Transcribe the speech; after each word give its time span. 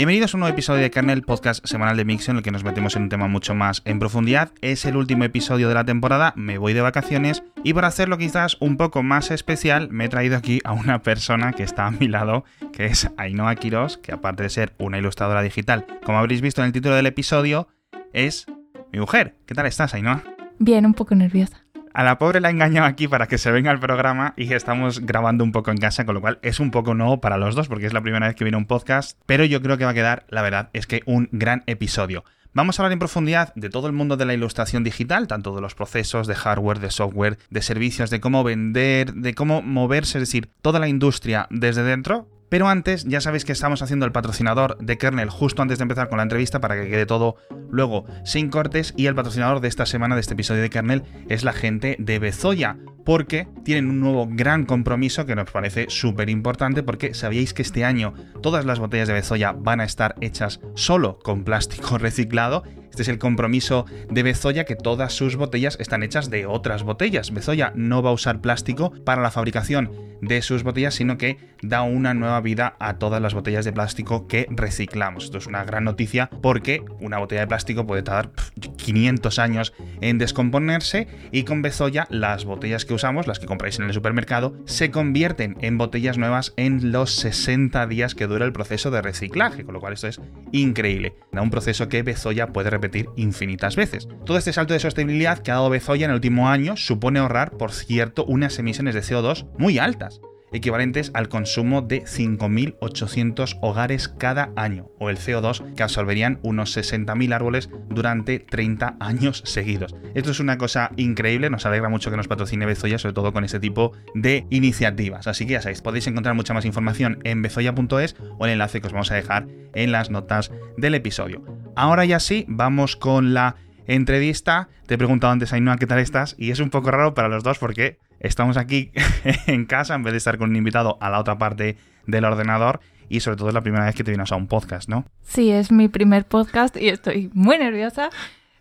Bienvenidos 0.00 0.32
a 0.32 0.38
un 0.38 0.40
nuevo 0.40 0.54
episodio 0.54 0.80
de 0.80 0.90
Kernel, 0.90 1.20
podcast 1.24 1.62
semanal 1.66 1.94
de 1.94 2.06
Mix 2.06 2.30
en 2.30 2.38
el 2.38 2.42
que 2.42 2.50
nos 2.50 2.64
metemos 2.64 2.96
en 2.96 3.02
un 3.02 3.08
tema 3.10 3.28
mucho 3.28 3.54
más 3.54 3.82
en 3.84 3.98
profundidad. 3.98 4.50
Es 4.62 4.86
el 4.86 4.96
último 4.96 5.24
episodio 5.24 5.68
de 5.68 5.74
la 5.74 5.84
temporada, 5.84 6.32
me 6.36 6.56
voy 6.56 6.72
de 6.72 6.80
vacaciones 6.80 7.42
y 7.64 7.74
por 7.74 7.84
hacerlo 7.84 8.16
quizás 8.16 8.56
un 8.60 8.78
poco 8.78 9.02
más 9.02 9.30
especial 9.30 9.90
me 9.90 10.06
he 10.06 10.08
traído 10.08 10.38
aquí 10.38 10.60
a 10.64 10.72
una 10.72 11.02
persona 11.02 11.52
que 11.52 11.64
está 11.64 11.86
a 11.86 11.90
mi 11.90 12.08
lado, 12.08 12.44
que 12.72 12.86
es 12.86 13.10
Ainhoa 13.18 13.54
Quiros, 13.56 13.98
que 13.98 14.12
aparte 14.12 14.42
de 14.42 14.48
ser 14.48 14.72
una 14.78 14.96
ilustradora 14.96 15.42
digital, 15.42 15.84
como 16.02 16.16
habréis 16.16 16.40
visto 16.40 16.62
en 16.62 16.68
el 16.68 16.72
título 16.72 16.94
del 16.94 17.04
episodio, 17.04 17.68
es 18.14 18.46
mi 18.94 19.00
mujer. 19.00 19.36
¿Qué 19.44 19.54
tal 19.54 19.66
estás, 19.66 19.92
Ainhoa? 19.92 20.24
Bien, 20.58 20.86
un 20.86 20.94
poco 20.94 21.14
nerviosa. 21.14 21.62
A 21.92 22.04
la 22.04 22.18
pobre 22.18 22.40
la 22.40 22.48
he 22.48 22.52
engañado 22.52 22.86
aquí 22.86 23.08
para 23.08 23.26
que 23.26 23.36
se 23.36 23.50
venga 23.50 23.72
al 23.72 23.80
programa 23.80 24.32
y 24.36 24.52
estamos 24.52 25.00
grabando 25.00 25.42
un 25.42 25.50
poco 25.50 25.72
en 25.72 25.78
casa, 25.78 26.06
con 26.06 26.14
lo 26.14 26.20
cual 26.20 26.38
es 26.42 26.60
un 26.60 26.70
poco 26.70 26.94
nuevo 26.94 27.20
para 27.20 27.36
los 27.36 27.56
dos 27.56 27.66
porque 27.66 27.86
es 27.86 27.92
la 27.92 28.00
primera 28.00 28.28
vez 28.28 28.36
que 28.36 28.44
viene 28.44 28.56
un 28.56 28.66
podcast, 28.66 29.18
pero 29.26 29.44
yo 29.44 29.60
creo 29.60 29.76
que 29.76 29.84
va 29.84 29.90
a 29.90 29.94
quedar, 29.94 30.24
la 30.28 30.42
verdad, 30.42 30.70
es 30.72 30.86
que 30.86 31.02
un 31.06 31.28
gran 31.32 31.64
episodio. 31.66 32.24
Vamos 32.52 32.78
a 32.78 32.82
hablar 32.82 32.92
en 32.92 33.00
profundidad 33.00 33.52
de 33.54 33.70
todo 33.70 33.88
el 33.88 33.92
mundo 33.92 34.16
de 34.16 34.24
la 34.24 34.34
ilustración 34.34 34.84
digital, 34.84 35.26
tanto 35.26 35.54
de 35.54 35.60
los 35.60 35.74
procesos, 35.74 36.28
de 36.28 36.36
hardware, 36.36 36.78
de 36.78 36.90
software, 36.90 37.38
de 37.50 37.62
servicios, 37.62 38.10
de 38.10 38.20
cómo 38.20 38.44
vender, 38.44 39.12
de 39.14 39.34
cómo 39.34 39.60
moverse, 39.60 40.18
es 40.18 40.22
decir, 40.22 40.48
toda 40.62 40.78
la 40.78 40.88
industria 40.88 41.48
desde 41.50 41.82
dentro, 41.82 42.28
pero 42.50 42.68
antes, 42.68 43.04
ya 43.04 43.20
sabéis 43.20 43.44
que 43.44 43.52
estamos 43.52 43.80
haciendo 43.80 44.04
el 44.04 44.12
patrocinador 44.12 44.76
de 44.78 44.98
Kernel 44.98 45.30
justo 45.30 45.62
antes 45.62 45.78
de 45.78 45.82
empezar 45.82 46.08
con 46.08 46.16
la 46.16 46.24
entrevista 46.24 46.60
para 46.60 46.74
que 46.74 46.90
quede 46.90 47.06
todo 47.06 47.36
luego 47.70 48.04
sin 48.24 48.50
cortes. 48.50 48.92
Y 48.96 49.06
el 49.06 49.14
patrocinador 49.14 49.60
de 49.60 49.68
esta 49.68 49.86
semana, 49.86 50.16
de 50.16 50.20
este 50.20 50.34
episodio 50.34 50.60
de 50.60 50.68
Kernel, 50.68 51.04
es 51.28 51.44
la 51.44 51.52
gente 51.52 51.94
de 52.00 52.18
Bezoya, 52.18 52.76
porque 53.04 53.46
tienen 53.64 53.88
un 53.88 54.00
nuevo 54.00 54.28
gran 54.28 54.66
compromiso 54.66 55.26
que 55.26 55.36
nos 55.36 55.50
parece 55.50 55.86
súper 55.88 56.28
importante, 56.28 56.82
porque 56.82 57.14
sabíais 57.14 57.54
que 57.54 57.62
este 57.62 57.84
año 57.84 58.14
todas 58.42 58.64
las 58.64 58.80
botellas 58.80 59.06
de 59.06 59.14
Bezoya 59.14 59.52
van 59.52 59.80
a 59.80 59.84
estar 59.84 60.16
hechas 60.20 60.60
solo 60.74 61.20
con 61.20 61.44
plástico 61.44 61.98
reciclado. 61.98 62.64
Este 62.90 63.02
es 63.02 63.08
el 63.08 63.18
compromiso 63.18 63.86
de 64.10 64.24
Bezoya, 64.24 64.64
que 64.64 64.74
todas 64.74 65.12
sus 65.12 65.36
botellas 65.36 65.76
están 65.78 66.02
hechas 66.02 66.30
de 66.30 66.46
otras 66.46 66.82
botellas. 66.82 67.32
Bezoya 67.32 67.72
no 67.76 68.02
va 68.02 68.10
a 68.10 68.14
usar 68.14 68.40
plástico 68.40 68.90
para 69.04 69.22
la 69.22 69.30
fabricación 69.30 69.92
de 70.20 70.42
sus 70.42 70.62
botellas, 70.62 70.94
sino 70.94 71.16
que 71.16 71.38
da 71.62 71.82
una 71.82 72.14
nueva 72.14 72.39
vida 72.40 72.76
a 72.78 72.98
todas 72.98 73.20
las 73.20 73.34
botellas 73.34 73.64
de 73.64 73.72
plástico 73.72 74.26
que 74.26 74.46
reciclamos. 74.50 75.24
Esto 75.24 75.38
es 75.38 75.46
una 75.46 75.64
gran 75.64 75.84
noticia 75.84 76.30
porque 76.42 76.82
una 77.00 77.18
botella 77.18 77.42
de 77.42 77.46
plástico 77.46 77.86
puede 77.86 78.02
tardar 78.02 78.30
500 78.76 79.38
años 79.38 79.72
en 80.00 80.18
descomponerse 80.18 81.08
y 81.32 81.44
con 81.44 81.62
Bezoya 81.62 82.06
las 82.10 82.44
botellas 82.44 82.84
que 82.84 82.94
usamos, 82.94 83.26
las 83.26 83.38
que 83.38 83.46
compráis 83.46 83.78
en 83.78 83.86
el 83.86 83.92
supermercado, 83.92 84.54
se 84.64 84.90
convierten 84.90 85.56
en 85.60 85.78
botellas 85.78 86.18
nuevas 86.18 86.52
en 86.56 86.92
los 86.92 87.12
60 87.12 87.86
días 87.86 88.14
que 88.14 88.26
dura 88.26 88.44
el 88.44 88.52
proceso 88.52 88.90
de 88.90 89.02
reciclaje, 89.02 89.64
con 89.64 89.74
lo 89.74 89.80
cual 89.80 89.92
esto 89.92 90.08
es 90.08 90.20
increíble. 90.52 91.14
Un 91.32 91.50
proceso 91.50 91.88
que 91.88 92.02
Bezoya 92.02 92.48
puede 92.48 92.70
repetir 92.70 93.08
infinitas 93.16 93.76
veces. 93.76 94.08
Todo 94.26 94.36
este 94.36 94.52
salto 94.52 94.74
de 94.74 94.80
sostenibilidad 94.80 95.38
que 95.38 95.50
ha 95.50 95.54
dado 95.54 95.70
Bezoya 95.70 96.04
en 96.04 96.10
el 96.10 96.16
último 96.16 96.48
año 96.48 96.76
supone 96.76 97.18
ahorrar, 97.18 97.52
por 97.52 97.72
cierto, 97.72 98.24
unas 98.26 98.58
emisiones 98.58 98.94
de 98.94 99.00
CO2 99.00 99.46
muy 99.58 99.78
altas 99.78 100.20
equivalentes 100.52 101.10
al 101.14 101.28
consumo 101.28 101.82
de 101.82 102.02
5.800 102.04 103.58
hogares 103.60 104.08
cada 104.08 104.50
año, 104.56 104.88
o 104.98 105.10
el 105.10 105.18
CO2 105.18 105.74
que 105.74 105.82
absorberían 105.82 106.38
unos 106.42 106.76
60.000 106.76 107.34
árboles 107.34 107.70
durante 107.88 108.38
30 108.38 108.96
años 109.00 109.42
seguidos. 109.44 109.94
Esto 110.14 110.30
es 110.30 110.40
una 110.40 110.58
cosa 110.58 110.90
increíble, 110.96 111.50
nos 111.50 111.66
alegra 111.66 111.88
mucho 111.88 112.10
que 112.10 112.16
nos 112.16 112.28
patrocine 112.28 112.66
Bezoya, 112.66 112.98
sobre 112.98 113.14
todo 113.14 113.32
con 113.32 113.44
este 113.44 113.60
tipo 113.60 113.92
de 114.14 114.46
iniciativas. 114.50 115.26
Así 115.26 115.46
que 115.46 115.54
ya 115.54 115.62
sabéis, 115.62 115.82
podéis 115.82 116.06
encontrar 116.06 116.34
mucha 116.34 116.54
más 116.54 116.64
información 116.64 117.18
en 117.24 117.42
bezoya.es 117.42 118.16
o 118.38 118.46
el 118.46 118.52
enlace 118.52 118.80
que 118.80 118.86
os 118.86 118.92
vamos 118.92 119.10
a 119.10 119.14
dejar 119.16 119.46
en 119.74 119.92
las 119.92 120.10
notas 120.10 120.50
del 120.76 120.94
episodio. 120.94 121.44
Ahora 121.76 122.04
ya 122.04 122.20
sí, 122.20 122.44
vamos 122.48 122.96
con 122.96 123.34
la 123.34 123.56
entrevista. 123.86 124.68
Te 124.86 124.94
he 124.94 124.98
preguntado 124.98 125.32
antes, 125.32 125.52
Ainhoa, 125.52 125.76
¿qué 125.76 125.86
tal 125.86 125.98
estás? 125.98 126.34
Y 126.38 126.50
es 126.50 126.60
un 126.60 126.70
poco 126.70 126.90
raro 126.90 127.14
para 127.14 127.28
los 127.28 127.42
dos 127.42 127.58
porque 127.58 127.98
estamos 128.20 128.56
aquí 128.56 128.92
en 129.46 129.64
casa 129.66 129.94
en 129.94 130.02
vez 130.02 130.12
de 130.12 130.18
estar 130.18 130.38
con 130.38 130.50
un 130.50 130.56
invitado 130.56 130.98
a 131.00 131.10
la 131.10 131.18
otra 131.18 131.38
parte 131.38 131.76
del 132.06 132.24
ordenador 132.24 132.80
y 133.08 133.20
sobre 133.20 133.36
todo 133.36 133.48
es 133.48 133.54
la 133.54 133.62
primera 133.62 133.84
vez 133.84 133.94
que 133.94 134.04
te 134.04 134.12
vienes 134.12 134.30
a 134.30 134.36
un 134.36 134.46
podcast, 134.46 134.88
¿no? 134.88 135.04
Sí, 135.22 135.50
es 135.50 135.72
mi 135.72 135.88
primer 135.88 136.24
podcast 136.24 136.76
y 136.76 136.88
estoy 136.88 137.30
muy 137.34 137.58
nerviosa. 137.58 138.10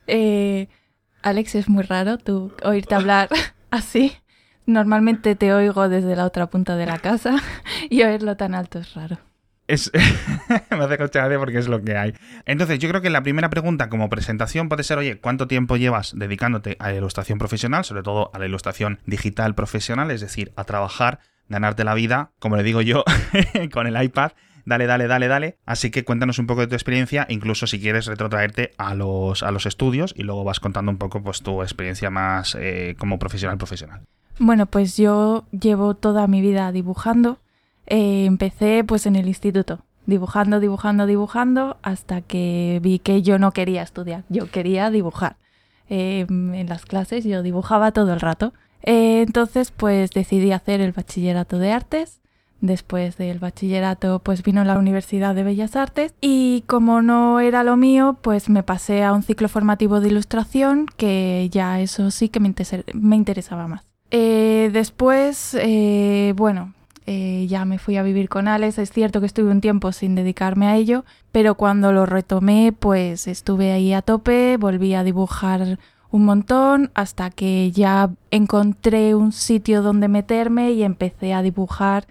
Eh, 0.08 0.68
Alex, 1.22 1.56
es 1.56 1.69
muy 1.69 1.84
raro 1.84 2.18
tú 2.18 2.52
oírte 2.64 2.96
hablar 2.96 3.30
así. 3.72 4.14
Normalmente 4.66 5.36
te 5.36 5.53
oigo 5.53 5.88
desde 5.90 6.16
la 6.16 6.25
otra 6.25 6.48
punta 6.48 6.75
de 6.75 6.86
la 6.88 6.98
casa 6.98 7.36
y 7.90 8.02
oírlo 8.02 8.38
tan 8.38 8.56
alto 8.56 8.80
es 8.80 8.94
raro. 8.96 9.19
Es, 9.69 9.91
me 10.72 10.84
hace 10.84 10.97
mucha 10.97 11.30
porque 11.38 11.59
es 11.59 11.68
lo 11.68 11.84
que 11.84 11.96
hay. 11.96 12.16
Entonces, 12.47 12.80
yo 12.80 12.90
creo 12.90 13.02
que 13.02 13.12
la 13.12 13.22
primera 13.22 13.52
pregunta 13.52 13.88
como 13.88 14.09
presentación 14.09 14.68
puede 14.68 14.81
ser, 14.81 14.97
oye, 14.97 15.19
¿cuánto 15.19 15.47
tiempo 15.47 15.78
llevas 15.78 16.13
dedicándote 16.18 16.75
a 16.80 16.90
la 16.90 16.96
ilustración 16.96 17.38
profesional, 17.38 17.85
sobre 17.85 18.02
todo 18.02 18.31
a 18.34 18.40
la 18.40 18.47
ilustración 18.47 18.97
digital 19.06 19.53
profesional, 19.53 20.09
es 20.09 20.22
decir, 20.22 20.52
a 20.56 20.63
trabajar, 20.63 21.19
ganarte 21.50 21.84
la 21.84 21.94
vida, 21.94 22.31
como 22.40 22.57
le 22.57 22.63
digo 22.63 22.81
yo, 22.81 23.03
con 23.72 23.85
el 23.85 24.02
iPad? 24.02 24.31
Dale, 24.66 24.88
dale, 24.88 25.06
dale, 25.06 25.28
dale. 25.28 25.57
Así 25.68 25.91
que 25.91 26.03
cuéntanos 26.03 26.40
un 26.40 26.47
poco 26.47 26.62
de 26.62 26.68
tu 26.68 26.74
experiencia, 26.74 27.28
incluso 27.30 27.68
si 27.68 27.80
quieres 27.80 28.07
retrotraerte 28.07 28.72
a 28.80 28.96
los, 28.96 29.44
a 29.44 29.51
los 29.51 29.68
estudios 29.68 30.16
y 30.18 30.24
luego 30.24 30.44
vas 30.44 30.59
contando 30.59 30.91
un 30.91 30.97
poco 30.97 31.22
pues 31.22 31.44
tu 31.44 31.62
experiencia 31.62 32.09
más 32.09 32.57
eh, 32.59 32.96
como 32.97 33.19
profesional 33.19 33.59
profesional. 33.59 34.01
Bueno, 34.40 34.66
pues 34.66 34.97
yo 34.97 35.46
llevo 35.51 35.94
toda 35.94 36.25
mi 36.25 36.41
vida 36.41 36.72
dibujando 36.72 37.38
eh, 37.89 38.25
empecé 38.25 38.83
pues 38.83 39.07
en 39.07 39.16
el 39.16 39.27
instituto, 39.27 39.79
dibujando, 40.05 40.59
dibujando, 40.59 41.07
dibujando, 41.07 41.77
hasta 41.81 42.22
que 42.22 42.79
vi 42.83 43.00
que 43.00 43.23
yo 43.23 43.39
no 43.39 43.51
quería 43.51 43.81
estudiar, 43.81 44.23
yo 44.29 44.50
quería 44.50 44.91
dibujar. 44.91 45.38
Eh, 45.89 46.27
en 46.29 46.69
las 46.69 46.85
clases 46.85 47.25
yo 47.25 47.41
dibujaba 47.41 47.91
todo 47.91 48.13
el 48.13 48.19
rato. 48.19 48.53
Eh, 48.83 49.23
entonces 49.25 49.72
pues 49.72 50.11
decidí 50.11 50.51
hacer 50.51 50.81
el 50.81 50.91
bachillerato 50.91 51.57
de 51.57 51.72
artes. 51.72 52.22
Después 52.61 53.17
del 53.17 53.39
bachillerato 53.39 54.19
pues 54.19 54.44
vino 54.44 54.63
la 54.63 54.77
Universidad 54.77 55.33
de 55.33 55.44
Bellas 55.44 55.75
Artes 55.75 56.13
y 56.19 56.66
como 56.67 57.01
no 57.01 57.39
era 57.39 57.63
lo 57.63 57.77
mío 57.77 58.17
pues 58.21 58.50
me 58.50 58.63
pasé 58.63 59.03
a 59.03 59.13
un 59.13 59.23
ciclo 59.23 59.47
formativo 59.47 60.01
de 60.01 60.09
ilustración 60.09 60.85
que 60.97 61.47
ya 61.51 61.79
eso 61.79 62.11
sí 62.11 62.27
que 62.27 62.41
me, 62.41 62.53
me 62.94 63.16
interesaba 63.16 63.67
más. 63.67 63.88
después, 64.11 65.57
bueno, 66.35 66.73
eh, 67.12 67.47
ya 67.47 67.66
me 67.66 67.80
fui 67.80 67.97
a 67.97 68.03
vivir 68.03 68.30
con 68.30 68.47
Alex. 68.47 68.78
Es 68.78 68.92
cierto 68.92 69.20
que 69.20 69.25
estuve 69.25 69.50
un 69.50 69.62
tiempo 69.62 69.92
sin 69.92 70.14
dedicarme 70.14 70.68
a 70.68 70.75
ello, 70.75 71.06
pero 71.31 71.56
cuando 71.56 71.92
lo 71.92 72.06
retomé, 72.06 72.72
pues 72.72 73.25
estuve 73.25 73.72
ahí 73.72 73.94
a 73.94 74.03
tope, 74.03 74.58
volví 74.58 74.94
a 74.94 75.03
dibujar 75.03 75.80
un 76.12 76.25
montón 76.25 76.92
hasta 76.94 77.31
que 77.31 77.72
ya 77.72 78.12
encontré 78.30 79.16
un 79.16 79.31
sitio 79.31 79.81
donde 79.81 80.08
meterme 80.08 80.69
y 80.74 80.84
empecé 80.84 81.34
a 81.34 81.42
dibujar, 81.42 82.06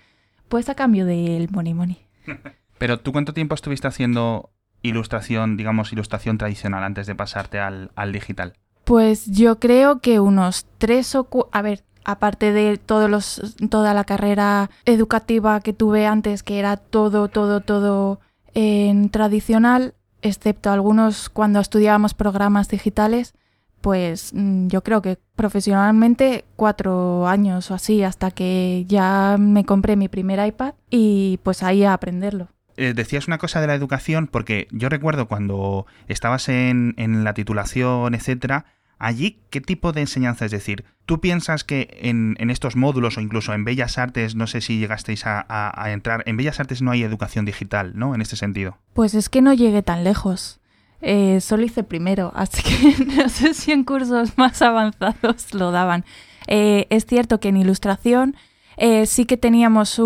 pues 0.48 0.69
a 0.69 0.75
cambio 0.75 1.06
del 1.06 1.48
money 1.50 1.75
money. 1.75 1.98
Pero 2.78 2.98
tú 2.98 3.12
cuánto 3.12 3.32
tiempo 3.32 3.54
estuviste 3.54 3.87
haciendo 3.87 4.50
ilustración, 4.82 5.56
digamos, 5.56 5.92
ilustración 5.92 6.38
tradicional 6.38 6.82
antes 6.82 7.06
de 7.06 7.14
pasarte 7.14 7.60
al, 7.60 7.92
al 7.94 8.10
digital? 8.10 8.54
Pues 8.82 9.26
yo 9.26 9.60
creo 9.60 10.00
que 10.00 10.19
unos 10.19 10.66
tres 10.78 11.14
o 11.14 11.25
cuatro... 11.25 11.50
A 11.53 11.62
ver, 11.62 11.84
aparte 12.08 12.52
de 12.52 12.78
todos 12.78 13.10
los, 13.10 13.54
toda 13.69 13.92
la 13.92 14.04
carrera 14.04 14.70
educativa 14.86 15.60
que 15.60 15.74
tuve 15.74 16.06
antes, 16.06 16.42
que 16.42 16.58
era 16.58 16.78
todo, 16.78 17.28
todo, 17.28 17.60
todo 17.60 18.19
en 18.54 19.10
tradicional, 19.10 19.92
excepto 20.22 20.70
algunos 20.70 21.28
cuando 21.28 21.60
estudiábamos 21.60 22.14
programas 22.14 22.70
digitales, 22.70 23.34
pues 23.82 24.32
mm, 24.32 24.69
yo 24.69 24.82
creo 24.82 25.02
que 25.02 25.19
profesionalmente 25.36 26.46
cuatro 26.56 27.28
años 27.28 27.70
o 27.70 27.74
así, 27.74 28.02
hasta 28.02 28.30
que 28.30 28.86
ya 28.88 29.36
me 29.38 29.66
compré 29.66 29.94
mi 29.94 30.08
primer 30.08 30.44
iPad 30.44 30.72
y 30.88 31.38
pues 31.42 31.62
ahí 31.62 31.84
a 31.84 31.92
aprenderlo. 31.92 32.48
Eh, 32.78 32.94
decías 32.94 33.26
una 33.26 33.37
cosa 33.37 33.60
de 33.60 33.66
la 33.66 33.75
educación, 33.75 34.28
porque 34.28 34.66
yo 34.70 34.88
recuerdo 34.88 35.28
cuando 35.28 35.84
estabas 36.06 36.49
en, 36.49 36.94
en 36.96 37.22
la 37.22 37.34
titulación, 37.34 38.14
etcétera, 38.14 38.64
Allí, 38.98 39.38
¿qué 39.50 39.60
tipo 39.60 39.92
de 39.92 40.00
enseñanza? 40.00 40.44
Es 40.44 40.50
decir, 40.50 40.84
¿tú 41.06 41.20
piensas 41.20 41.62
que 41.62 41.98
en, 42.00 42.36
estos 42.50 42.74
módulos 42.74 43.16
o 43.16 43.20
incluso 43.20 43.54
en 43.54 43.64
Bellas 43.64 43.96
Artes, 43.96 44.34
no 44.34 44.46
sé 44.46 44.60
si 44.60 44.78
llegasteis 44.78 45.22
a, 45.24 45.90
entrar, 45.90 46.24
en 46.26 46.36
Bellas 46.36 46.58
Artes 46.58 46.82
no 46.82 46.90
hay 46.90 47.02
educación 47.02 47.44
digital, 47.44 47.92
¿no? 47.94 48.14
En 48.14 48.20
este 48.20 48.36
sentido. 48.36 48.76
Pues 48.94 49.14
es 49.14 49.28
que 49.28 49.40
no 49.40 49.54
llegué 49.54 49.82
tan 49.82 50.02
lejos. 50.02 50.60
Eh, 51.00 51.40
solo 51.40 51.62
hice 51.62 51.84
primero, 51.84 52.32
así 52.36 52.62
que 52.62 53.04
no 53.04 53.28
sé 53.28 53.54
si 53.54 53.70
en 53.70 53.84
cursos 53.84 54.36
más 54.36 54.60
avanzados 54.62 55.54
lo 55.54 55.70
daban. 55.70 56.04
Eh, 56.48 56.86
es 56.90 57.06
cierto 57.06 57.38
que 57.38 57.48
en 57.48 57.56
ilustración 57.56 58.36
eh, 58.76 59.06
sí 59.06 59.26
que 59.26 59.36
teníamos 59.36 60.00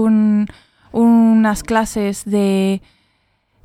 unas 0.92 1.62
clases 1.62 2.24
de, 2.26 2.82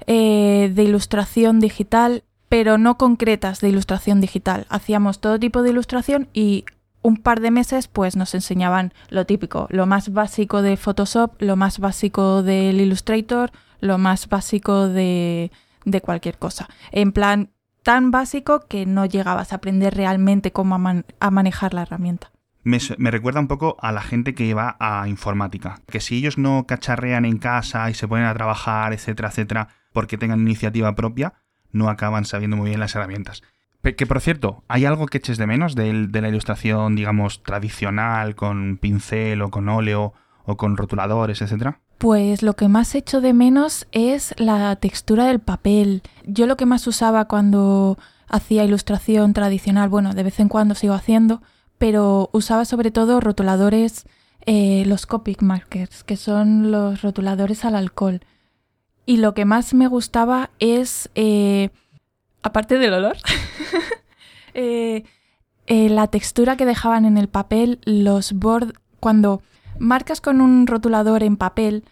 de 0.08 0.84
ilustración 0.84 1.60
digital 1.60 2.24
pero 2.50 2.78
no 2.78 2.98
concretas 2.98 3.60
de 3.62 3.70
ilustración 3.70 4.22
digital. 4.22 4.66
Hacíamos 4.70 5.20
todo 5.20 5.40
tipo 5.40 5.62
de 5.62 5.72
ilustración 5.72 6.30
y 6.34 6.66
un 7.02 7.18
par 7.18 7.40
de 7.40 7.52
meses 7.52 7.88
pues 7.88 8.16
nos 8.16 8.34
enseñaban 8.34 8.94
lo 9.10 9.26
típico, 9.26 9.68
lo 9.70 9.86
más 9.86 10.12
básico 10.12 10.62
de 10.62 10.78
Photoshop, 10.78 11.42
lo 11.42 11.56
más 11.56 11.80
básico 11.80 12.44
del 12.44 12.82
Illustrator, 12.82 13.52
lo 13.80 13.98
más 13.98 14.28
básico 14.30 14.90
de, 14.90 15.52
de 15.86 16.02
cualquier 16.02 16.38
cosa. 16.38 16.68
En 16.92 17.12
plan, 17.12 17.52
tan 17.84 18.12
básico 18.12 18.68
que 18.68 18.86
no 18.86 19.06
llegabas 19.06 19.54
a 19.54 19.58
aprender 19.58 19.96
realmente 19.96 20.52
cómo 20.52 20.76
a, 20.76 21.32
manejar 21.32 21.74
la 21.74 21.84
herramienta. 21.84 22.32
Me, 22.64 22.80
me, 22.98 23.12
recuerda 23.12 23.40
un 23.40 23.48
poco 23.48 23.78
a 23.80 23.94
la 23.94 24.02
gente 24.02 24.36
que 24.36 24.54
va 24.54 24.76
a 24.82 25.08
informática. 25.08 25.80
Que 25.88 26.02
si 26.02 26.18
ellos 26.18 26.38
no 26.38 26.66
cacharrean 26.68 27.24
en 27.24 27.38
casa 27.38 27.90
y 27.90 27.94
se 27.94 28.06
ponen 28.10 28.26
a 28.26 28.34
trabajar, 28.34 28.92
etcétera, 28.92 29.30
etcétera, 29.30 29.70
porque 29.94 30.18
tengan 30.18 30.42
iniciativa 30.42 30.94
propia, 30.96 31.36
no 31.78 31.90
acaban 31.90 32.26
sabiendo 32.26 32.58
muy 32.58 32.70
bien 32.70 32.80
las 32.80 32.96
herramientas. 32.96 33.44
Que 33.82 34.06
por 34.06 34.20
cierto, 34.20 34.66
¿hay 34.68 34.84
algo 34.84 35.06
que 35.06 35.20
eches 35.20 35.38
de 35.38 35.48
menos 35.48 35.74
de, 35.74 36.08
de 36.08 36.22
la 36.22 36.28
ilustración, 36.28 36.96
digamos, 36.98 37.42
tradicional, 37.44 38.36
con 38.36 38.78
pincel 38.78 39.42
o 39.42 39.50
con 39.50 39.70
óleo 39.70 40.14
o 40.44 40.58
con 40.58 40.76
rotuladores, 40.76 41.42
etcétera? 41.42 41.80
Pues 41.98 42.44
lo 42.44 42.54
que 42.54 42.68
más 42.68 42.94
echo 42.96 43.22
de 43.22 43.34
menos 43.34 43.88
es 43.92 44.36
la 44.38 44.76
textura 44.76 45.28
del 45.28 45.40
papel. 45.40 46.04
Yo 46.26 46.48
lo 46.48 46.58
que 46.58 46.66
más 46.66 46.86
usaba 46.86 47.26
cuando 47.26 47.98
hacía 48.28 48.66
ilustración 48.66 49.34
tradicional, 49.34 49.90
bueno, 49.90 50.14
de 50.14 50.24
vez 50.24 50.40
en 50.40 50.50
cuando 50.50 50.76
sigo 50.76 50.94
haciendo, 50.94 51.42
pero 51.78 52.30
usaba 52.34 52.66
sobre 52.66 52.92
todo 52.92 53.20
rotuladores, 53.20 54.06
eh, 54.46 54.84
los 54.86 55.06
Copic 55.06 55.42
Markers, 55.42 56.04
que 56.04 56.18
son 56.18 56.72
los 56.72 57.02
rotuladores 57.02 57.66
al 57.66 57.76
alcohol. 57.76 58.22
Y 59.08 59.18
lo 59.18 59.34
que 59.34 59.46
más 59.46 59.74
me 59.74 59.88
gustaba 59.88 60.52
es, 60.60 61.10
eh, 61.16 61.70
aparte 62.44 62.78
del 62.78 62.94
olor, 62.94 63.16
eh, 64.54 65.04
la 65.66 66.08
textura 66.08 66.58
que 66.58 66.66
dejaban 66.66 67.06
en 67.06 67.18
el 67.18 67.30
papel, 67.30 67.80
los 67.86 68.34
bordes, 68.34 68.74
cuando 69.00 69.42
marcas 69.80 70.20
con 70.20 70.42
un 70.42 70.68
rotulador 70.68 71.24
en 71.24 71.38
papel 71.38 71.86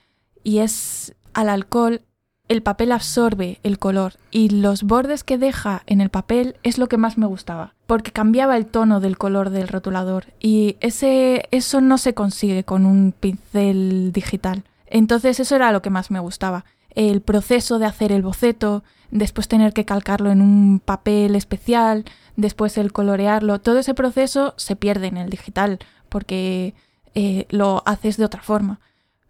y 0.43 0.59
es 0.59 1.15
al 1.33 1.47
alcohol, 1.47 2.01
el 2.49 2.61
papel 2.61 2.91
absorbe 2.91 3.59
el 3.63 3.79
color 3.79 4.15
y 4.29 4.49
los 4.49 4.83
bordes 4.83 5.23
que 5.23 5.37
deja 5.37 5.83
en 5.87 6.01
el 6.01 6.09
papel 6.09 6.57
es 6.63 6.77
lo 6.77 6.87
que 6.87 6.97
más 6.97 7.17
me 7.17 7.27
gustaba, 7.27 7.75
porque 7.87 8.11
cambiaba 8.11 8.57
el 8.57 8.65
tono 8.65 8.99
del 8.99 9.17
color 9.17 9.51
del 9.51 9.69
rotulador 9.69 10.25
y 10.41 10.75
ese 10.81 11.47
eso 11.51 11.79
no 11.79 11.97
se 11.97 12.13
consigue 12.13 12.65
con 12.65 12.85
un 12.85 13.13
pincel 13.17 14.11
digital. 14.11 14.65
Entonces 14.87 15.39
eso 15.39 15.55
era 15.55 15.71
lo 15.71 15.81
que 15.81 15.89
más 15.89 16.11
me 16.11 16.19
gustaba, 16.19 16.65
el 16.95 17.21
proceso 17.21 17.77
de 17.79 17.85
hacer 17.85 18.11
el 18.11 18.21
boceto, 18.21 18.83
después 19.11 19.47
tener 19.47 19.73
que 19.73 19.85
calcarlo 19.85 20.31
en 20.31 20.41
un 20.41 20.81
papel 20.83 21.35
especial, 21.35 22.05
después 22.35 22.77
el 22.77 22.91
colorearlo, 22.91 23.59
todo 23.59 23.79
ese 23.79 23.93
proceso 23.93 24.53
se 24.57 24.75
pierde 24.75 25.07
en 25.07 25.17
el 25.17 25.29
digital 25.29 25.79
porque 26.09 26.73
eh, 27.13 27.45
lo 27.49 27.83
haces 27.85 28.17
de 28.17 28.25
otra 28.25 28.41
forma. 28.41 28.79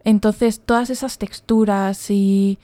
Entonces, 0.04 0.62
todas 0.64 0.90
esas 0.90 1.18
texturas 1.18 2.10
y, 2.10 2.60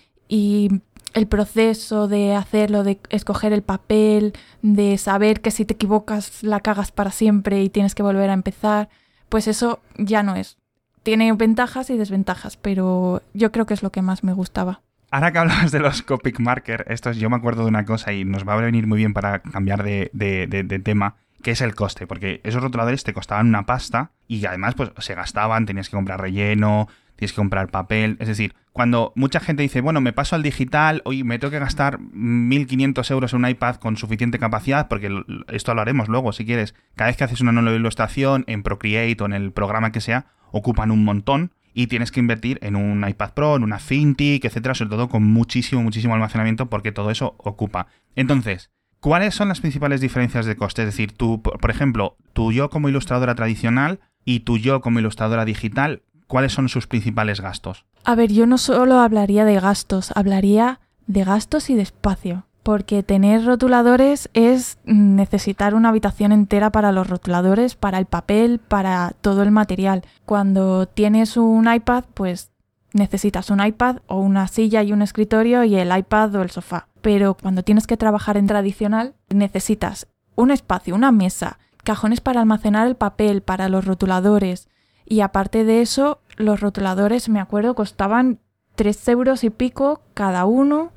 el 1.13 1.27
proceso 1.27 2.07
de 2.07 2.35
hacerlo, 2.35 2.85
de 2.85 2.99
escoger 3.09 3.51
el 3.51 3.63
papel, 3.63 4.33
de 4.61 4.97
saber 4.97 5.41
que 5.41 5.51
si 5.51 5.65
te 5.65 5.73
equivocas 5.73 6.41
la 6.41 6.61
cagas 6.61 6.93
para 6.93 7.11
siempre 7.11 7.61
y 7.61 7.69
tienes 7.69 7.95
que 7.95 8.03
volver 8.03 8.29
a 8.29 8.33
empezar, 8.33 8.87
pues 9.27 9.47
eso 9.47 9.81
ya 9.97 10.23
no 10.23 10.35
es. 10.35 10.57
Tiene 11.03 11.33
ventajas 11.33 11.89
y 11.89 11.97
desventajas, 11.97 12.55
pero 12.55 13.21
yo 13.33 13.51
creo 13.51 13.65
que 13.65 13.73
es 13.73 13.83
lo 13.83 13.91
que 13.91 14.01
más 14.01 14.23
me 14.23 14.31
gustaba. 14.33 14.81
Ahora 15.13 15.33
que 15.33 15.39
hablas 15.39 15.71
de 15.71 15.79
los 15.79 16.03
Copic 16.03 16.39
Marker, 16.39 16.85
esto 16.87 17.11
yo 17.11 17.29
me 17.29 17.35
acuerdo 17.35 17.63
de 17.63 17.67
una 17.67 17.83
cosa 17.83 18.13
y 18.13 18.23
nos 18.23 18.47
va 18.47 18.53
a 18.53 18.61
venir 18.61 18.87
muy 18.87 18.97
bien 18.97 19.13
para 19.13 19.41
cambiar 19.41 19.83
de, 19.83 20.09
de 20.13 20.79
tema, 20.79 21.17
que 21.43 21.51
es 21.51 21.59
el 21.59 21.75
coste, 21.75 22.07
porque 22.07 22.39
esos 22.45 22.63
rotuladores 22.63 23.03
te 23.03 23.11
costaban 23.11 23.47
una 23.47 23.65
pasta 23.65 24.11
y 24.29 24.45
además 24.45 24.73
pues 24.75 24.91
se 24.99 25.13
gastaban, 25.13 25.65
tenías 25.65 25.89
que 25.89 25.97
comprar 25.97 26.21
relleno, 26.21 26.87
tienes 27.17 27.33
que 27.33 27.41
comprar 27.41 27.69
papel, 27.69 28.15
es 28.21 28.29
decir, 28.29 28.55
cuando 28.71 29.11
mucha 29.17 29.41
gente 29.41 29.63
dice, 29.63 29.81
bueno, 29.81 29.99
me 29.99 30.13
paso 30.13 30.37
al 30.37 30.43
digital, 30.43 31.01
hoy 31.03 31.25
me 31.25 31.39
tengo 31.39 31.51
que 31.51 31.59
gastar 31.59 31.99
1.500 31.99 33.11
euros 33.11 33.33
en 33.33 33.39
un 33.43 33.49
iPad 33.49 33.75
con 33.75 33.97
suficiente 33.97 34.39
capacidad, 34.39 34.87
porque 34.87 35.11
esto 35.49 35.73
lo 35.73 35.81
haremos 35.81 36.07
luego, 36.07 36.31
si 36.31 36.45
quieres, 36.45 36.73
cada 36.95 37.09
vez 37.09 37.17
que 37.17 37.25
haces 37.25 37.41
una 37.41 37.51
nueva 37.51 37.77
ilustración 37.77 38.45
en 38.47 38.63
Procreate 38.63 39.21
o 39.21 39.25
en 39.25 39.33
el 39.33 39.51
programa 39.51 39.91
que 39.91 39.99
sea, 39.99 40.27
ocupan 40.51 40.89
un 40.89 41.03
montón 41.03 41.51
y 41.73 41.87
tienes 41.87 42.11
que 42.11 42.19
invertir 42.19 42.59
en 42.61 42.75
un 42.75 43.07
iPad 43.07 43.33
Pro, 43.33 43.55
en 43.55 43.63
una 43.63 43.79
Cintiq, 43.79 44.45
etcétera, 44.45 44.75
sobre 44.75 44.91
todo 44.91 45.09
con 45.09 45.23
muchísimo, 45.23 45.81
muchísimo 45.81 46.13
almacenamiento, 46.13 46.69
porque 46.69 46.91
todo 46.91 47.11
eso 47.11 47.35
ocupa. 47.37 47.87
Entonces, 48.15 48.69
¿Cuáles 49.01 49.33
son 49.33 49.47
las 49.47 49.61
principales 49.61 49.99
diferencias 49.99 50.45
de 50.45 50.55
coste? 50.55 50.83
Es 50.83 50.89
decir, 50.89 51.11
tú, 51.11 51.41
por 51.41 51.71
ejemplo, 51.71 52.17
tú 52.33 52.51
yo 52.51 52.69
como 52.69 52.87
ilustradora 52.87 53.33
tradicional 53.33 53.99
y 54.25 54.41
tú 54.41 54.59
yo 54.59 54.79
como 54.81 54.99
ilustradora 54.99 55.43
digital, 55.43 56.03
¿cuáles 56.27 56.53
son 56.53 56.69
sus 56.69 56.85
principales 56.85 57.41
gastos? 57.41 57.85
A 58.03 58.13
ver, 58.13 58.31
yo 58.31 58.45
no 58.45 58.59
solo 58.59 58.99
hablaría 58.99 59.43
de 59.43 59.59
gastos, 59.59 60.11
hablaría 60.15 60.81
de 61.07 61.23
gastos 61.23 61.71
y 61.71 61.75
de 61.75 61.81
espacio. 61.81 62.45
Porque 62.63 63.03
tener 63.03 63.45
rotuladores 63.45 64.29
es 64.33 64.77
necesitar 64.85 65.73
una 65.73 65.89
habitación 65.89 66.31
entera 66.31 66.69
para 66.69 66.91
los 66.91 67.09
rotuladores, 67.09 67.75
para 67.75 67.97
el 67.97 68.05
papel, 68.05 68.59
para 68.59 69.13
todo 69.21 69.41
el 69.41 69.51
material. 69.51 70.03
Cuando 70.25 70.85
tienes 70.85 71.37
un 71.37 71.71
iPad, 71.71 72.03
pues 72.13 72.51
necesitas 72.93 73.49
un 73.49 73.65
iPad 73.65 73.97
o 74.07 74.19
una 74.19 74.47
silla 74.47 74.83
y 74.83 74.93
un 74.93 75.01
escritorio 75.01 75.63
y 75.63 75.75
el 75.75 75.97
iPad 75.97 76.35
o 76.35 76.41
el 76.41 76.51
sofá 76.51 76.87
pero 77.01 77.35
cuando 77.35 77.63
tienes 77.63 77.87
que 77.87 77.97
trabajar 77.97 78.37
en 78.37 78.47
tradicional 78.47 79.15
necesitas 79.29 80.07
un 80.35 80.51
espacio, 80.51 80.95
una 80.95 81.11
mesa, 81.11 81.59
cajones 81.83 82.21
para 82.21 82.39
almacenar 82.39 82.87
el 82.87 82.95
papel, 82.95 83.41
para 83.41 83.69
los 83.69 83.85
rotuladores. 83.85 84.69
Y 85.05 85.21
aparte 85.21 85.65
de 85.65 85.81
eso, 85.81 86.21
los 86.37 86.61
rotuladores, 86.61 87.27
me 87.27 87.39
acuerdo, 87.39 87.75
costaban 87.75 88.39
3 88.75 89.07
euros 89.09 89.43
y 89.43 89.49
pico 89.49 90.01
cada 90.13 90.45
uno 90.45 90.91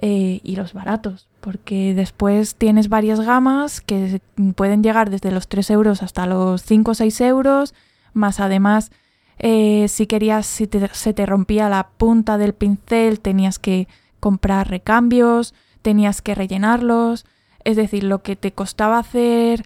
eh, 0.00 0.40
y 0.44 0.54
los 0.54 0.74
baratos, 0.74 1.26
porque 1.40 1.92
después 1.92 2.54
tienes 2.54 2.88
varias 2.88 3.20
gamas 3.20 3.80
que 3.80 4.20
pueden 4.54 4.82
llegar 4.82 5.10
desde 5.10 5.32
los 5.32 5.48
3 5.48 5.70
euros 5.70 6.04
hasta 6.04 6.24
los 6.26 6.62
5 6.62 6.92
o 6.92 6.94
6 6.94 7.20
euros, 7.22 7.74
más 8.12 8.38
además, 8.38 8.92
eh, 9.40 9.86
si 9.88 10.06
querías, 10.06 10.46
si 10.46 10.68
se 10.92 11.12
te 11.14 11.26
rompía 11.26 11.68
la 11.68 11.88
punta 11.96 12.38
del 12.38 12.54
pincel, 12.54 13.18
tenías 13.18 13.58
que 13.58 13.88
comprar 14.20 14.70
recambios, 14.70 15.52
tenías 15.82 16.22
que 16.22 16.36
rellenarlos, 16.36 17.26
es 17.64 17.76
decir, 17.76 18.04
lo 18.04 18.22
que 18.22 18.36
te 18.36 18.52
costaba 18.52 19.00
hacer 19.00 19.64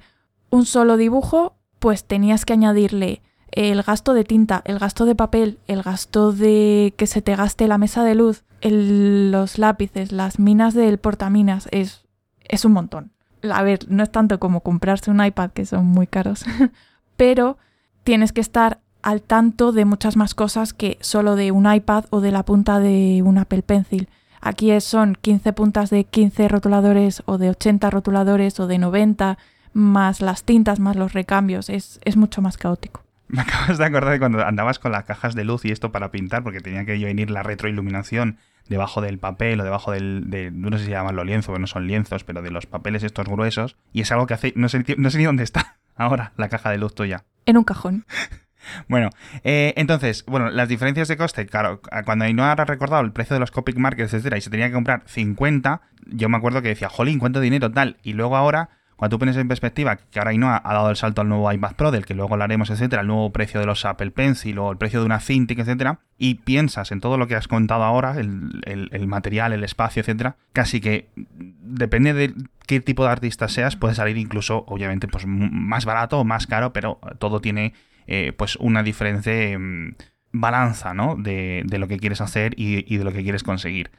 un 0.49 0.64
solo 0.64 0.96
dibujo, 0.96 1.56
pues 1.79 2.05
tenías 2.05 2.46
que 2.46 2.55
añadirle 2.55 3.20
el 3.53 3.83
gasto 3.83 4.15
de 4.15 4.25
tinta, 4.25 4.63
el 4.65 4.79
gasto 4.79 5.05
de 5.05 5.15
papel, 5.15 5.59
el 5.67 5.83
gasto 5.83 6.33
de 6.33 6.95
que 6.97 7.07
se 7.07 7.23
te 7.23 7.37
gaste 7.37 7.69
la 7.69 7.79
mesa 7.79 8.05
de 8.05 8.15
luz, 8.15 8.45
los 8.63 9.59
lápices, 9.59 10.13
las 10.13 10.39
minas 10.39 10.75
del 10.75 10.99
portaminas, 10.99 11.69
es, 11.71 12.05
es 12.44 12.65
un 12.65 12.73
montón. 12.73 13.13
A 13.51 13.63
ver, 13.63 13.81
no 13.89 14.03
es 14.03 14.11
tanto 14.11 14.39
como 14.39 14.61
comprarse 14.61 15.11
un 15.11 15.25
iPad, 15.25 15.51
que 15.51 15.67
son 15.67 15.87
muy 15.87 16.06
caros, 16.06 16.44
pero 17.17 17.59
tienes 18.05 18.32
que 18.32 18.41
estar 18.41 18.81
al 19.03 19.21
tanto 19.21 19.73
de 19.73 19.85
muchas 19.85 20.17
más 20.17 20.35
cosas 20.35 20.73
que 20.73 20.97
solo 21.01 21.37
de 21.37 21.51
un 21.51 21.73
iPad 21.73 22.05
o 22.11 22.21
de 22.21 22.31
la 22.31 22.44
punta 22.44 22.79
de 22.79 23.23
un 23.25 23.39
Apple 23.39 23.63
Pencil. 23.63 24.09
Aquí 24.41 24.79
son 24.81 25.17
15 25.21 25.53
puntas 25.53 25.91
de 25.91 26.05
15 26.05 26.49
rotuladores 26.49 27.23
o 27.27 27.39
de 27.39 27.51
80 27.51 27.91
rotuladores 27.91 28.59
o 28.59 28.67
de 28.67 28.79
90, 28.79 29.39
más 29.73 30.21
las 30.21 30.44
tintas, 30.44 30.81
más 30.81 30.97
los 30.97 31.13
recambios. 31.13 31.69
Es, 31.69 32.01
mucho 32.17 32.43
más 32.43 32.56
caótico. 32.56 33.03
Me 33.36 33.41
acabas 33.41 33.79
de 33.79 33.84
acordar 33.86 34.12
de 34.12 34.19
cuando 34.19 34.44
andabas 34.44 34.79
con 34.79 34.93
las 34.93 35.05
cajas 35.05 35.34
de 35.34 35.44
luz 35.44 35.65
y 35.65 35.72
esto 35.72 35.91
para 35.91 36.10
pintar, 36.10 36.43
porque 36.43 36.60
tenía 36.60 36.84
que 36.84 37.03
venir 37.03 37.31
la 37.31 37.43
retroiluminación 37.43 38.36
debajo 38.69 39.01
del 39.01 39.19
papel 39.19 39.58
o 39.58 39.65
debajo 39.65 39.91
del, 39.91 40.29
de, 40.29 40.51
no 40.51 40.70
sé 40.77 40.81
si 40.81 40.84
se 40.84 40.91
llaman 40.91 41.17
los 41.17 41.24
lienzos, 41.24 41.58
no 41.58 41.67
son 41.67 41.86
lienzos, 41.86 42.24
pero 42.24 42.43
de 42.43 42.51
los 42.51 42.67
papeles 42.67 43.03
estos 43.03 43.27
gruesos. 43.27 43.77
Y 43.94 44.03
es 44.03 44.12
algo 44.12 44.27
que 44.27 44.34
hace, 44.34 44.53
no 44.55 44.69
sé, 44.69 44.84
no 44.98 45.08
sé 45.08 45.17
ni 45.17 45.24
dónde 45.24 45.44
está 45.44 45.79
ahora 45.96 46.32
la 46.36 46.51
caja 46.51 46.70
de 46.70 46.77
luz 46.77 46.94
tuya. 46.94 47.24
En 47.46 47.56
un 47.56 47.65
cajón. 47.65 48.05
Bueno, 48.86 49.10
eh, 49.43 49.74
entonces, 49.77 50.24
bueno, 50.24 50.48
las 50.48 50.69
diferencias 50.69 51.08
de 51.08 51.17
coste, 51.17 51.46
claro, 51.46 51.81
cuando 52.05 52.27
Ainhoa 52.27 52.53
ha 52.53 52.65
recordado 52.65 53.03
el 53.03 53.10
precio 53.10 53.34
de 53.34 53.41
los 53.41 53.51
Copic 53.51 53.77
Markets, 53.77 54.15
etcétera, 54.15 54.39
y 54.39 54.41
se 54.41 54.51
tenía 54.51 54.69
que 54.69 54.74
comprar 54.74 55.03
50, 55.06 55.81
yo 56.06 56.29
me 56.29 56.36
acuerdo 56.36 56.62
que 56.62 56.69
decía, 56.69 56.89
jolín, 56.89 57.19
¿cuánto 57.19 57.41
dinero 57.41 57.72
tal? 57.72 57.96
Y 58.05 58.12
luego 58.12 58.36
ahora, 58.36 58.69
tú 59.09 59.19
pones 59.19 59.37
en 59.37 59.49
perspectiva 59.49 59.97
que 59.97 60.19
ahora 60.19 60.31
Ainhoa 60.31 60.63
ha 60.65 60.75
dado 60.75 60.91
el 60.91 60.97
salto 60.97 61.21
al 61.21 61.29
nuevo 61.29 61.51
iPad 61.53 61.75
Pro, 61.75 61.91
del 61.91 62.06
que 62.06 62.15
luego 62.15 62.35
hablaremos, 62.35 62.71
etcétera, 62.71 63.03
el 63.03 63.09
nuevo 63.09 63.31
precio 63.31 63.59
de 63.59 63.67
los 63.67 63.85
Apple 63.85 64.11
Pencil 64.11 64.59
o 64.59 64.71
el 64.71 64.79
precio 64.79 65.01
de 65.01 65.06
una 65.06 65.21
Cintiq, 65.21 65.59
etcétera, 65.59 66.01
y 66.19 66.37
piensas 66.37 66.93
en 66.93 67.01
todo 67.01 67.19
lo 67.19 67.27
que 67.27 67.35
has 67.35 67.49
contado 67.49 67.82
ahora, 67.82 68.17
el, 68.19 69.06
material, 69.06 69.53
el 69.53 69.65
espacio, 69.65 70.01
etcétera, 70.01 70.37
casi 70.53 70.81
que 70.81 71.09
depende 71.17 72.13
de 72.13 72.35
qué 72.67 72.81
tipo 72.81 73.05
de 73.05 73.11
artista 73.11 73.49
seas, 73.49 73.77
puede 73.77 73.94
salir 73.94 74.17
incluso, 74.17 74.65
obviamente, 74.69 75.09
pues 75.09 75.25
más 75.27 75.85
barato 75.85 76.21
o 76.21 76.25
más 76.25 76.47
caro, 76.47 76.73
pero 76.73 77.01
todo 77.19 77.41
tiene 77.41 77.75
eh, 78.06 78.32
pues 78.37 78.56
una 78.56 78.82
diferente 78.82 79.56
mm, 79.59 79.94
balanza, 80.32 80.94
¿no? 80.94 81.17
De, 81.17 81.65
lo 81.69 81.89
que 81.89 81.99
quieres 81.99 82.21
hacer 82.21 82.55
y, 82.56 82.97
de 82.97 83.05
lo 83.05 83.13
que 83.13 83.23
quieres 83.23 83.43
conseguir. 83.43 83.91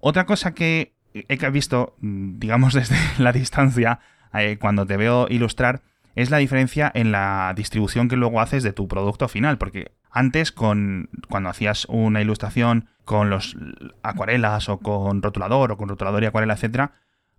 Otra 0.00 0.26
cosa 0.26 0.54
que 0.54 0.94
he 1.12 1.50
visto, 1.50 1.96
mm, 2.00 2.38
digamos, 2.38 2.74
desde 2.74 2.96
la 3.18 3.32
distancia, 3.32 4.00
eh, 4.34 4.58
cuando 4.58 4.86
te 4.86 4.96
veo 4.96 5.26
ilustrar, 5.28 5.82
es 6.14 6.30
la 6.30 6.38
diferencia 6.38 6.90
en 6.94 7.12
la 7.12 7.52
distribución 7.56 8.08
que 8.08 8.16
luego 8.16 8.40
haces 8.40 8.62
de 8.62 8.72
tu 8.72 8.88
producto 8.88 9.28
final, 9.28 9.58
porque 9.58 9.92
Antes, 10.10 10.52
con, 10.52 11.10
cuando 11.28 11.50
hacías 11.50 11.86
una 11.88 12.20
ilustración 12.20 12.88
con 13.04 13.30
los 13.30 13.56
acuarelas 14.02 14.68
o 14.68 14.78
con 14.78 15.22
rotulador 15.22 15.72
o 15.72 15.76
con 15.76 15.88
rotulador 15.88 16.22
y 16.22 16.26
acuarela, 16.26 16.54
etcétera, 16.54 16.92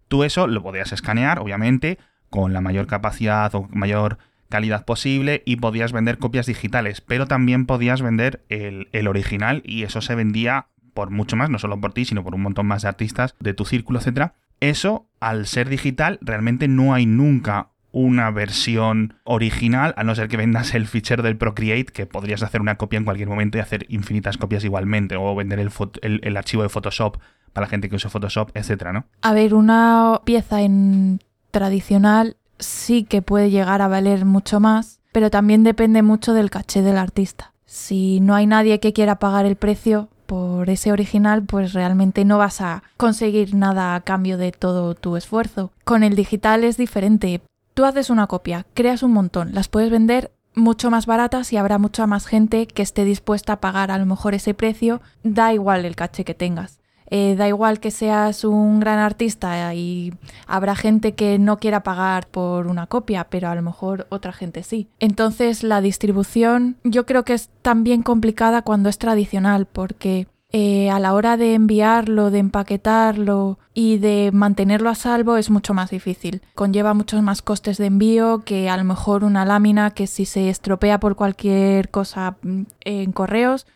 tú 0.08 0.24
eso 0.24 0.48
lo 0.48 0.62
podías 0.63 0.91
escanear, 0.91 1.39
obviamente, 1.39 1.98
con 2.29 2.53
la 2.53 2.62
mayor 2.62 2.88
capacidad 2.88 3.53
o 3.55 3.67
mayor 3.72 4.17
calidad 4.50 4.86
posible 4.86 5.43
y 5.46 5.58
podías 5.58 5.91
vender 5.91 6.17
copias 6.17 6.46
digitales, 6.46 7.01
pero 7.01 7.27
también 7.27 7.65
podías 7.65 8.01
vender 8.01 8.43
el, 8.50 8.88
el, 8.93 9.08
original 9.08 9.62
y 9.63 9.84
eso 9.84 10.01
se 10.01 10.15
vendía 10.15 10.67
por 10.93 11.12
mucho 11.12 11.36
más, 11.36 11.50
no 11.50 11.60
solo 11.60 11.79
por 11.79 11.93
ti, 11.93 12.05
sino 12.05 12.24
por 12.24 12.34
un 12.34 12.41
montón 12.41 12.65
más 12.65 12.81
de 12.81 12.88
artistas 12.88 13.36
de 13.39 13.53
tu 13.53 13.65
círculo, 13.65 14.00
etcétera. 14.00 14.34
Eso, 14.60 15.08
al 15.20 15.48
ser 15.48 15.70
digital, 15.70 16.20
realmente 16.22 16.68
no 16.68 16.94
hay 16.94 17.06
nunca 17.06 17.70
una 17.92 18.30
versión 18.30 19.16
original, 19.24 19.94
a 19.98 20.04
no 20.04 20.13
ser 20.13 20.28
que 20.28 20.38
vendas 20.38 20.75
el 20.75 20.86
fichero 20.88 21.24
del 21.24 21.38
Procreate, 21.38 21.92
que 21.92 22.06
podrías 22.06 22.44
hacer 22.44 22.62
una 22.62 22.75
copia 22.75 22.98
en 22.98 23.06
cualquier 23.06 23.30
momento 23.30 23.58
y 23.58 23.62
hacer 23.62 23.86
infinitas 23.89 24.38
copias 24.38 24.63
igualmente, 24.63 25.16
o 25.16 25.36
vender 25.36 25.60
el, 25.60 26.38
archivo 26.38 26.63
de 26.63 26.70
Photoshop 26.70 27.18
para 27.54 27.66
la 27.66 27.70
gente 27.70 27.89
que 27.89 27.96
use 27.96 28.10
Photoshop, 28.10 28.51
etcétera, 28.54 28.94
¿no? 28.94 29.06
A 29.22 29.34
ver, 29.34 29.54
una 29.56 30.22
pieza 30.24 30.62
en 30.62 31.20
tradicional 31.51 32.38
sí 32.60 33.04
que 33.04 33.22
puede 33.22 33.50
llegar 33.50 33.82
a 33.82 33.88
valer 33.88 34.25
mucho 34.25 34.60
más, 34.60 35.01
pero 35.12 35.32
también 35.32 35.63
depende 35.63 36.04
mucho 36.04 36.34
del 36.34 36.51
caché 36.51 36.84
del 36.84 36.98
artista. 36.98 37.54
Si 37.66 38.20
no 38.20 38.36
hay 38.36 38.46
nadie 38.46 38.80
que 38.80 38.94
quiera 38.94 39.18
pagar 39.18 39.46
el 39.46 39.56
precio 39.56 40.10
por 40.30 40.70
ese 40.70 40.92
original, 40.92 41.44
pues 41.44 41.74
realmente 41.74 42.24
no 42.24 42.38
vas 42.38 42.62
a 42.62 42.84
conseguir 42.98 43.56
nada 43.56 43.96
a 43.96 44.02
cambio 44.02 44.38
de 44.38 44.52
todo 44.52 44.94
tu 44.94 45.18
esfuerzo. 45.18 45.72
Con 45.84 46.04
el 46.04 46.16
digital 46.16 46.64
es 46.64 46.78
diferente. 46.78 47.42
Tú 47.74 47.84
haces 47.84 48.12
una 48.12 48.28
copia, 48.28 48.68
creas 48.76 49.02
un 49.02 49.12
montón, 49.12 49.56
las 49.56 49.70
puedes 49.70 49.90
vender 49.90 50.32
mucho 50.54 50.92
más 50.92 51.08
baratas 51.08 51.52
y 51.52 51.58
habrá 51.58 51.80
mucha 51.80 52.06
más 52.06 52.28
gente 52.28 52.68
que 52.68 52.84
esté 52.84 53.06
dispuesta 53.06 53.54
a 53.54 53.60
pagar 53.60 53.90
a 53.90 53.98
lo 53.98 54.06
mejor 54.06 54.36
ese 54.36 54.54
precio, 54.54 55.02
da 55.24 55.52
igual 55.52 55.84
el 55.84 55.96
caché 55.96 56.24
que 56.24 56.36
tengas. 56.36 56.79
Eh, 57.12 57.36
da 57.36 57.48
igual 57.48 57.80
que 57.80 57.92
seas 57.92 58.44
un 58.44 58.80
gran 58.80 59.00
artista 59.00 59.74
y 59.74 60.13
habrá 60.48 60.75
gente 60.75 61.13
que 61.13 61.39
no 61.39 61.58
quiera 61.58 61.84
pagar 61.84 62.28
por 62.28 62.68
una 62.68 62.88
copia, 62.88 63.28
pero 63.30 63.50
a 63.50 63.56
lo 63.56 63.62
mejor 63.62 64.08
otra 64.10 64.32
gente 64.32 64.63
sí. 64.63 64.88
Entonces 65.00 65.63
la 65.63 65.82
distribución 65.82 66.78
yo 66.84 67.06
creo 67.06 67.24
que 67.24 67.34
es 67.34 67.50
también 67.62 68.04
complicada 68.04 68.62
cuando 68.62 68.89
es 68.89 68.98
tradicional 68.98 69.66
porque 69.66 70.28
eh, 70.51 70.89
a 70.89 71.00
la 71.00 71.13
hora 71.13 71.38
de 71.38 71.54
enviarlo, 71.54 72.32
de 72.32 72.39
empaquetarlo 72.39 73.60
y 73.75 74.00
de 74.00 74.32
mantenerlo 74.34 74.89
a 74.89 74.96
salvo 74.96 75.38
es 75.38 75.51
mucho 75.51 75.75
más 75.75 75.92
difícil. 75.92 76.42
Conlleva 76.56 76.96
muchos 76.96 77.22
más 77.22 77.44
costes 77.44 77.78
de 77.78 77.86
envío 77.86 78.39
que 78.44 78.68
a 78.68 78.78
lo 78.78 78.84
mejor 78.84 79.24
una 79.24 79.46
lámina 79.46 79.92
que 79.92 80.08
si 80.08 80.25
se 80.25 80.50
estropea 80.50 81.00
por 81.00 81.16
cualquier 81.16 81.89
cosa 81.89 82.38
mm, 82.42 82.63
en 82.82 83.12
correos 83.12 83.68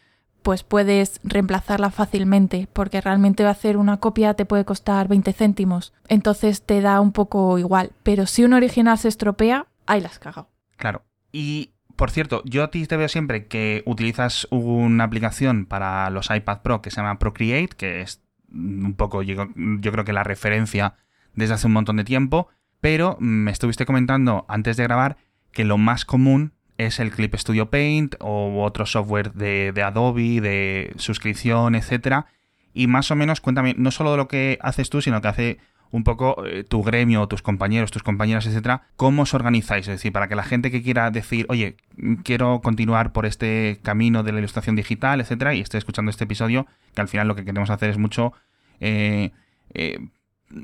pues 0.43 0.63
puedes 0.63 1.19
reemplazarla 1.23 1.89
fácilmente, 1.89 2.67
porque 2.71 3.01
realmente 3.01 3.45
hacer 3.45 3.77
una 3.77 3.97
copia 3.97 4.33
te 4.33 4.45
puede 4.45 4.65
costar 4.65 5.07
20 5.07 5.33
céntimos, 5.33 5.93
entonces 6.07 6.61
te 6.61 6.81
da 6.81 7.01
un 7.01 7.11
poco 7.11 7.57
igual, 7.57 7.91
pero 8.03 8.27
si 8.27 8.43
un 8.43 8.53
original 8.53 8.97
se 8.97 9.07
estropea, 9.07 9.67
ahí 9.87 10.01
las 10.01 10.19
cagado. 10.19 10.49
Claro. 10.77 11.03
Y 11.31 11.71
por 11.95 12.11
cierto, 12.11 12.41
yo 12.45 12.63
a 12.63 12.71
ti 12.71 12.85
te 12.85 12.97
veo 12.97 13.07
siempre 13.07 13.47
que 13.47 13.83
utilizas 13.85 14.47
una 14.51 15.05
aplicación 15.05 15.65
para 15.65 16.09
los 16.09 16.29
iPad 16.29 16.61
Pro 16.61 16.81
que 16.81 16.91
se 16.91 16.97
llama 16.97 17.19
Procreate, 17.19 17.75
que 17.77 18.01
es 18.01 18.21
un 18.51 18.93
poco, 18.95 19.23
yo, 19.23 19.47
yo 19.55 19.91
creo 19.91 20.05
que 20.05 20.13
la 20.13 20.23
referencia 20.23 20.95
desde 21.33 21.55
hace 21.55 21.67
un 21.67 21.73
montón 21.73 21.97
de 21.97 22.03
tiempo, 22.03 22.49
pero 22.81 23.17
me 23.19 23.51
estuviste 23.51 23.85
comentando 23.85 24.45
antes 24.47 24.77
de 24.77 24.83
grabar 24.83 25.17
que 25.51 25.63
lo 25.63 25.77
más 25.77 26.05
común 26.05 26.53
es 26.77 26.99
el 26.99 27.11
Clip 27.11 27.35
Studio 27.35 27.69
Paint 27.69 28.15
o 28.19 28.63
otro 28.63 28.85
software 28.85 29.33
de, 29.33 29.73
Adobe, 29.83 30.41
de 30.41 30.93
suscripción, 30.97 31.75
etcétera. 31.75 32.27
Y 32.73 32.87
más 32.87 33.11
o 33.11 33.15
menos 33.15 33.41
cuéntame, 33.41 33.75
no 33.77 33.91
solo 33.91 34.11
de 34.11 34.17
lo 34.17 34.27
que 34.27 34.57
haces 34.61 34.89
tú, 34.89 35.01
sino 35.01 35.21
que 35.21 35.27
hace 35.27 35.57
un 35.91 36.03
poco 36.03 36.43
eh, 36.45 36.63
tu 36.63 36.81
gremio, 36.81 37.27
tus 37.27 37.43
compañeros, 37.43 37.91
tus 37.91 38.01
compañeras, 38.01 38.47
etcétera, 38.47 38.87
cómo 38.95 39.21
os 39.23 39.35
organizáis. 39.35 39.87
Es 39.87 39.93
decir, 39.93 40.11
para 40.11 40.27
que 40.27 40.35
la 40.35 40.43
gente 40.43 40.71
que 40.71 40.81
quiera 40.81 41.11
decir, 41.11 41.45
oye, 41.49 41.77
quiero 42.23 42.61
continuar 42.61 43.13
por 43.13 43.27
este 43.27 43.79
camino 43.83 44.23
de 44.23 44.31
la 44.31 44.39
ilustración 44.39 44.75
digital, 44.75 45.21
etcétera, 45.21 45.53
y 45.53 45.61
esté 45.61 45.77
escuchando 45.77 46.09
este 46.09 46.23
episodio, 46.23 46.65
que 46.95 47.01
al 47.01 47.07
final 47.07 47.27
lo 47.27 47.35
que 47.35 47.45
queremos 47.45 47.69
hacer 47.69 47.91
es 47.91 47.99
mucho 47.99 48.33
eh, 48.79 49.31
eh, 49.75 49.99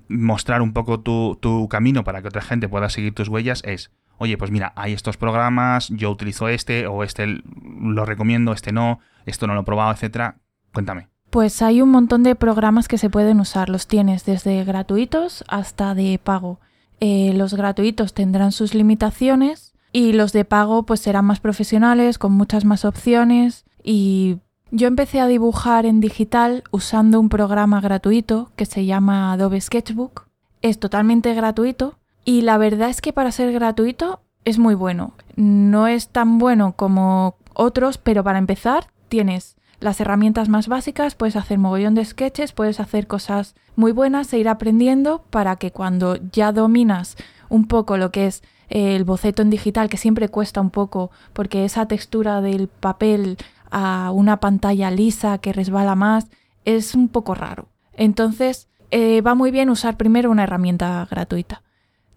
mostrar 0.07 0.63
un 0.63 0.73
poco 0.73 0.99
tu, 0.99 1.37
tu 1.39 1.67
camino 1.69 2.03
para 2.03 2.23
que 2.23 2.29
otra 2.29 2.41
gente 2.41 2.67
pueda 2.67 2.89
seguir 2.89 3.13
tus 3.13 3.27
huellas, 3.27 3.61
es 3.65 3.91
oye, 4.19 4.37
pues 4.37 4.51
mira, 4.51 4.73
hay 4.75 4.93
estos 4.93 5.17
programas, 5.17 5.89
yo 5.89 6.11
utilizo 6.11 6.47
este 6.47 6.85
o 6.85 7.03
este 7.03 7.25
lo 7.25 8.05
recomiendo, 8.05 8.53
este 8.53 8.71
no, 8.71 8.99
esto 9.25 9.47
no 9.47 9.55
lo 9.55 9.61
he 9.61 9.63
probado, 9.65 9.91
etcétera. 9.91 10.37
Cuéntame. 10.73 11.07
Pues 11.29 11.61
hay 11.61 11.81
un 11.81 11.89
montón 11.89 12.23
de 12.23 12.35
programas 12.35 12.87
que 12.87 12.97
se 12.97 13.09
pueden 13.09 13.39
usar, 13.39 13.69
los 13.69 13.87
tienes 13.87 14.25
desde 14.25 14.63
gratuitos 14.63 15.43
hasta 15.47 15.95
de 15.95 16.19
pago. 16.23 16.59
Eh, 16.99 17.33
los 17.35 17.53
gratuitos 17.53 18.13
tendrán 18.13 18.51
sus 18.51 18.73
limitaciones 18.73 19.73
y 19.91 20.13
los 20.13 20.33
de 20.33 20.45
pago 20.45 20.83
pues 20.83 20.99
serán 20.99 21.25
más 21.25 21.39
profesionales, 21.39 22.17
con 22.17 22.33
muchas 22.33 22.65
más 22.65 22.83
opciones 22.83 23.65
y 23.83 24.39
yo 24.71 24.87
empecé 24.87 25.19
a 25.19 25.27
dibujar 25.27 25.85
en 25.85 25.99
digital 25.99 26.63
usando 26.71 27.19
un 27.19 27.29
programa 27.29 27.79
gratuito 27.79 28.51
que 28.55 28.65
se 28.65 28.85
llama 28.85 29.31
Adobe 29.31 29.61
Sketchbook. 29.61 30.27
Es 30.61 30.79
totalmente 30.79 31.33
gratuito 31.33 31.98
y 32.29 32.43
la 32.43 32.59
verdad 32.59 32.91
es 32.91 33.01
que 33.01 33.11
para 33.11 33.31
ser 33.31 33.51
gratuito 33.51 34.19
es 34.45 34.59
muy 34.59 34.75
bueno. 34.75 35.13
No 35.35 35.87
es 35.87 36.09
tan 36.09 36.37
bueno 36.37 36.73
como 36.73 37.37
otros, 37.55 37.97
pero 37.97 38.23
para 38.23 38.37
empezar 38.37 38.85
tienes 39.07 39.57
las 39.79 39.99
herramientas 39.99 40.47
más 40.47 40.67
básicas, 40.67 41.15
puedes 41.15 41.35
hacer 41.35 41.57
mogollón 41.57 41.95
de 41.95 42.05
sketches, 42.05 42.51
puedes 42.51 42.79
hacer 42.79 43.07
cosas 43.07 43.55
muy 43.75 43.93
buenas 43.93 44.31
e 44.31 44.37
ir 44.37 44.47
aprendiendo 44.47 45.23
para 45.31 45.55
que 45.55 45.71
cuando 45.71 46.19
ya 46.31 46.51
dominas 46.51 47.17
un 47.49 47.65
poco 47.65 47.97
lo 47.97 48.11
que 48.11 48.27
es 48.27 48.43
el 48.67 49.05
boceto 49.05 49.41
en 49.41 49.49
digital, 49.49 49.89
que 49.89 49.97
siempre 49.97 50.29
cuesta 50.29 50.61
un 50.61 50.69
poco, 50.69 51.09
porque 51.33 51.65
esa 51.65 51.87
textura 51.87 52.41
del 52.41 52.67
papel 52.67 53.37
a 53.71 54.11
una 54.11 54.39
pantalla 54.39 54.91
lisa 54.91 55.39
que 55.39 55.51
resbala 55.51 55.95
más 55.95 56.27
es 56.63 56.93
un 56.93 57.07
poco 57.07 57.33
raro. 57.33 57.69
Entonces, 57.93 58.67
eh, 58.91 59.21
va 59.21 59.33
muy 59.33 59.49
bien 59.49 59.71
usar 59.71 59.97
primero 59.97 60.29
una 60.29 60.43
herramienta 60.43 61.07
gratuita. 61.09 61.63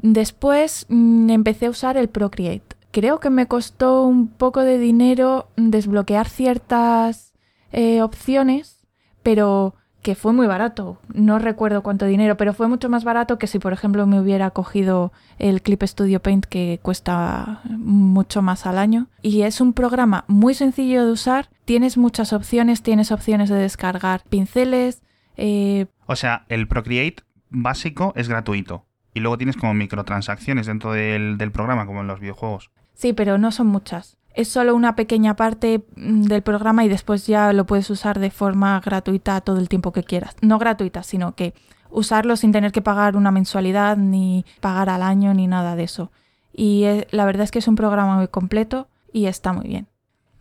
Después 0.02 0.86
mm, 0.88 1.30
empecé 1.30 1.66
a 1.66 1.70
usar 1.70 1.96
el 1.96 2.08
Procreate. 2.08 2.76
Creo 2.90 3.20
que 3.20 3.30
me 3.30 3.46
costó 3.46 4.02
un 4.02 4.28
poco 4.28 4.60
de 4.60 4.78
dinero 4.78 5.48
desbloquear 5.56 6.28
ciertas 6.28 7.32
eh, 7.72 8.02
opciones, 8.02 8.86
pero 9.22 9.74
que 10.02 10.16
fue 10.16 10.32
muy 10.32 10.46
barato. 10.46 10.98
No 11.14 11.38
recuerdo 11.38 11.82
cuánto 11.82 12.06
dinero, 12.06 12.36
pero 12.36 12.52
fue 12.52 12.68
mucho 12.68 12.88
más 12.88 13.04
barato 13.04 13.38
que 13.38 13.46
si, 13.46 13.60
por 13.60 13.72
ejemplo, 13.72 14.04
me 14.06 14.20
hubiera 14.20 14.50
cogido 14.50 15.12
el 15.38 15.62
Clip 15.62 15.82
Studio 15.84 16.20
Paint 16.20 16.44
que 16.46 16.80
cuesta 16.82 17.62
mucho 17.64 18.42
más 18.42 18.66
al 18.66 18.78
año. 18.78 19.06
Y 19.22 19.42
es 19.42 19.60
un 19.60 19.72
programa 19.72 20.24
muy 20.26 20.54
sencillo 20.54 21.06
de 21.06 21.12
usar. 21.12 21.48
Tienes 21.64 21.96
muchas 21.96 22.32
opciones, 22.32 22.82
tienes 22.82 23.12
opciones 23.12 23.48
de 23.48 23.56
descargar 23.56 24.22
pinceles. 24.28 25.02
Eh, 25.36 25.86
o 26.06 26.16
sea, 26.16 26.44
el 26.48 26.66
Procreate 26.66 27.22
básico 27.48 28.12
es 28.16 28.28
gratuito. 28.28 28.86
Y 29.14 29.20
luego 29.20 29.38
tienes 29.38 29.56
como 29.56 29.74
microtransacciones 29.74 30.66
dentro 30.66 30.92
del, 30.92 31.36
programa, 31.52 31.86
como 31.86 32.00
en 32.00 32.06
los 32.06 32.20
videojuegos. 32.20 32.70
Sí, 32.94 33.12
pero 33.12 33.38
no 33.38 33.52
son 33.52 33.66
muchas. 33.66 34.16
Es 34.34 34.48
solo 34.48 34.74
una 34.74 34.96
pequeña 34.96 35.36
parte 35.36 35.84
mm, 35.96 36.22
del 36.22 36.42
programa 36.42 36.84
y 36.84 36.88
después 36.88 37.26
ya 37.26 37.52
lo 37.52 37.66
puedes 37.66 37.90
usar 37.90 38.18
de 38.18 38.30
forma 38.30 38.80
gratuita 38.80 39.40
todo 39.42 39.58
el 39.58 39.68
tiempo 39.68 39.92
que 39.92 40.04
quieras. 40.04 40.36
No 40.40 40.58
gratuita, 40.58 41.02
sino 41.02 41.34
que 41.34 41.52
usarlo 41.90 42.36
sin 42.36 42.52
tener 42.52 42.72
que 42.72 42.80
pagar 42.80 43.16
una 43.16 43.30
mensualidad, 43.30 43.98
ni 43.98 44.46
pagar 44.60 44.88
al 44.88 45.02
año, 45.02 45.34
ni 45.34 45.46
nada 45.46 45.76
de 45.76 45.84
eso. 45.84 46.10
Y 46.54 46.84
eh, 46.84 47.06
la 47.10 47.26
verdad 47.26 47.44
es 47.44 47.50
que 47.50 47.58
es 47.58 47.68
un 47.68 47.76
programa 47.76 48.16
muy 48.16 48.28
completo 48.28 48.88
y 49.12 49.26
está 49.26 49.52
muy 49.52 49.68
bien. 49.68 49.86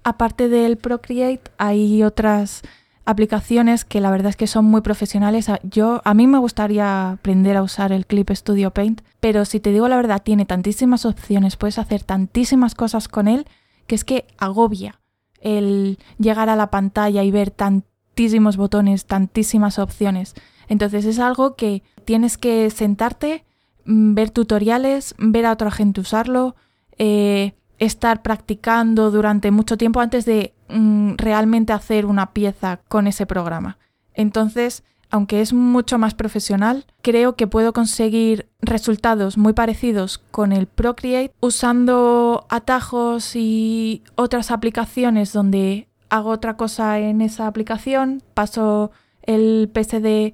Aparte 0.04 0.48
del 0.48 0.78
Procreate, 0.78 1.52
hay 1.58 2.04
otras 2.04 2.64
aplicaciones 3.12 3.86
que 3.86 4.02
la 4.02 4.12
verdad 4.12 4.30
es 4.30 4.36
que 4.36 4.48
son 4.48 4.66
muy 4.66 4.82
profesionales. 4.82 5.48
Yo 5.64 6.02
a 6.04 6.14
mí 6.14 6.28
me 6.28 6.38
gustaría 6.38 7.12
aprender 7.12 7.58
a 7.58 7.64
usar 7.64 7.92
el 7.92 8.06
Clip 8.06 8.30
Studio 8.32 8.72
Paint, 8.72 9.02
pero 9.20 9.46
si 9.46 9.60
te 9.60 9.72
digo 9.72 9.88
la 9.88 9.98
verdad, 9.98 10.22
tiene 10.24 10.46
tantísimas 10.46 11.06
opciones, 11.06 11.58
puedes 11.58 11.78
hacer 11.78 12.04
tantísimas 12.04 12.76
cosas 12.76 13.08
con 13.08 13.28
él 13.28 13.46
que 13.88 13.96
es 13.96 14.04
que 14.06 14.26
agobia 14.38 15.00
el 15.42 16.00
llegar 16.18 16.50
a 16.50 16.56
la 16.56 16.72
pantalla 16.72 17.24
y 17.24 17.32
ver 17.32 17.52
tantísimos 17.52 18.58
botones, 18.58 19.06
tantísimas 19.06 19.80
opciones. 19.80 20.34
Entonces 20.68 21.06
es 21.06 21.20
algo 21.20 21.56
que 21.56 21.84
tienes 22.06 22.38
que 22.38 22.70
sentarte, 22.70 23.44
mm, 23.86 24.14
ver 24.14 24.30
tutoriales, 24.30 25.16
ver 25.18 25.46
a 25.46 25.52
otra 25.52 25.72
gente 25.72 26.00
usarlo, 26.02 26.56
eh, 26.98 27.54
estar 27.80 28.22
practicando 28.22 29.12
durante 29.12 29.50
mucho 29.52 29.76
tiempo 29.76 30.00
antes 30.00 30.24
de 30.24 30.54
mm, 30.72 31.16
realmente 31.18 31.74
hacer 31.74 32.06
una 32.06 32.34
pieza 32.34 32.82
con 32.88 33.08
ese 33.08 33.26
programa. 33.26 33.78
Entonces, 34.14 34.84
aunque 35.12 35.42
es 35.42 35.52
mucho 35.54 35.98
más 35.98 36.14
profesional, 36.14 36.86
creo 37.02 37.36
que 37.36 37.46
puedo 37.46 37.74
conseguir 37.74 38.50
resultados 38.62 39.38
muy 39.38 39.54
parecidos 39.54 40.20
con 40.32 40.54
el 40.54 40.68
Procreate 40.68 41.34
usando 41.42 42.46
atajos 42.50 43.36
y 43.36 44.04
otras 44.16 44.52
aplicaciones 44.52 45.34
donde 45.34 45.90
hago 46.10 46.30
otra 46.30 46.56
cosa 46.56 47.00
en 47.00 47.22
esa 47.22 47.48
aplicación, 47.48 48.24
paso 48.34 48.92
el 49.24 49.70
PSD 49.74 50.34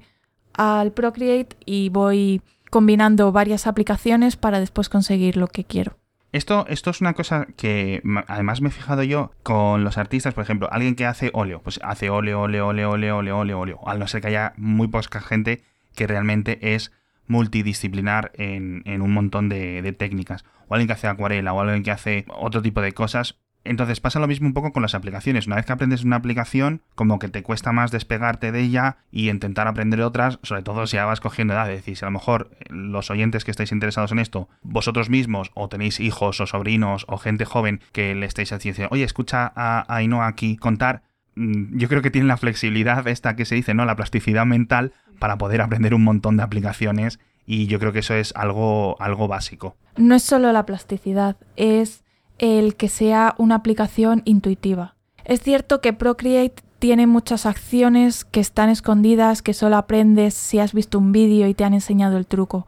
al 0.54 0.92
Procreate 0.92 1.56
y 1.66 1.88
voy 1.88 2.42
combinando 2.70 3.32
varias 3.32 3.66
aplicaciones 3.66 4.36
para 4.36 4.60
después 4.60 4.88
conseguir 4.88 5.36
lo 5.36 5.48
que 5.48 5.64
quiero. 5.64 5.96
Esto, 6.30 6.66
esto 6.68 6.90
es 6.90 7.00
una 7.00 7.14
cosa 7.14 7.46
que 7.56 8.02
además 8.26 8.60
me 8.60 8.68
he 8.68 8.72
fijado 8.72 9.02
yo 9.02 9.32
con 9.42 9.82
los 9.82 9.96
artistas, 9.96 10.34
por 10.34 10.44
ejemplo, 10.44 10.68
alguien 10.70 10.94
que 10.94 11.06
hace 11.06 11.30
óleo, 11.32 11.62
pues 11.62 11.80
hace 11.82 12.10
óleo, 12.10 12.42
óleo, 12.42 12.68
óleo, 12.68 12.90
óleo, 12.90 13.16
óleo, 13.16 13.38
óleo, 13.38 13.58
óleo, 13.58 13.80
al 13.86 13.98
no 13.98 14.06
ser 14.06 14.20
que 14.20 14.28
haya 14.28 14.52
muy 14.58 14.88
poca 14.88 15.20
gente 15.20 15.62
que 15.94 16.06
realmente 16.06 16.74
es 16.74 16.92
multidisciplinar 17.26 18.30
en, 18.34 18.82
en 18.84 19.00
un 19.00 19.12
montón 19.12 19.48
de, 19.48 19.80
de, 19.80 19.92
técnicas, 19.92 20.44
o 20.66 20.74
alguien 20.74 20.88
que 20.88 20.92
hace 20.94 21.06
acuarela, 21.06 21.54
o 21.54 21.60
alguien 21.60 21.82
que 21.82 21.90
hace 21.90 22.26
otro 22.28 22.60
tipo 22.60 22.82
de 22.82 22.92
cosas, 22.92 23.38
entonces 23.68 24.00
pasa 24.00 24.18
lo 24.18 24.26
mismo 24.26 24.46
un 24.46 24.54
poco 24.54 24.72
con 24.72 24.82
las 24.82 24.94
aplicaciones. 24.94 25.46
Una 25.46 25.56
vez 25.56 25.66
que 25.66 25.72
aprendes 25.72 26.04
una 26.04 26.16
aplicación, 26.16 26.82
como 26.94 27.18
que 27.18 27.28
te 27.28 27.42
cuesta 27.42 27.72
más 27.72 27.90
despegarte 27.90 28.52
de 28.52 28.60
ella 28.60 28.96
y 29.10 29.28
intentar 29.28 29.68
aprender 29.68 30.00
otras, 30.00 30.38
sobre 30.42 30.62
todo 30.62 30.86
si 30.86 30.96
ya 30.96 31.04
vas 31.04 31.20
cogiendo 31.20 31.54
edad. 31.54 31.70
Es 31.70 31.78
decir, 31.78 31.96
si 31.96 32.04
a 32.04 32.08
lo 32.08 32.12
mejor 32.12 32.50
eh, 32.52 32.64
los 32.70 33.10
oyentes 33.10 33.44
que 33.44 33.50
estáis 33.50 33.72
interesados 33.72 34.12
en 34.12 34.18
esto, 34.18 34.48
vosotros 34.62 35.10
mismos 35.10 35.50
o 35.54 35.68
tenéis 35.68 36.00
hijos 36.00 36.40
o 36.40 36.46
sobrinos 36.46 37.04
o 37.08 37.18
gente 37.18 37.44
joven 37.44 37.80
que 37.92 38.14
le 38.14 38.26
estáis 38.26 38.50
diciendo, 38.50 38.88
oye, 38.90 39.04
escucha 39.04 39.52
a 39.54 39.84
Ainhoa 39.94 40.26
aquí 40.26 40.56
contar, 40.56 41.02
mm, 41.36 41.78
yo 41.78 41.88
creo 41.88 42.02
que 42.02 42.10
tienen 42.10 42.28
la 42.28 42.36
flexibilidad 42.36 43.06
esta 43.06 43.36
que 43.36 43.44
se 43.44 43.54
dice, 43.54 43.74
¿no? 43.74 43.84
La 43.84 43.96
plasticidad 43.96 44.46
mental 44.46 44.92
para 45.18 45.38
poder 45.38 45.60
aprender 45.60 45.94
un 45.94 46.04
montón 46.04 46.36
de 46.36 46.42
aplicaciones 46.42 47.20
y 47.46 47.66
yo 47.66 47.78
creo 47.78 47.92
que 47.92 48.00
eso 48.00 48.14
es 48.14 48.32
algo, 48.36 49.00
algo 49.00 49.26
básico. 49.26 49.76
No 49.96 50.14
es 50.14 50.22
solo 50.22 50.52
la 50.52 50.66
plasticidad, 50.66 51.36
es 51.56 52.04
el 52.38 52.76
que 52.76 52.88
sea 52.88 53.34
una 53.38 53.56
aplicación 53.56 54.22
intuitiva. 54.24 54.94
Es 55.24 55.42
cierto 55.42 55.80
que 55.80 55.92
Procreate 55.92 56.62
tiene 56.78 57.06
muchas 57.06 57.46
acciones 57.46 58.24
que 58.24 58.40
están 58.40 58.70
escondidas, 58.70 59.42
que 59.42 59.54
solo 59.54 59.76
aprendes 59.76 60.34
si 60.34 60.58
has 60.58 60.72
visto 60.72 60.98
un 60.98 61.12
vídeo 61.12 61.48
y 61.48 61.54
te 61.54 61.64
han 61.64 61.74
enseñado 61.74 62.16
el 62.16 62.26
truco, 62.26 62.66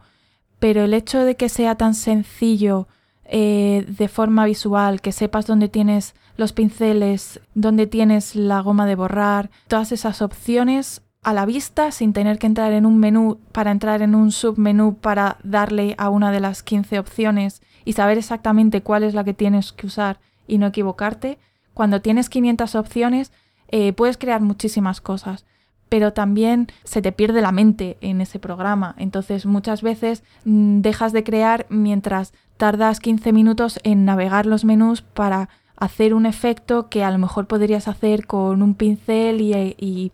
pero 0.59 0.83
el 0.83 0.93
hecho 0.93 1.23
de 1.23 1.35
que 1.35 1.49
sea 1.49 1.75
tan 1.75 1.95
sencillo 1.95 2.87
eh, 3.23 3.85
de 3.87 4.07
forma 4.09 4.45
visual, 4.45 4.99
que 5.01 5.13
sepas 5.13 5.47
dónde 5.47 5.69
tienes 5.69 6.15
los 6.35 6.51
pinceles, 6.51 7.39
dónde 7.53 7.87
tienes 7.87 8.35
la 8.35 8.59
goma 8.61 8.85
de 8.85 8.95
borrar, 8.95 9.49
todas 9.67 9.91
esas 9.91 10.21
opciones 10.21 11.01
a 11.23 11.33
la 11.33 11.45
vista 11.45 11.91
sin 11.91 12.13
tener 12.13 12.39
que 12.39 12.47
entrar 12.47 12.73
en 12.73 12.85
un 12.85 12.97
menú 12.97 13.39
para 13.51 13.71
entrar 13.71 14.01
en 14.01 14.15
un 14.15 14.31
submenú 14.31 14.95
para 14.95 15.37
darle 15.43 15.95
a 15.97 16.09
una 16.09 16.31
de 16.31 16.39
las 16.39 16.63
15 16.63 16.99
opciones 16.99 17.61
y 17.85 17.93
saber 17.93 18.17
exactamente 18.17 18.81
cuál 18.81 19.03
es 19.03 19.13
la 19.13 19.23
que 19.23 19.33
tienes 19.33 19.71
que 19.71 19.87
usar 19.87 20.19
y 20.47 20.57
no 20.57 20.67
equivocarte, 20.67 21.37
cuando 21.73 22.01
tienes 22.01 22.29
500 22.29 22.75
opciones 22.75 23.31
eh, 23.69 23.93
puedes 23.93 24.17
crear 24.17 24.41
muchísimas 24.41 25.01
cosas, 25.01 25.45
pero 25.89 26.13
también 26.13 26.67
se 26.83 27.01
te 27.01 27.11
pierde 27.11 27.41
la 27.41 27.51
mente 27.51 27.97
en 28.01 28.21
ese 28.21 28.39
programa. 28.39 28.95
Entonces 28.97 29.45
muchas 29.45 29.81
veces 29.81 30.23
mm, 30.45 30.81
dejas 30.81 31.13
de 31.13 31.23
crear 31.23 31.65
mientras 31.69 32.33
tardas 32.57 32.99
15 32.99 33.31
minutos 33.33 33.79
en 33.83 34.05
navegar 34.05 34.45
los 34.45 34.65
menús 34.65 35.01
para 35.01 35.49
hacer 35.77 36.13
un 36.13 36.25
efecto 36.25 36.89
que 36.89 37.03
a 37.03 37.11
lo 37.11 37.17
mejor 37.17 37.47
podrías 37.47 37.87
hacer 37.87 38.27
con 38.27 38.61
un 38.61 38.75
pincel 38.75 39.41
y 39.41 40.11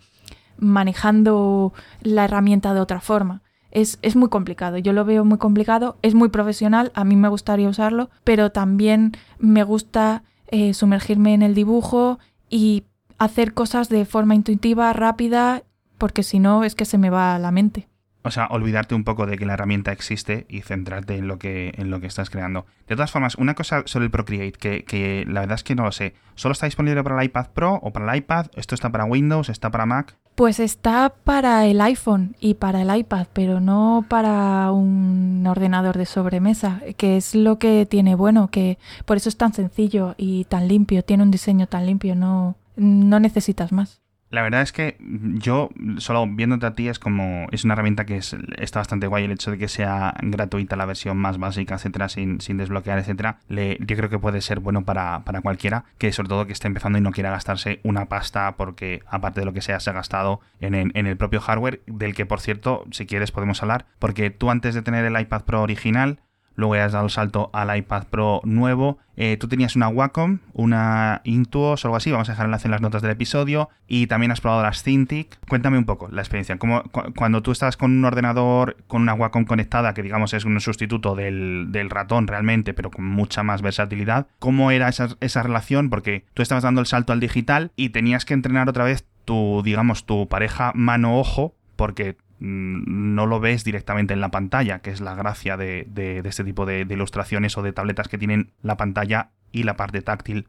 manejando 0.58 1.74
la 2.02 2.26
herramienta 2.26 2.74
de 2.74 2.80
otra 2.80 3.02
forma 3.02 3.42
es, 3.72 4.16
muy 4.16 4.30
complicado. 4.30 4.78
Yo 4.78 4.94
lo 4.94 5.06
veo 5.06 5.26
muy 5.26 5.38
complicado, 5.38 5.98
es 6.02 6.16
muy 6.16 6.30
profesional, 6.30 6.92
a 6.96 7.04
mí 7.04 7.16
me 7.16 7.30
gustaría 7.30 7.70
usarlo, 7.70 8.10
pero 8.24 8.52
también 8.52 9.14
me 9.40 9.64
gusta 9.64 10.24
eh, 10.48 10.74
sumergirme 10.74 11.34
en 11.34 11.42
el 11.42 11.54
dibujo 11.54 12.20
y 12.50 12.84
hacer 13.18 13.54
cosas 13.54 13.90
de 13.90 14.06
forma 14.06 14.36
intuitiva, 14.36 14.92
rápida, 14.94 15.64
porque 15.98 16.24
si 16.24 16.40
no 16.40 16.64
es 16.64 16.76
que 16.76 16.86
se 16.86 16.98
me 16.98 17.10
va 17.10 17.38
la 17.40 17.52
mente. 17.52 17.88
O 18.28 18.32
sea, 18.32 18.48
olvidarte 18.48 18.94
un 18.94 19.06
poco 19.06 19.26
de 19.26 19.38
que 19.38 19.46
la 19.46 19.54
herramienta 19.54 19.94
existe 19.94 20.46
y 20.50 20.60
centrarte 20.60 21.16
en 21.16 21.30
lo 21.30 21.40
que, 21.40 21.72
en 21.78 21.90
lo 21.90 22.02
que 22.02 22.08
estás 22.08 22.30
creando. 22.30 22.66
De 22.86 22.96
todas 22.96 23.10
formas, 23.10 23.36
una 23.36 23.54
cosa 23.54 23.84
sobre 23.86 24.06
el 24.06 24.12
Procreate, 24.12 24.52
que, 24.52 24.84
que 24.84 25.24
la 25.26 25.40
verdad 25.40 25.56
es 25.56 25.64
que 25.64 25.76
no 25.76 25.86
lo 25.86 25.94
sé. 25.94 26.14
¿Solo 26.36 26.52
está 26.52 26.66
disponible 26.66 27.02
para 27.04 27.22
el 27.22 27.26
iPad 27.26 27.48
Pro 27.54 27.80
o 27.82 27.92
para 27.94 28.12
el 28.12 28.18
iPad? 28.18 28.48
¿Esto 28.56 28.76
está 28.76 28.92
para 28.92 29.06
Windows? 29.06 29.48
¿Está 29.48 29.72
para 29.72 29.86
Mac? 29.86 30.18
Pues 30.36 30.60
está 30.60 31.14
para 31.24 31.66
el 31.66 31.80
iPhone 31.80 32.36
y 32.42 32.56
para 32.56 32.82
el 32.82 32.94
iPad, 32.94 33.28
pero 33.32 33.62
no 33.62 34.06
para 34.10 34.74
un 34.74 35.48
ordenador 35.48 35.98
de 35.98 36.06
sobremesa, 36.06 36.82
que 36.98 37.16
es 37.16 37.34
lo 37.34 37.60
que 37.60 37.86
tiene 37.86 38.16
bueno, 38.16 38.50
que 38.50 38.78
por 39.06 39.16
eso 39.16 39.30
es 39.30 39.38
tan 39.38 39.54
sencillo 39.54 40.16
y 40.18 40.44
tan 40.46 40.68
limpio, 40.68 41.02
tiene 41.04 41.24
un 41.24 41.32
diseño 41.32 41.68
tan 41.68 41.86
limpio, 41.86 42.14
no, 42.14 42.58
no 42.76 43.20
necesitas 43.22 43.72
más. 43.72 44.02
La 44.30 44.42
verdad 44.42 44.62
es 44.62 44.74
que 44.74 44.98
yo, 45.00 45.70
solo 46.00 46.28
viéndote 46.28 46.66
a 46.66 46.76
ti, 46.76 46.90
es 46.90 47.00
como. 47.00 47.48
Es 47.52 47.64
una 47.64 47.76
herramienta 47.76 48.06
que 48.06 48.18
es, 48.18 48.36
está 48.58 48.80
bastante 48.80 49.08
guay. 49.08 49.24
El 49.24 49.32
hecho 49.32 49.52
de 49.52 49.58
que 49.58 49.70
sea 49.70 50.16
gratuita 50.22 50.76
la 50.76 50.86
versión 50.86 51.18
más 51.18 51.38
básica, 51.38 51.76
etcétera, 51.76 52.10
sin, 52.10 52.42
sin 52.42 52.58
desbloquear, 52.58 53.00
etcétera, 53.00 53.40
le, 53.48 53.78
yo 53.80 53.96
creo 53.96 54.10
que 54.10 54.20
puede 54.20 54.42
ser 54.42 54.60
bueno 54.60 54.84
para, 54.84 55.22
para, 55.24 55.42
cualquiera, 55.42 55.86
que 55.98 56.12
sobre 56.12 56.28
todo 56.28 56.46
que 56.46 56.54
esté 56.54 56.68
empezando 56.68 56.98
y 56.98 57.02
no 57.02 57.12
quiera 57.12 57.32
gastarse 57.32 57.80
una 57.84 58.06
pasta, 58.06 58.56
porque 58.58 59.02
aparte 59.08 59.40
de 59.40 59.46
lo 59.46 59.54
que 59.54 59.62
sea, 59.62 59.80
se 59.80 59.92
ha 59.92 59.94
gastado 59.94 60.42
en, 60.60 60.76
en 60.76 61.08
el 61.08 61.16
propio 61.16 61.40
hardware, 61.40 61.82
del 61.88 62.14
que 62.14 62.26
por 62.26 62.42
cierto, 62.42 62.86
si 62.92 63.06
quieres, 63.06 63.32
podemos 63.32 63.62
hablar, 63.62 63.86
porque 63.98 64.30
tú 64.30 64.52
antes 64.52 64.76
de 64.76 64.82
tener 64.82 65.06
el 65.06 65.20
iPad 65.20 65.44
Pro 65.44 65.62
original, 65.62 66.20
luego 66.58 66.74
has 66.74 66.92
dado 66.92 67.06
el 67.06 67.12
salto 67.12 67.50
al 67.54 67.76
iPad 67.76 68.08
Pro 68.10 68.42
nuevo. 68.44 68.98
Eh, 69.16 69.38
tú 69.38 69.48
tenías 69.48 69.76
una 69.76 69.88
Wacom, 69.88 70.40
una 70.54 71.22
Intuos 71.24 71.86
o 71.86 71.88
algo 71.88 71.96
así, 71.96 72.12
vamos 72.12 72.28
a 72.30 72.34
dejar 72.34 72.46
el 72.46 72.50
enlace 72.50 72.68
en 72.68 72.72
las 72.72 72.82
notas 72.82 73.02
del 73.02 73.12
episodio, 73.12 73.70
y 73.88 74.08
también 74.08 74.32
has 74.32 74.42
probado 74.42 74.64
las 74.64 74.84
Cintiq. 74.84 75.38
Cuéntame 75.48 75.78
un 75.78 75.86
poco 75.86 76.10
la 76.12 76.22
experiencia. 76.22 76.58
Como, 76.58 76.84
cuando 77.16 77.42
tú 77.42 77.52
estás 77.52 77.78
con 77.78 77.92
un 77.92 78.04
ordenador, 78.04 78.76
con 78.88 79.04
una 79.04 79.14
Wacom 79.14 79.46
conectada, 79.46 79.94
que 79.94 80.04
digamos 80.04 80.34
es 80.34 80.46
un 80.46 80.60
sustituto 80.60 81.16
del, 81.16 81.70
ratón 81.90 82.28
realmente, 82.28 82.74
pero 82.74 82.92
con 82.92 83.06
mucha 83.06 83.44
más 83.44 83.62
versatilidad, 83.62 84.28
¿cómo 84.40 84.72
era 84.72 84.90
esa, 84.90 85.10
esa 85.22 85.44
relación? 85.44 85.90
Porque 85.90 86.26
tú 86.34 86.42
estabas 86.42 86.64
dando 86.64 86.82
el 86.82 86.88
salto 86.88 87.14
al 87.14 87.20
digital 87.20 87.72
y 87.76 87.90
tenías 87.90 88.26
que 88.26 88.34
entrenar 88.34 88.68
otra 88.68 88.84
vez 88.84 89.06
tu, 89.26 89.62
digamos, 89.64 90.06
tu 90.06 90.28
pareja 90.28 90.72
mano-ojo, 90.74 91.54
porque 91.76 92.18
no 92.40 93.26
lo 93.26 93.40
ves 93.40 93.64
directamente 93.64 94.14
en 94.14 94.22
la 94.22 94.30
pantalla, 94.30 94.80
que 94.80 94.92
es 94.92 95.02
la 95.02 95.16
gracia 95.16 95.58
de, 95.58 95.88
este 96.24 96.44
tipo 96.44 96.66
de, 96.66 96.86
ilustraciones 96.90 97.58
o 97.58 97.62
de 97.62 97.74
tabletas 97.74 98.08
que 98.08 98.18
tienen 98.18 98.52
la 98.62 98.78
pantalla 98.78 99.32
y 99.52 99.64
la 99.64 99.76
parte 99.76 100.02
táctil 100.02 100.48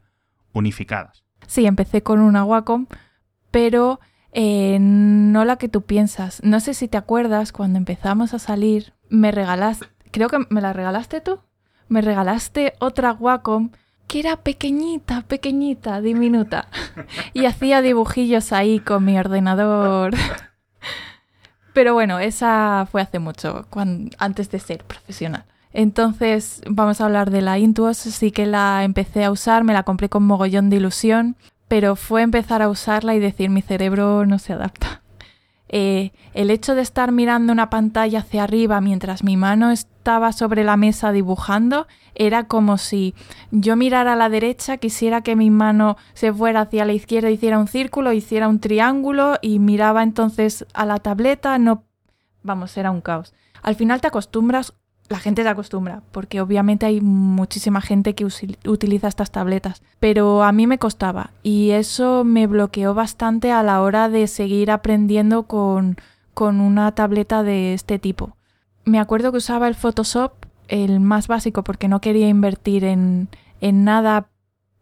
unificadas. 0.53 1.23
Sí, 1.47 1.65
empecé 1.65 2.03
con 2.03 2.19
una 2.19 2.43
Wacom, 2.43 2.87
pero 3.51 3.99
eh, 4.33 4.77
no 4.79 5.45
la 5.45 5.55
que 5.57 5.69
tú 5.69 5.83
piensas. 5.83 6.41
No 6.43 6.59
sé 6.59 6.73
si 6.73 6.87
te 6.87 6.97
acuerdas 6.97 7.51
cuando 7.51 7.77
empezamos 7.77 8.33
a 8.33 8.39
salir, 8.39 8.93
me 9.09 9.31
regalaste, 9.31 9.87
creo 10.11 10.29
que 10.29 10.39
me 10.49 10.61
la 10.61 10.73
regalaste 10.73 11.21
tú, 11.21 11.39
me 11.87 12.01
regalaste 12.01 12.73
otra 12.79 13.13
Wacom 13.13 13.71
que 14.09 14.19
era 14.19 14.37
pequeñita, 14.37 15.21
pequeñita, 15.21 16.01
diminuta, 16.01 16.67
y 17.33 17.45
hacía 17.45 17.81
dibujillos 17.81 18.51
ahí 18.51 18.79
con 18.79 19.05
mi 19.05 19.17
ordenador. 19.17 20.13
Pero 21.73 21.93
bueno, 21.93 22.19
esa 22.19 22.87
fue 22.91 23.01
hace 23.01 23.19
mucho, 23.19 23.67
antes 24.17 24.49
de 24.49 24.59
ser 24.59 24.83
profesional. 24.83 25.45
Entonces, 25.71 26.61
vamos 26.67 26.99
a 26.99 27.05
hablar 27.05 27.29
de 27.29 27.41
la 27.41 27.59
Intuos. 27.59 27.97
Sí 27.97 28.31
que 28.31 28.45
la 28.45 28.83
empecé 28.83 29.23
a 29.23 29.31
usar, 29.31 29.63
me 29.63 29.73
la 29.73 29.83
compré 29.83 30.09
con 30.09 30.23
mogollón 30.23 30.69
de 30.69 30.77
ilusión, 30.77 31.35
pero 31.67 31.95
fue 31.95 32.23
empezar 32.23 32.61
a 32.61 32.69
usarla 32.69 33.13
y 33.15 33.19
decir 33.19 33.49
mi 33.49 33.61
cerebro 33.61 34.25
no 34.25 34.39
se 34.39 34.53
adapta. 34.53 34.98
Eh, 35.71 36.11
el 36.33 36.49
hecho 36.49 36.73
de 36.73 36.81
estar 36.81 37.11
mirando 37.11 37.53
una 37.53 37.69
pantalla 37.69 38.19
hacia 38.19 38.43
arriba 38.43 38.81
mientras 38.81 39.23
mi 39.23 39.37
mano 39.37 39.69
estaba 39.69 40.31
sobre 40.33 40.63
la 40.63 40.77
mesa 40.77 41.11
dibujando 41.11 41.85
era 42.15 42.45
como 42.45 42.79
si 42.79 43.13
yo 43.51 43.75
mirara 43.75 44.13
a 44.13 44.15
la 44.15 44.29
derecha, 44.29 44.77
quisiera 44.77 45.21
que 45.21 45.35
mi 45.35 45.51
mano 45.51 45.95
se 46.13 46.33
fuera 46.33 46.61
hacia 46.61 46.85
la 46.85 46.93
izquierda, 46.93 47.29
hiciera 47.29 47.59
un 47.59 47.67
círculo, 47.67 48.13
hiciera 48.13 48.47
un 48.47 48.59
triángulo 48.59 49.37
y 49.41 49.59
miraba 49.59 50.01
entonces 50.01 50.65
a 50.73 50.85
la 50.85 50.97
tableta, 50.97 51.57
no... 51.59 51.83
Vamos, 52.41 52.75
era 52.75 52.89
un 52.89 53.01
caos. 53.01 53.33
Al 53.61 53.75
final 53.75 54.01
te 54.01 54.07
acostumbras 54.07 54.73
la 55.09 55.19
gente 55.19 55.41
se 55.41 55.49
acostumbra, 55.49 56.03
porque 56.11 56.39
obviamente 56.39 56.85
hay 56.85 57.01
muchísima 57.01 57.81
gente 57.81 58.13
que 58.13 58.25
utiliza 58.25 59.07
estas 59.07 59.31
tabletas, 59.31 59.81
pero 59.99 60.43
a 60.43 60.51
mí 60.51 60.67
me 60.67 60.77
costaba 60.77 61.31
y 61.41 61.71
eso 61.71 62.23
me 62.23 62.45
bloqueó 62.45 62.93
bastante 62.93 63.51
a 63.51 63.63
la 63.63 63.81
hora 63.81 64.07
de 64.07 64.27
seguir 64.27 64.69
aprendiendo 64.69 65.43
con, 65.43 65.97
con 66.35 66.61
una 66.61 66.93
tableta 66.93 67.41
de 67.41 67.73
este 67.73 67.97
tipo. 67.97 68.37
Me 68.85 68.99
acuerdo 68.99 69.31
que 69.31 69.39
usaba 69.39 69.67
el 69.67 69.75
Photoshop, 69.75 70.33
el 70.67 70.99
más 70.99 71.27
básico, 71.27 71.63
porque 71.63 71.87
no 71.87 72.01
quería 72.01 72.29
invertir 72.29 72.83
en, 72.83 73.29
en 73.61 73.83
nada 73.83 74.29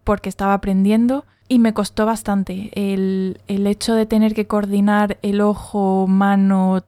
porque 0.04 0.30
estaba 0.30 0.54
aprendiendo. 0.54 1.26
y 1.50 1.60
me 1.60 1.74
costó 1.74 2.06
bastante 2.06 2.72
el, 2.74 3.40
el 3.48 3.66
hecho 3.68 3.96
de 3.96 4.06
tener 4.06 4.34
que 4.34 4.48
coordinar 4.48 5.18
el 5.22 5.40
ojo, 5.40 6.06
mano, 6.08 6.84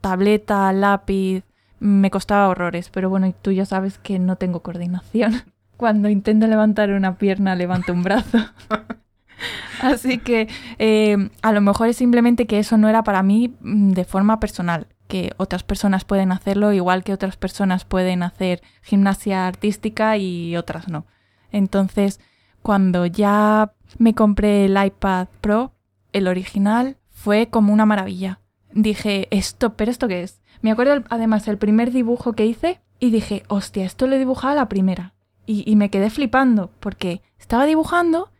tableta, 0.00 0.72
lápiz, 0.72 1.44
me 1.80 2.10
costaba 2.10 2.48
horrores, 2.48 2.90
pero 2.90 3.10
bueno, 3.10 3.32
tú 3.42 3.52
ya 3.52 3.64
sabes 3.64 3.98
que 3.98 4.18
no 4.18 4.36
tengo 4.36 4.60
coordinación. 4.60 5.42
Cuando 5.76 6.08
intento 6.08 6.46
levantar 6.46 6.90
una 6.90 7.18
pierna, 7.18 7.54
levanto 7.54 7.92
un 7.92 8.02
brazo. 8.02 8.38
Así 9.80 10.18
que 10.18 10.48
eh, 10.78 11.30
a 11.42 11.52
lo 11.52 11.60
mejor 11.60 11.88
es 11.88 11.96
simplemente 11.96 12.46
que 12.46 12.58
eso 12.58 12.76
no 12.76 12.88
era 12.88 13.04
para 13.04 13.22
mí 13.22 13.54
mm, 13.60 13.92
de 13.92 14.04
forma 14.04 14.40
personal, 14.40 14.88
que 15.06 15.32
otras 15.36 15.62
personas 15.62 16.04
pueden 16.04 16.32
hacerlo 16.32 16.72
igual 16.72 17.04
que 17.04 17.12
otras 17.12 17.36
personas 17.36 17.84
pueden 17.84 18.24
hacer 18.24 18.60
gimnasia 18.82 19.46
artística 19.46 20.16
y 20.16 20.56
otras 20.56 20.88
no. 20.88 21.06
Entonces, 21.52 22.20
cuando 22.62 23.06
ya 23.06 23.72
me 23.98 24.14
compré 24.14 24.64
el 24.64 24.76
iPad 24.84 25.28
Pro, 25.40 25.72
el 26.12 26.26
original, 26.26 26.96
fue 27.10 27.48
como 27.48 27.72
una 27.72 27.86
maravilla. 27.86 28.40
Dije, 28.72 29.28
esto, 29.30 29.74
pero 29.74 29.90
¿esto 29.90 30.08
qué 30.08 30.22
es? 30.22 30.40
Me 30.60 30.70
acuerdo 30.70 31.04
además 31.10 31.46
el 31.48 31.58
primer 31.58 31.92
dibujo 31.92 32.32
que 32.32 32.46
hice 32.46 32.80
y 32.98 33.10
dije, 33.10 33.44
hostia, 33.48 33.84
esto 33.84 34.06
lo 34.06 34.16
he 34.16 34.18
dibujado 34.18 34.52
a 34.52 34.56
la 34.56 34.68
primera. 34.68 35.14
Y, 35.46 35.64
y 35.70 35.76
me 35.76 35.90
quedé 35.90 36.10
flipando 36.10 36.70
porque 36.80 37.22
estaba 37.38 37.64
dibujando 37.64 38.30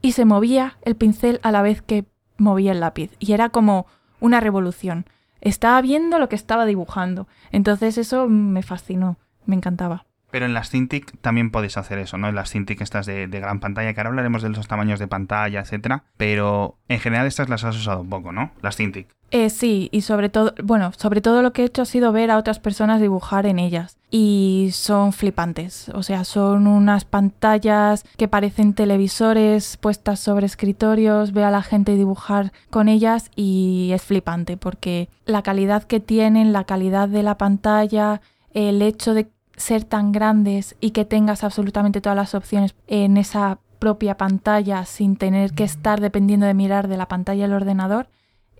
y 0.00 0.12
se 0.12 0.24
movía 0.24 0.78
el 0.82 0.96
pincel 0.96 1.40
a 1.42 1.50
la 1.50 1.62
vez 1.62 1.82
que 1.82 2.06
movía 2.38 2.72
el 2.72 2.80
lápiz. 2.80 3.10
Y 3.18 3.32
era 3.32 3.48
como 3.50 3.86
una 4.20 4.40
revolución. 4.40 5.06
Estaba 5.40 5.80
viendo 5.80 6.18
lo 6.18 6.28
que 6.28 6.36
estaba 6.36 6.66
dibujando. 6.66 7.26
Entonces 7.52 7.98
eso 7.98 8.28
me 8.28 8.62
fascinó, 8.62 9.18
me 9.44 9.56
encantaba. 9.56 10.05
Pero 10.30 10.46
en 10.46 10.54
las 10.54 10.70
Cintiq 10.70 11.18
también 11.20 11.50
podéis 11.50 11.76
hacer 11.76 11.98
eso, 11.98 12.18
¿no? 12.18 12.28
En 12.28 12.34
las 12.34 12.50
Cintiq 12.50 12.80
estas 12.80 13.06
de, 13.06 13.26
gran 13.26 13.60
pantalla, 13.60 13.94
que 13.94 14.00
ahora 14.00 14.10
hablaremos 14.10 14.42
de 14.42 14.48
los 14.50 14.68
tamaños 14.68 14.98
de 14.98 15.08
pantalla, 15.08 15.60
etcétera. 15.60 16.04
Pero 16.16 16.76
en 16.88 17.00
general 17.00 17.26
estas 17.26 17.48
las 17.48 17.64
has 17.64 17.76
usado 17.76 18.00
un 18.00 18.10
poco, 18.10 18.32
¿no? 18.32 18.52
Las 18.62 18.76
Cintiq. 18.76 19.08
Eh, 19.32 19.50
sí, 19.50 19.88
y 19.90 20.02
sobre 20.02 20.28
todo, 20.28 20.54
bueno, 20.62 20.92
sobre 20.96 21.20
todo 21.20 21.42
lo 21.42 21.52
que 21.52 21.62
he 21.62 21.64
hecho 21.64 21.82
ha 21.82 21.86
sido 21.86 22.12
ver 22.12 22.30
a 22.30 22.38
otras 22.38 22.60
personas 22.60 23.00
dibujar 23.00 23.46
en 23.46 23.58
ellas. 23.58 23.98
Y 24.10 24.70
son 24.72 25.12
flipantes. 25.12 25.88
O 25.90 26.02
sea, 26.02 26.24
son 26.24 26.66
unas 26.68 27.04
pantallas 27.04 28.04
que 28.16 28.28
parecen 28.28 28.72
televisores 28.72 29.76
puestas 29.78 30.20
sobre 30.20 30.46
escritorios. 30.46 31.32
Ve 31.32 31.42
a 31.42 31.50
la 31.50 31.62
gente 31.62 31.96
dibujar 31.96 32.52
con 32.70 32.88
ellas 32.88 33.30
y 33.34 33.90
es 33.92 34.02
flipante 34.02 34.56
porque 34.56 35.08
la 35.24 35.42
calidad 35.42 35.82
que 35.82 35.98
tienen, 35.98 36.52
la 36.52 36.64
calidad 36.64 37.08
de 37.08 37.24
la 37.24 37.36
pantalla, 37.36 38.20
el 38.54 38.80
hecho 38.80 39.12
de 39.12 39.28
ser 39.56 39.84
tan 39.84 40.12
grandes 40.12 40.76
y 40.80 40.90
que 40.90 41.04
tengas 41.04 41.44
absolutamente 41.44 42.00
todas 42.00 42.16
las 42.16 42.34
opciones 42.34 42.74
en 42.86 43.16
esa 43.16 43.58
propia 43.78 44.16
pantalla 44.16 44.84
sin 44.84 45.16
tener 45.16 45.52
que 45.52 45.64
estar 45.64 46.00
dependiendo 46.00 46.46
de 46.46 46.54
mirar 46.54 46.88
de 46.88 46.96
la 46.96 47.08
pantalla 47.08 47.42
del 47.44 47.52
ordenador, 47.52 48.08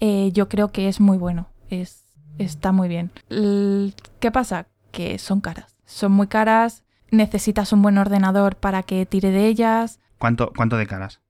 eh, 0.00 0.30
yo 0.32 0.48
creo 0.48 0.72
que 0.72 0.88
es 0.88 1.00
muy 1.00 1.18
bueno. 1.18 1.48
Es, 1.68 2.04
está 2.38 2.72
muy 2.72 2.88
bien. 2.88 3.10
¿Qué 4.20 4.30
pasa? 4.30 4.66
Que 4.90 5.18
son 5.18 5.40
caras. 5.40 5.76
Son 5.84 6.12
muy 6.12 6.26
caras. 6.26 6.84
Necesitas 7.10 7.72
un 7.72 7.82
buen 7.82 7.98
ordenador 7.98 8.56
para 8.56 8.82
que 8.82 9.06
tire 9.06 9.30
de 9.30 9.46
ellas. 9.46 10.00
¿Cuánto, 10.18 10.52
cuánto 10.54 10.76
de 10.76 10.86
caras? 10.86 11.20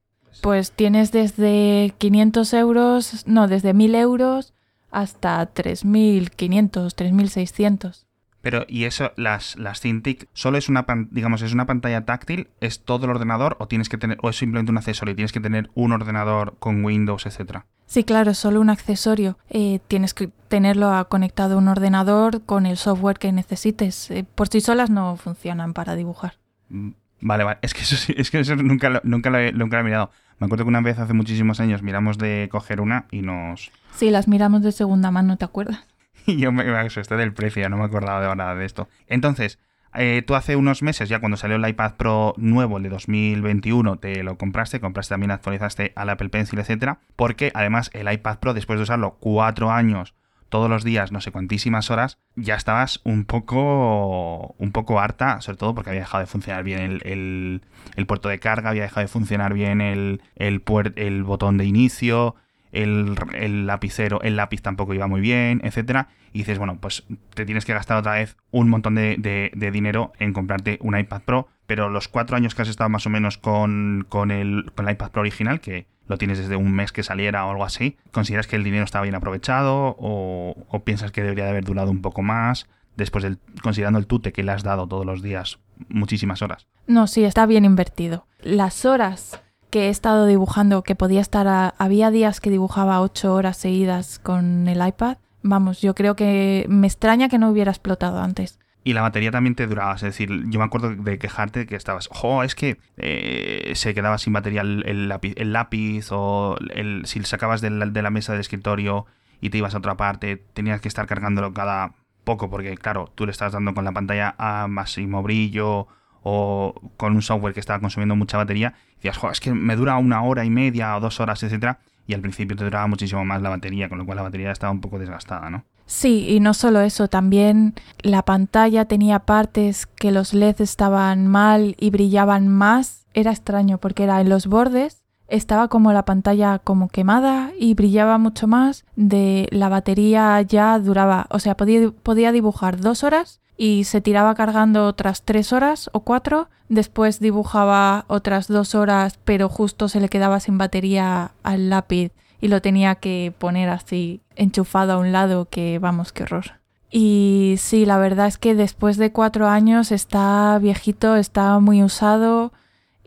Pues 0.43 0.73
tienes 0.73 1.13
desde 1.13 1.95
500 1.99 2.53
euros, 2.55 3.27
no, 3.27 3.49
desde 3.49 3.73
1000 3.73 3.95
euros 3.95 4.55
hasta 4.91 5.45
3500, 5.47 6.95
3600. 6.95 8.06
Pero, 8.47 8.65
¿y 8.69 8.85
eso, 8.85 9.11
las, 9.17 9.57
las 9.57 9.81
Cintiq, 9.81 10.29
solo 10.33 10.57
es 10.57 10.69
una, 10.69 10.87
digamos, 11.11 11.43
es 11.43 11.53
una 11.53 11.67
pantalla 11.67 12.05
táctil? 12.05 12.47
¿Es 12.61 12.85
todo 12.85 13.07
el 13.07 13.11
ordenador 13.11 13.57
o 13.59 13.67
tienes 13.67 13.89
que 13.89 13.99
tener, 13.99 14.19
o 14.23 14.31
es 14.31 14.37
simplemente 14.37 14.71
un 14.71 14.79
accesorio? 14.79 15.17
¿Tienes 15.17 15.33
que 15.33 15.41
tener 15.41 15.69
un 15.75 15.91
ordenador 15.91 16.55
con 16.61 16.85
Windows, 16.85 17.27
etcétera? 17.27 17.67
Sí, 17.87 18.05
claro, 18.05 18.31
es 18.31 18.39
solo 18.39 18.61
un 18.61 18.71
accesorio. 18.71 19.37
Eh, 19.51 19.81
tienes 19.89 20.15
que 20.15 20.29
tenerlo 20.47 21.09
conectado 21.09 21.57
a 21.57 21.59
un 21.59 21.67
ordenador 21.67 22.43
con 22.43 22.67
el 22.67 22.77
software 22.77 23.19
que 23.19 23.33
necesites. 23.33 24.13
Eh, 24.13 24.25
por 24.33 24.47
sí 24.47 24.61
solas 24.61 24.91
no 24.91 25.17
funcionan 25.17 25.75
para 25.75 25.97
dibujar. 25.97 26.35
Mm, 26.69 26.91
vale, 27.23 27.43
vale. 27.43 27.59
Es 27.63 27.75
que 27.75 27.81
eso, 27.81 28.13
es 28.17 28.31
que 28.31 28.39
eso 28.39 28.55
nunca, 28.55 28.91
lo, 28.91 29.01
nunca, 29.03 29.31
lo 29.31 29.39
he, 29.39 29.51
nunca 29.51 29.79
lo 29.79 29.81
he 29.81 29.87
mirado. 29.87 30.13
Me 30.39 30.45
acuerdo 30.45 30.65
que 30.65 30.69
una 30.69 30.83
vez 30.83 31.01
hace 31.01 31.15
muchísimos 31.15 31.59
años 31.59 31.83
miramos 31.83 32.17
de 32.17 32.49
coger 32.49 32.81
una 32.81 33.07
y 33.11 33.23
nos... 33.23 33.73
Sí, 33.97 34.11
las 34.11 34.29
miramos 34.29 34.63
de 34.63 34.71
segunda 34.71 35.11
mano, 35.11 35.37
¿te 35.37 35.45
acuerdas? 35.45 35.85
yo 36.37 36.53
me, 36.53 36.65
asusté 36.77 37.17
del 37.17 37.33
precio, 37.33 37.69
no 37.69 37.77
me 37.77 37.85
acordaba 37.85 38.21
de 38.21 38.37
nada 38.37 38.55
de 38.55 38.65
esto. 38.65 38.89
Entonces, 39.07 39.59
eh, 39.95 40.23
tú 40.27 40.35
hace 40.35 40.57
unos 40.57 40.83
meses, 40.83 41.09
ya 41.09 41.21
cuando 41.21 41.37
salió 41.37 41.57
el 41.57 41.69
iPad 41.69 41.95
Pro 41.97 42.35
nuevo, 42.37 42.77
el 42.77 42.83
de 42.83 42.89
2021, 42.91 43.99
te 43.99 44.23
lo 44.23 44.37
compraste, 44.37 44.81
compraste 44.81 45.15
también, 45.15 45.31
actualizaste 45.31 45.93
al 45.97 46.11
Apple 46.11 46.29
Pencil, 46.29 46.59
etcétera, 46.59 46.99
porque 47.17 47.51
además 47.55 47.91
el 47.95 48.13
iPad 48.13 48.39
Pro, 48.39 48.55
después 48.55 48.79
de 48.79 48.83
usarlo 48.83 49.17
cuatro 49.21 49.71
años, 49.71 50.15
todos 50.49 50.71
los 50.71 50.85
días, 50.85 51.13
no 51.13 51.21
sé 51.21 51.33
cuantísimas 51.33 51.91
horas, 51.91 52.19
ya 52.37 52.55
estabas 52.55 53.01
un 53.05 53.25
poco, 53.25 54.55
un 54.59 54.71
poco 54.73 55.01
harta, 55.01 55.41
sobre 55.41 55.59
todo 55.59 55.75
porque 55.75 55.91
había 55.91 56.03
dejado 56.03 56.21
de 56.21 56.27
funcionar 56.27 56.63
bien 56.63 56.81
el, 56.81 57.03
el, 57.05 57.63
el 57.97 58.07
puerto 58.07 58.29
de 58.29 58.39
carga, 58.39 58.71
había 58.71 58.83
dejado 58.83 59.03
de 59.03 59.09
funcionar 59.09 59.55
bien 59.55 59.81
el, 59.81 60.23
el, 60.37 60.63
el 60.97 61.25
botón 61.25 61.59
de 61.59 61.65
inicio, 61.65 62.37
el, 62.83 63.17
el, 63.35 63.67
lapicero, 63.67 64.21
el 64.23 64.37
lápiz 64.37 64.63
tampoco 64.63 64.95
iba 64.95 65.07
muy 65.07 65.21
bien, 65.21 65.61
etcétera. 65.65 66.09
Y 66.33 66.39
dices, 66.41 66.59
bueno, 66.59 66.79
pues 66.81 67.05
te 67.35 67.47
tienes 67.47 67.65
que 67.65 67.73
gastar 67.73 67.97
otra 67.97 68.15
vez 68.15 68.37
un 68.51 68.69
montón 68.69 68.95
de, 68.95 69.51
dinero 69.73 70.13
en 70.19 70.33
comprarte 70.33 70.79
un 70.83 70.99
iPad 70.99 71.23
Pro. 71.23 71.49
Pero 71.67 71.89
los 71.89 72.09
cuatro 72.09 72.37
años 72.37 72.55
que 72.55 72.63
has 72.63 72.69
estado 72.69 72.91
más 72.91 73.07
o 73.07 73.11
menos 73.11 73.39
con, 73.39 74.07
con, 74.09 74.31
el, 74.31 74.71
con 74.75 74.87
el 74.87 74.95
iPad 74.95 75.11
Pro 75.11 75.21
original, 75.23 75.61
que 75.61 75.87
lo 76.07 76.19
tienes 76.19 76.39
desde 76.39 76.57
un 76.57 76.73
mes 76.73 76.93
que 76.93 77.03
saliera 77.03 77.47
o 77.47 77.51
algo 77.51 77.65
así, 77.65 77.97
¿consideras 78.13 78.47
que 78.47 78.57
el 78.57 78.63
dinero 78.63 78.85
estaba 78.85 79.03
bien 79.03 79.17
aprovechado 79.17 79.97
o, 79.99 80.55
o 80.69 80.85
piensas 80.85 81.11
que 81.11 81.23
debería 81.23 81.45
de 81.45 81.51
haber 81.51 81.65
durado 81.65 81.91
un 81.91 82.03
poco 82.03 82.23
más? 82.23 82.69
Después 82.97 83.25
del, 83.25 83.39
considerando 83.63 83.99
el 83.99 84.07
tute 84.07 84.33
que 84.33 84.43
le 84.43 84.53
has 84.53 84.63
dado 84.63 84.87
todos 84.87 85.05
los 85.05 85.23
días, 85.23 85.59
muchísimas 85.89 86.43
horas. 86.43 86.67
No, 86.87 87.07
sí, 87.07 87.25
está 87.25 87.47
bien 87.47 87.65
invertido. 87.65 88.27
Las 88.41 88.85
horas 88.85 89.43
que 89.71 89.87
he 89.87 89.89
estado 89.89 90.27
dibujando, 90.27 90.83
que 90.83 90.95
podía 90.95 91.21
estar 91.21 91.49
a, 91.49 91.75
había 91.79 92.11
días 92.11 92.41
que 92.41 92.51
dibujaba 92.51 93.01
ocho 93.01 93.35
horas 93.35 93.57
seguidas 93.57 94.19
con 94.19 94.69
el 94.69 94.87
iPad. 94.87 95.19
Vamos, 95.43 95.81
yo 95.81 95.95
creo 95.95 96.17
que 96.17 96.67
me 96.69 96.87
extraña 96.87 97.29
que 97.29 97.39
no 97.39 97.51
hubiera 97.51 97.71
explotado 97.71 98.21
antes. 98.21 98.59
Y 98.85 98.93
la 98.93 99.03
batería 99.03 99.33
también 99.33 99.57
te 99.57 99.67
duraba, 99.67 99.97
es 99.97 100.03
decir, 100.03 100.31
yo 100.49 100.61
me 100.61 100.65
acuerdo 100.65 100.95
de 100.95 101.19
quejarte 101.19 101.67
que 101.67 101.75
estabas, 101.75 102.09
jo, 102.13 102.45
es 102.45 102.55
que 102.55 102.79
eh, 102.97 103.73
se 103.75 103.95
quedaba 103.95 104.17
sin 104.17 104.33
batería 104.33 104.61
el, 104.61 105.09
lápiz, 105.09 105.35
el 105.37 105.53
lápiz, 105.53 106.07
o 106.13 106.57
el, 106.73 107.05
si 107.05 107.21
sacabas 107.25 107.61
de 107.61 107.71
la, 107.71 107.87
de 107.87 108.03
la 108.03 108.11
mesa 108.11 108.31
del 108.33 108.43
escritorio 108.43 109.07
y 109.41 109.51
te 109.51 109.59
ibas 109.59 109.75
a 109.75 109.79
otra 109.79 109.97
parte, 109.97 110.37
tenías 110.55 110.81
que 110.81 110.87
estar 110.87 111.07
cargándolo 111.07 111.53
cada 111.53 111.95
poco, 112.23 112.49
porque 112.49 112.77
claro, 112.77 113.11
tú 113.15 113.27
le 113.27 113.33
estás 113.33 113.53
dando 113.53 113.75
con 113.75 113.85
la 113.85 113.91
pantalla 113.91 114.37
a 114.39 114.69
máximo 114.69 115.21
brillo 115.21 115.89
o 116.29 116.75
con 116.97 117.15
un 117.15 117.23
software 117.23 117.55
que 117.55 117.61
estaba 117.61 117.79
consumiendo 117.79 118.17
mucha 118.17 118.37
batería, 118.37 118.75
decías, 118.97 119.17
es 119.31 119.39
que 119.39 119.53
me 119.53 119.77
dura 119.77 119.97
una 119.97 120.25
hora 120.25 120.45
y 120.45 120.51
media 120.51 120.97
o 120.97 121.01
dos 121.01 121.21
horas, 121.21 121.41
etcétera, 121.45 121.79
y 122.05 122.15
al 122.15 122.21
principio 122.21 122.57
te 122.57 122.65
duraba 122.65 122.89
muchísimo 122.89 123.25
más 123.25 123.41
la 123.43 123.49
batería, 123.49 123.89
con 123.89 123.99
lo 123.99 124.05
cual 124.05 124.17
la 124.17 124.23
batería 124.23 124.51
estaba 124.51 124.73
un 124.73 124.81
poco 124.81 124.99
desgastada, 124.99 125.51
¿no? 125.51 125.63
Sí, 125.87 126.27
y 126.29 126.41
no 126.41 126.53
solo 126.53 126.81
eso, 126.81 127.07
también 127.07 127.75
la 128.01 128.25
pantalla 128.25 128.87
tenía 128.87 129.21
partes 129.21 129.87
que 129.87 130.11
los 130.11 130.35
LEDs 130.35 130.61
estaban 130.63 131.29
mal 131.29 131.77
y 131.79 131.91
brillaban 131.91 132.49
más. 132.49 133.07
Era 133.15 133.31
extraño 133.31 133.79
porque 133.79 134.03
era 134.03 134.21
en 134.21 134.29
los 134.29 134.49
bordes 134.49 135.05
estaba 135.29 135.67
como 135.67 135.93
la 135.93 136.05
pantalla 136.05 136.61
como 136.61 136.89
quemada 136.89 137.51
y 137.59 137.75
brillaba 137.75 138.19
mucho 138.19 138.47
más. 138.47 138.85
De 138.95 139.49
la 139.51 139.69
batería 139.69 140.41
ya 140.43 140.79
duraba, 140.79 141.27
o 141.31 141.39
sea, 141.39 141.57
podía, 141.57 141.91
podía 141.91 142.33
dibujar 142.33 142.81
dos 142.81 143.03
horas 143.03 143.41
y 143.57 143.85
se 143.85 144.01
tiraba 144.01 144.35
cargando 144.35 144.87
otras 144.87 145.23
tres 145.23 145.53
horas 145.53 145.91
o 145.93 146.01
cuatro. 146.01 146.49
Después 146.69 147.21
dibujaba 147.21 148.05
otras 148.09 148.49
dos 148.49 148.75
horas, 148.75 149.19
pero 149.25 149.49
justo 149.49 149.89
se 149.89 150.01
le 150.01 150.09
quedaba 150.09 150.41
sin 150.41 150.59
batería 150.59 151.33
al 151.43 151.71
lápiz 151.71 152.13
y 152.41 152.49
lo 152.49 152.61
tenía 152.61 152.97
que 152.97 153.33
poner 153.39 153.69
así 153.69 154.21
enchufado 154.35 154.93
a 154.93 154.99
un 154.99 155.13
lado, 155.13 155.49
que 155.49 155.79
vamos, 155.79 156.13
qué 156.13 156.25
horror. 156.25 156.61
Y 156.91 157.57
sí, 157.59 157.87
la 157.87 157.99
verdad 157.99 158.27
es 158.27 158.39
que 158.39 158.55
después 158.55 158.97
de 158.97 159.13
cuatro 159.13 159.49
años 159.49 159.93
está 159.93 160.59
viejito, 160.59 161.17
está 161.17 161.59
muy 161.59 161.83
usado 161.83 162.53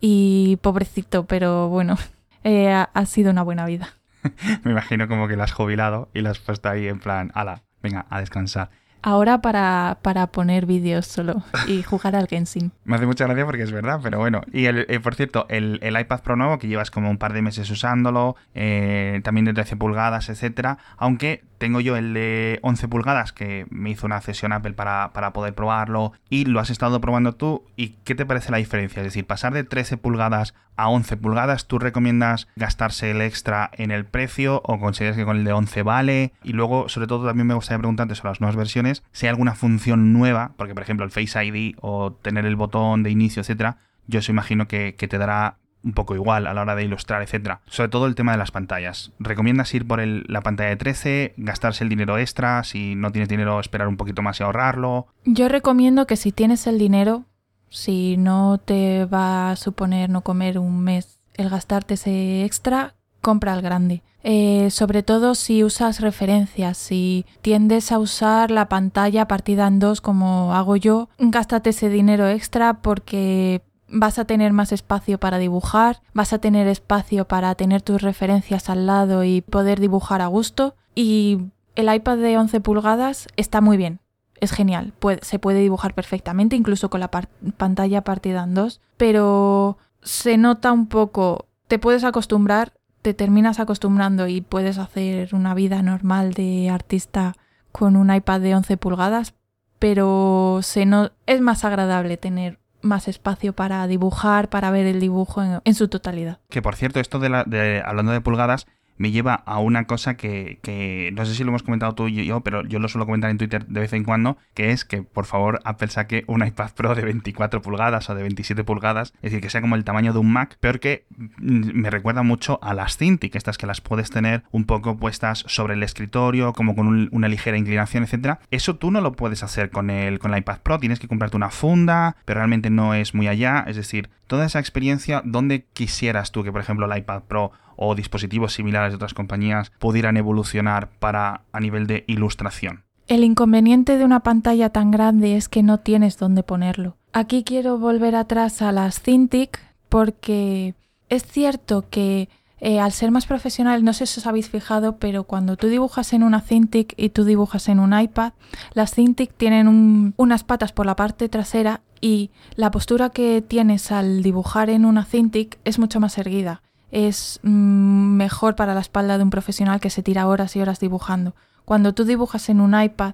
y 0.02 0.58
pobrecito, 0.62 1.26
pero 1.26 1.70
bueno, 1.70 1.98
eh, 2.44 2.72
ha 2.72 3.06
sido 3.06 3.32
una 3.32 3.44
buena 3.44 3.66
vida. 3.66 3.90
Me 4.64 4.72
imagino 4.72 5.08
como 5.08 5.28
que 5.28 5.36
la 5.36 5.46
has 5.46 5.54
jubilado 5.54 6.10
y 6.14 6.22
la 6.22 6.32
has 6.32 6.40
puesto 6.40 6.70
ahí 6.70 6.88
en 6.88 7.00
plan, 7.00 7.32
ala, 7.36 7.64
venga, 7.82 8.06
a 8.10 8.20
descansar. 8.20 8.70
Ahora 9.02 9.42
para, 9.42 9.98
para 10.02 10.28
poner 10.28 10.66
vídeos 10.66 11.08
solo 11.08 11.42
y 11.68 11.84
jugar 11.84 12.16
al 12.16 12.28
Genshin. 12.28 12.72
Me 12.84 12.96
hace 12.96 13.06
mucha 13.06 13.26
gracia 13.26 13.46
porque 13.46 13.64
es 13.64 13.72
verdad, 13.72 14.00
pero 14.04 14.20
bueno. 14.20 14.42
Y 14.52 14.66
el, 14.66 14.86
eh, 14.90 15.00
por 15.00 15.16
cierto, 15.16 15.46
el, 15.50 15.80
el, 15.82 16.00
iPad 16.00 16.22
Pro 16.22 16.36
nuevo, 16.36 16.60
que 16.60 16.68
llevas 16.68 16.92
como 16.92 17.10
un 17.10 17.18
par 17.18 17.34
de 17.34 17.42
meses 17.42 17.70
usándolo, 17.70 18.36
eh, 18.54 19.22
también 19.24 19.46
de 19.46 19.54
13 19.54 19.78
pulgadas, 19.78 20.30
etcétera, 20.30 20.78
aunque 20.98 21.44
tengo 21.60 21.82
yo 21.82 21.98
el 21.98 22.14
de 22.14 22.60
11 22.64 22.88
pulgadas 22.88 23.34
que 23.34 23.68
me 23.70 23.92
hizo 23.92 24.08
una 24.08 24.22
sesión 24.22 24.54
Apple 24.54 24.74
para, 24.74 25.12
para, 25.14 25.34
poder 25.34 25.54
probarlo 25.54 26.14
y 26.30 26.46
lo 26.46 26.60
has 26.60 26.70
estado 26.70 27.00
probando 27.02 27.36
tú 27.36 27.64
y 27.76 27.90
¿qué 28.06 28.16
te 28.16 28.26
parece 28.26 28.52
la 28.52 28.58
diferencia? 28.58 29.02
Es 29.02 29.08
decir, 29.08 29.26
pasar 29.26 29.54
de 29.54 29.64
13 29.64 29.98
pulgadas 29.98 30.56
a 30.78 30.88
11 30.88 31.18
pulgadas, 31.18 31.68
¿tú 31.68 31.78
recomiendas 31.78 32.48
gastarse 32.56 33.12
el 33.12 33.22
extra 33.22 33.70
en 33.74 33.92
el 33.92 34.06
precio 34.06 34.62
o 34.64 34.80
consideras 34.80 35.18
que 35.18 35.26
con 35.26 35.38
el 35.38 35.44
de 35.44 35.52
11 35.52 35.84
vale? 35.84 36.32
Y 36.42 36.54
luego, 36.54 36.88
sobre 36.88 37.08
todo, 37.08 37.28
también 37.28 37.48
me 37.48 37.54
gustaría 37.54 37.80
preguntarte 37.80 38.16
sobre 38.16 38.32
las 38.32 38.42
nuevas 38.42 38.56
versiones, 38.56 39.04
si 39.12 39.26
hay 39.26 39.32
alguna 39.32 39.56
función 39.56 40.14
nueva, 40.14 40.54
porque 40.56 40.74
por 40.74 40.84
ejemplo 40.84 41.06
el 41.06 41.12
Face 41.12 41.46
ID 41.46 41.76
o 41.82 42.14
tener 42.14 42.46
el 42.46 42.56
botón 42.56 43.04
de 43.04 43.12
inicio, 43.12 43.42
etcétera, 43.42 43.78
yo 44.08 44.22
se 44.22 44.32
imagino 44.32 44.68
que 44.68 44.94
te 44.94 45.18
dará 45.18 45.58
un 45.84 45.94
poco 45.94 46.16
igual 46.16 46.48
a 46.48 46.54
la 46.54 46.62
hora 46.62 46.76
de 46.76 46.84
ilustrar, 46.84 47.22
etcétera. 47.22 47.62
Sobre 47.68 47.90
todo 47.90 48.06
el 48.06 48.16
tema 48.16 48.34
de 48.34 48.38
las 48.38 48.52
pantallas. 48.52 49.12
¿Recomiendas 49.20 49.74
ir 49.74 49.88
por 49.88 50.06
la 50.06 50.42
pantalla 50.42 50.70
de 50.70 50.76
13, 50.76 51.34
gastarse 51.38 51.84
el 51.84 51.90
dinero 51.90 52.18
extra, 52.18 52.64
si 52.64 52.96
no 52.96 53.12
tienes 53.12 53.30
dinero 53.30 53.60
esperar 53.60 53.88
un 53.88 53.98
poquito 53.98 54.22
más 54.22 54.40
y 54.40 54.44
ahorrarlo? 54.44 55.08
Yo 55.26 55.48
recomiendo 55.48 56.08
que 56.08 56.18
si 56.18 56.32
tienes 56.32 56.68
el 56.68 56.78
dinero, 56.78 57.26
si 57.70 58.18
no 58.18 58.58
te 58.58 59.06
va 59.06 59.52
a 59.52 59.56
suponer 59.56 60.10
no 60.10 60.22
comer 60.22 60.60
un 60.60 60.82
mes 60.82 61.20
el 61.36 61.50
gastarte 61.50 61.94
ese 61.94 62.44
extra, 62.44 62.96
compra 63.22 63.54
el 63.54 63.62
grande. 63.62 64.04
Eh, 64.24 64.70
sobre 64.70 65.02
todo 65.02 65.34
si 65.34 65.64
usas 65.64 66.02
referencias, 66.02 66.78
si 66.78 67.26
tiendes 67.42 67.94
a 67.94 68.00
usar 68.00 68.52
la 68.52 68.68
pantalla 68.68 69.30
partida 69.30 69.66
en 69.68 69.80
dos 69.80 70.02
como 70.02 70.54
hago 70.54 70.76
yo, 70.76 71.10
gástate 71.20 71.70
ese 71.70 71.90
dinero 71.90 72.28
extra 72.28 72.82
porque 72.82 73.62
vas 73.92 74.20
a 74.20 74.26
tener 74.26 74.54
más 74.54 74.72
espacio 74.72 75.20
para 75.20 75.38
dibujar, 75.38 76.02
vas 76.14 76.34
a 76.34 76.40
tener 76.40 76.68
espacio 76.68 77.28
para 77.28 77.54
tener 77.56 77.82
tus 77.82 78.02
referencias 78.02 78.70
al 78.70 78.86
lado 78.86 79.24
y 79.24 79.42
poder 79.42 79.80
dibujar 79.80 80.22
a 80.22 80.28
gusto. 80.28 80.76
Y 80.96 81.40
el 81.76 81.94
iPad 81.94 82.18
de 82.18 82.38
11 82.38 82.62
pulgadas 82.62 83.28
está 83.36 83.62
muy 83.62 83.78
bien, 83.78 84.00
es 84.40 84.52
genial, 84.52 84.94
se 85.22 85.40
puede 85.40 85.60
dibujar 85.60 85.94
perfectamente, 85.94 86.56
incluso 86.56 86.90
con 86.90 87.00
la 87.00 87.12
pantalla 87.58 88.04
partida 88.04 88.44
en 88.44 88.54
dos, 88.54 88.82
pero 88.98 89.78
se 90.02 90.38
nota 90.38 90.72
un 90.72 90.88
poco, 90.88 91.46
te 91.68 91.80
puedes 91.80 92.04
acostumbrar, 92.04 92.74
te 93.02 93.14
terminas 93.14 93.60
acostumbrando 93.60 94.28
y 94.28 94.42
puedes 94.42 94.78
hacer 94.78 95.34
una 95.34 95.54
vida 95.54 95.82
normal 95.82 96.34
de 96.34 96.70
artista 96.70 97.36
con 97.72 97.96
un 97.96 98.14
iPad 98.14 98.42
de 98.42 98.56
11 98.56 98.78
pulgadas, 98.78 99.36
pero 99.78 100.60
se 100.62 100.86
no, 100.86 101.12
es 101.26 101.40
más 101.40 101.64
agradable 101.64 102.18
tener 102.18 102.60
más 102.82 103.08
espacio 103.08 103.54
para 103.54 103.86
dibujar, 103.88 104.50
para 104.50 104.72
ver 104.72 104.86
el 104.86 105.00
dibujo 105.00 105.42
en, 105.64 105.76
su 105.76 105.88
totalidad. 105.88 106.40
Que 106.50 106.62
por 106.62 106.76
cierto, 106.76 107.00
esto 107.00 107.20
de, 107.20 107.30
la, 107.30 107.44
de 107.44 107.82
hablando 107.86 108.12
de 108.12 108.22
pulgadas, 108.22 108.68
me 109.00 109.12
lleva 109.12 109.34
a 109.34 109.60
una 109.60 109.86
cosa 109.86 110.16
que, 110.16 110.60
que, 110.62 111.12
no 111.16 111.26
sé 111.26 111.34
si 111.34 111.44
lo 111.44 111.50
hemos 111.50 111.64
comentado 111.64 111.96
tú 111.96 112.08
y 112.08 112.26
yo, 112.26 112.42
pero 112.42 112.64
yo 112.64 112.80
lo 112.80 112.90
suelo 112.90 113.06
comentar 113.06 113.32
en 113.32 113.38
Twitter 113.38 113.66
de 113.66 113.80
vez 113.80 113.94
en 113.94 114.04
cuando, 114.04 114.38
que 114.54 114.72
es 114.72 114.86
que 114.86 115.02
por 115.02 115.26
favor 115.26 115.62
Apple 115.64 115.88
saque 115.88 116.26
un 116.28 116.46
iPad 116.46 116.72
Pro 116.76 116.94
de 116.94 117.04
24 117.04 117.62
pulgadas 117.62 118.10
o 118.10 118.16
de 118.16 118.22
27 118.22 118.64
pulgadas, 118.66 119.14
es 119.16 119.32
decir, 119.32 119.42
que 119.42 119.50
sea 119.50 119.62
como 119.62 119.76
el 119.76 119.86
tamaño 119.86 120.12
de 120.12 120.20
un 120.20 120.32
Mac, 120.32 120.58
peor 120.60 120.82
que 120.82 121.06
mm, 121.18 121.72
me 121.74 121.90
recuerda 121.90 122.24
mucho 122.24 122.60
a 122.62 122.74
las 122.74 122.98
Cintiq, 122.98 123.36
estas 123.36 123.58
que 123.58 123.66
las 123.66 123.80
puedes 123.80 124.10
tener 124.10 124.44
un 124.52 124.66
poco 124.66 124.98
puestas 124.98 125.46
sobre 125.48 125.76
el 125.76 125.84
escritorio, 125.84 126.52
como 126.52 126.76
con 126.76 127.10
una 127.12 127.28
ligera 127.30 127.58
inclinación, 127.58 128.04
etcétera. 128.04 128.40
Eso 128.52 128.76
tú 128.76 128.92
no 128.92 129.00
lo 129.00 129.14
puedes 129.14 129.44
hacer 129.44 129.70
con 129.70 129.90
el, 129.90 130.20
con 130.20 130.34
el 130.34 130.40
iPad 130.40 130.60
Pro, 130.60 130.78
tienes 130.78 131.00
que 131.00 131.08
comprarte 131.08 131.38
una 131.38 131.52
funda, 131.52 132.18
pero 132.26 132.40
realmente 132.40 132.70
no 132.70 132.94
es 132.94 133.16
muy 133.16 133.30
allá, 133.30 133.64
es 133.66 133.78
decir, 133.78 134.10
toda 134.28 134.46
esa 134.46 134.60
experiencia, 134.60 135.22
¿dónde 135.24 135.66
quisieras 135.74 136.32
tú 136.32 136.44
que, 136.44 136.52
por 136.52 136.62
ejemplo, 136.62 136.86
el 136.86 136.98
iPad 136.98 137.24
Pro 137.24 137.52
o 137.82 137.96
dispositivos 137.96 138.54
similares 138.54 138.92
de 138.92 138.98
otras 138.98 139.14
compañías 139.14 139.72
pudieran 139.80 140.18
evolucionar 140.18 140.90
para 141.00 141.42
a 141.52 141.60
nivel 141.60 141.88
de 141.88 142.04
ilustración? 142.08 142.84
El 143.08 143.24
inconveniente 143.24 143.98
de 143.98 144.06
una 144.06 144.20
pantalla 144.20 144.70
tan 144.70 144.92
grande 144.92 145.36
es 145.36 145.50
que 145.50 145.64
no 145.64 145.80
tienes 145.80 146.18
dónde 146.18 146.44
ponerlo. 146.44 146.98
Aquí 147.14 147.44
quiero 147.44 147.80
volver 147.80 148.16
atrás 148.16 148.62
a 148.62 148.72
las 148.72 149.02
Cintiq 149.02 149.58
porque 149.88 150.76
es 151.10 151.24
cierto 151.24 151.86
que 151.90 152.30
eh, 152.62 152.80
al 152.80 152.92
ser 152.92 153.10
más 153.10 153.26
profesional, 153.26 153.84
no 153.84 153.94
sé 153.94 154.06
si 154.06 154.20
os 154.20 154.28
habéis 154.28 154.50
fijado, 154.50 154.98
pero 154.98 155.24
cuando 155.24 155.56
tú 155.56 155.68
dibujas 155.68 156.14
en 156.14 156.24
una 156.24 156.42
Cintiq 156.42 156.94
y 156.98 157.10
tú 157.10 157.24
dibujas 157.24 157.70
en 157.70 157.80
un 157.80 157.98
iPad, 157.98 158.34
las 158.74 158.94
Cintiq 158.94 159.34
tienen 159.36 160.14
unas 160.18 160.44
patas 160.44 160.74
por 160.74 160.86
la 160.86 160.96
parte 160.96 161.30
trasera 161.30 161.82
y 162.02 162.32
la 162.56 162.72
postura 162.72 163.10
que 163.10 163.42
tienes 163.42 163.92
al 163.92 164.22
dibujar 164.22 164.70
en 164.70 164.86
una 164.86 165.06
Cintiq 165.06 165.58
es 165.64 165.80
mucho 165.80 166.00
más 166.00 166.18
erguida. 166.18 166.62
Es 166.92 167.40
mm, 167.44 168.16
mejor 168.16 168.56
para 168.56 168.74
la 168.74 168.82
espalda 168.82 169.18
de 169.18 169.24
un 169.24 169.30
profesional 169.30 169.80
que 169.80 169.90
se 169.90 170.04
tira 170.04 170.28
horas 170.28 170.56
y 170.56 170.62
horas 170.62 170.80
dibujando. 170.80 171.36
Cuando 171.66 171.94
tú 171.94 172.06
dibujas 172.06 172.50
en 172.50 172.62
un 172.62 172.80
iPad, 172.80 173.14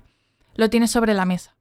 lo 0.55 0.69
tienes 0.69 0.91
sobre 0.91 1.13
la 1.13 1.25
mesa. 1.25 1.55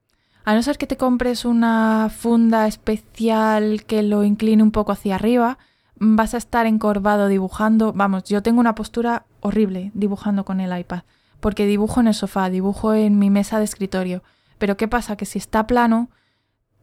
A 0.44 0.54
no 0.54 0.62
ser 0.62 0.78
que 0.78 0.86
te 0.86 0.96
compres 0.96 1.44
una 1.44 2.10
funda 2.14 2.66
especial 2.66 3.84
que 3.84 4.02
lo 4.02 4.24
incline 4.24 4.62
un 4.62 4.70
poco 4.70 4.92
hacia 4.92 5.14
arriba, 5.14 5.58
vas 5.96 6.34
a 6.34 6.38
estar 6.38 6.66
encorvado 6.66 7.28
dibujando. 7.28 7.92
Vamos, 7.92 8.24
yo 8.24 8.42
tengo 8.42 8.60
una 8.60 8.74
postura 8.74 9.24
horrible 9.40 9.90
dibujando 9.94 10.44
con 10.44 10.60
el 10.60 10.78
iPad, 10.78 11.02
porque 11.40 11.66
dibujo 11.66 12.00
en 12.00 12.08
el 12.08 12.14
sofá, 12.14 12.50
dibujo 12.50 12.94
en 12.94 13.18
mi 13.18 13.30
mesa 13.30 13.58
de 13.58 13.64
escritorio. 13.64 14.22
Pero 14.58 14.76
¿qué 14.76 14.86
pasa? 14.86 15.16
Que 15.16 15.24
si 15.24 15.38
está 15.38 15.66
plano, 15.66 16.10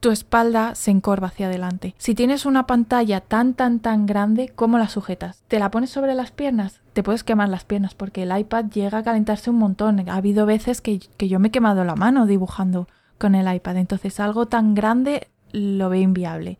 tu 0.02 0.10
espalda 0.10 0.74
se 0.74 0.90
encorva 0.90 1.28
hacia 1.28 1.46
adelante. 1.46 1.94
Si 2.00 2.16
tienes 2.16 2.48
una 2.48 2.66
pantalla 2.66 3.22
tan 3.22 3.54
tan 3.54 3.80
tan 3.80 4.08
grande, 4.08 4.52
¿cómo 4.54 4.80
la 4.80 4.90
sujetas? 4.90 5.44
¿Te 5.48 5.60
la 5.60 5.70
pones 5.70 5.92
sobre 5.92 6.16
las 6.16 6.32
piernas? 6.32 6.82
Te 6.94 7.04
puedes 7.04 7.24
quemar 7.24 7.50
las 7.50 7.66
piernas 7.66 7.94
porque 7.94 8.24
el 8.24 8.36
iPad 8.36 8.66
llega 8.66 8.98
a 8.98 9.04
calentarse 9.04 9.52
un 9.52 9.58
montón. 9.58 10.10
Ha 10.10 10.16
habido 10.16 10.48
veces 10.48 10.82
que, 10.82 11.00
que 11.00 11.30
yo 11.30 11.40
me 11.40 11.50
he 11.50 11.52
quemado 11.52 11.86
la 11.86 11.96
mano 11.96 12.26
dibujando 12.26 12.88
con 13.20 13.36
el 13.36 13.54
iPad. 13.54 13.78
Entonces 13.78 14.20
algo 14.20 14.48
tan 14.48 14.74
grande 14.74 15.28
lo 15.52 15.90
veo 15.90 16.02
inviable 16.02 16.58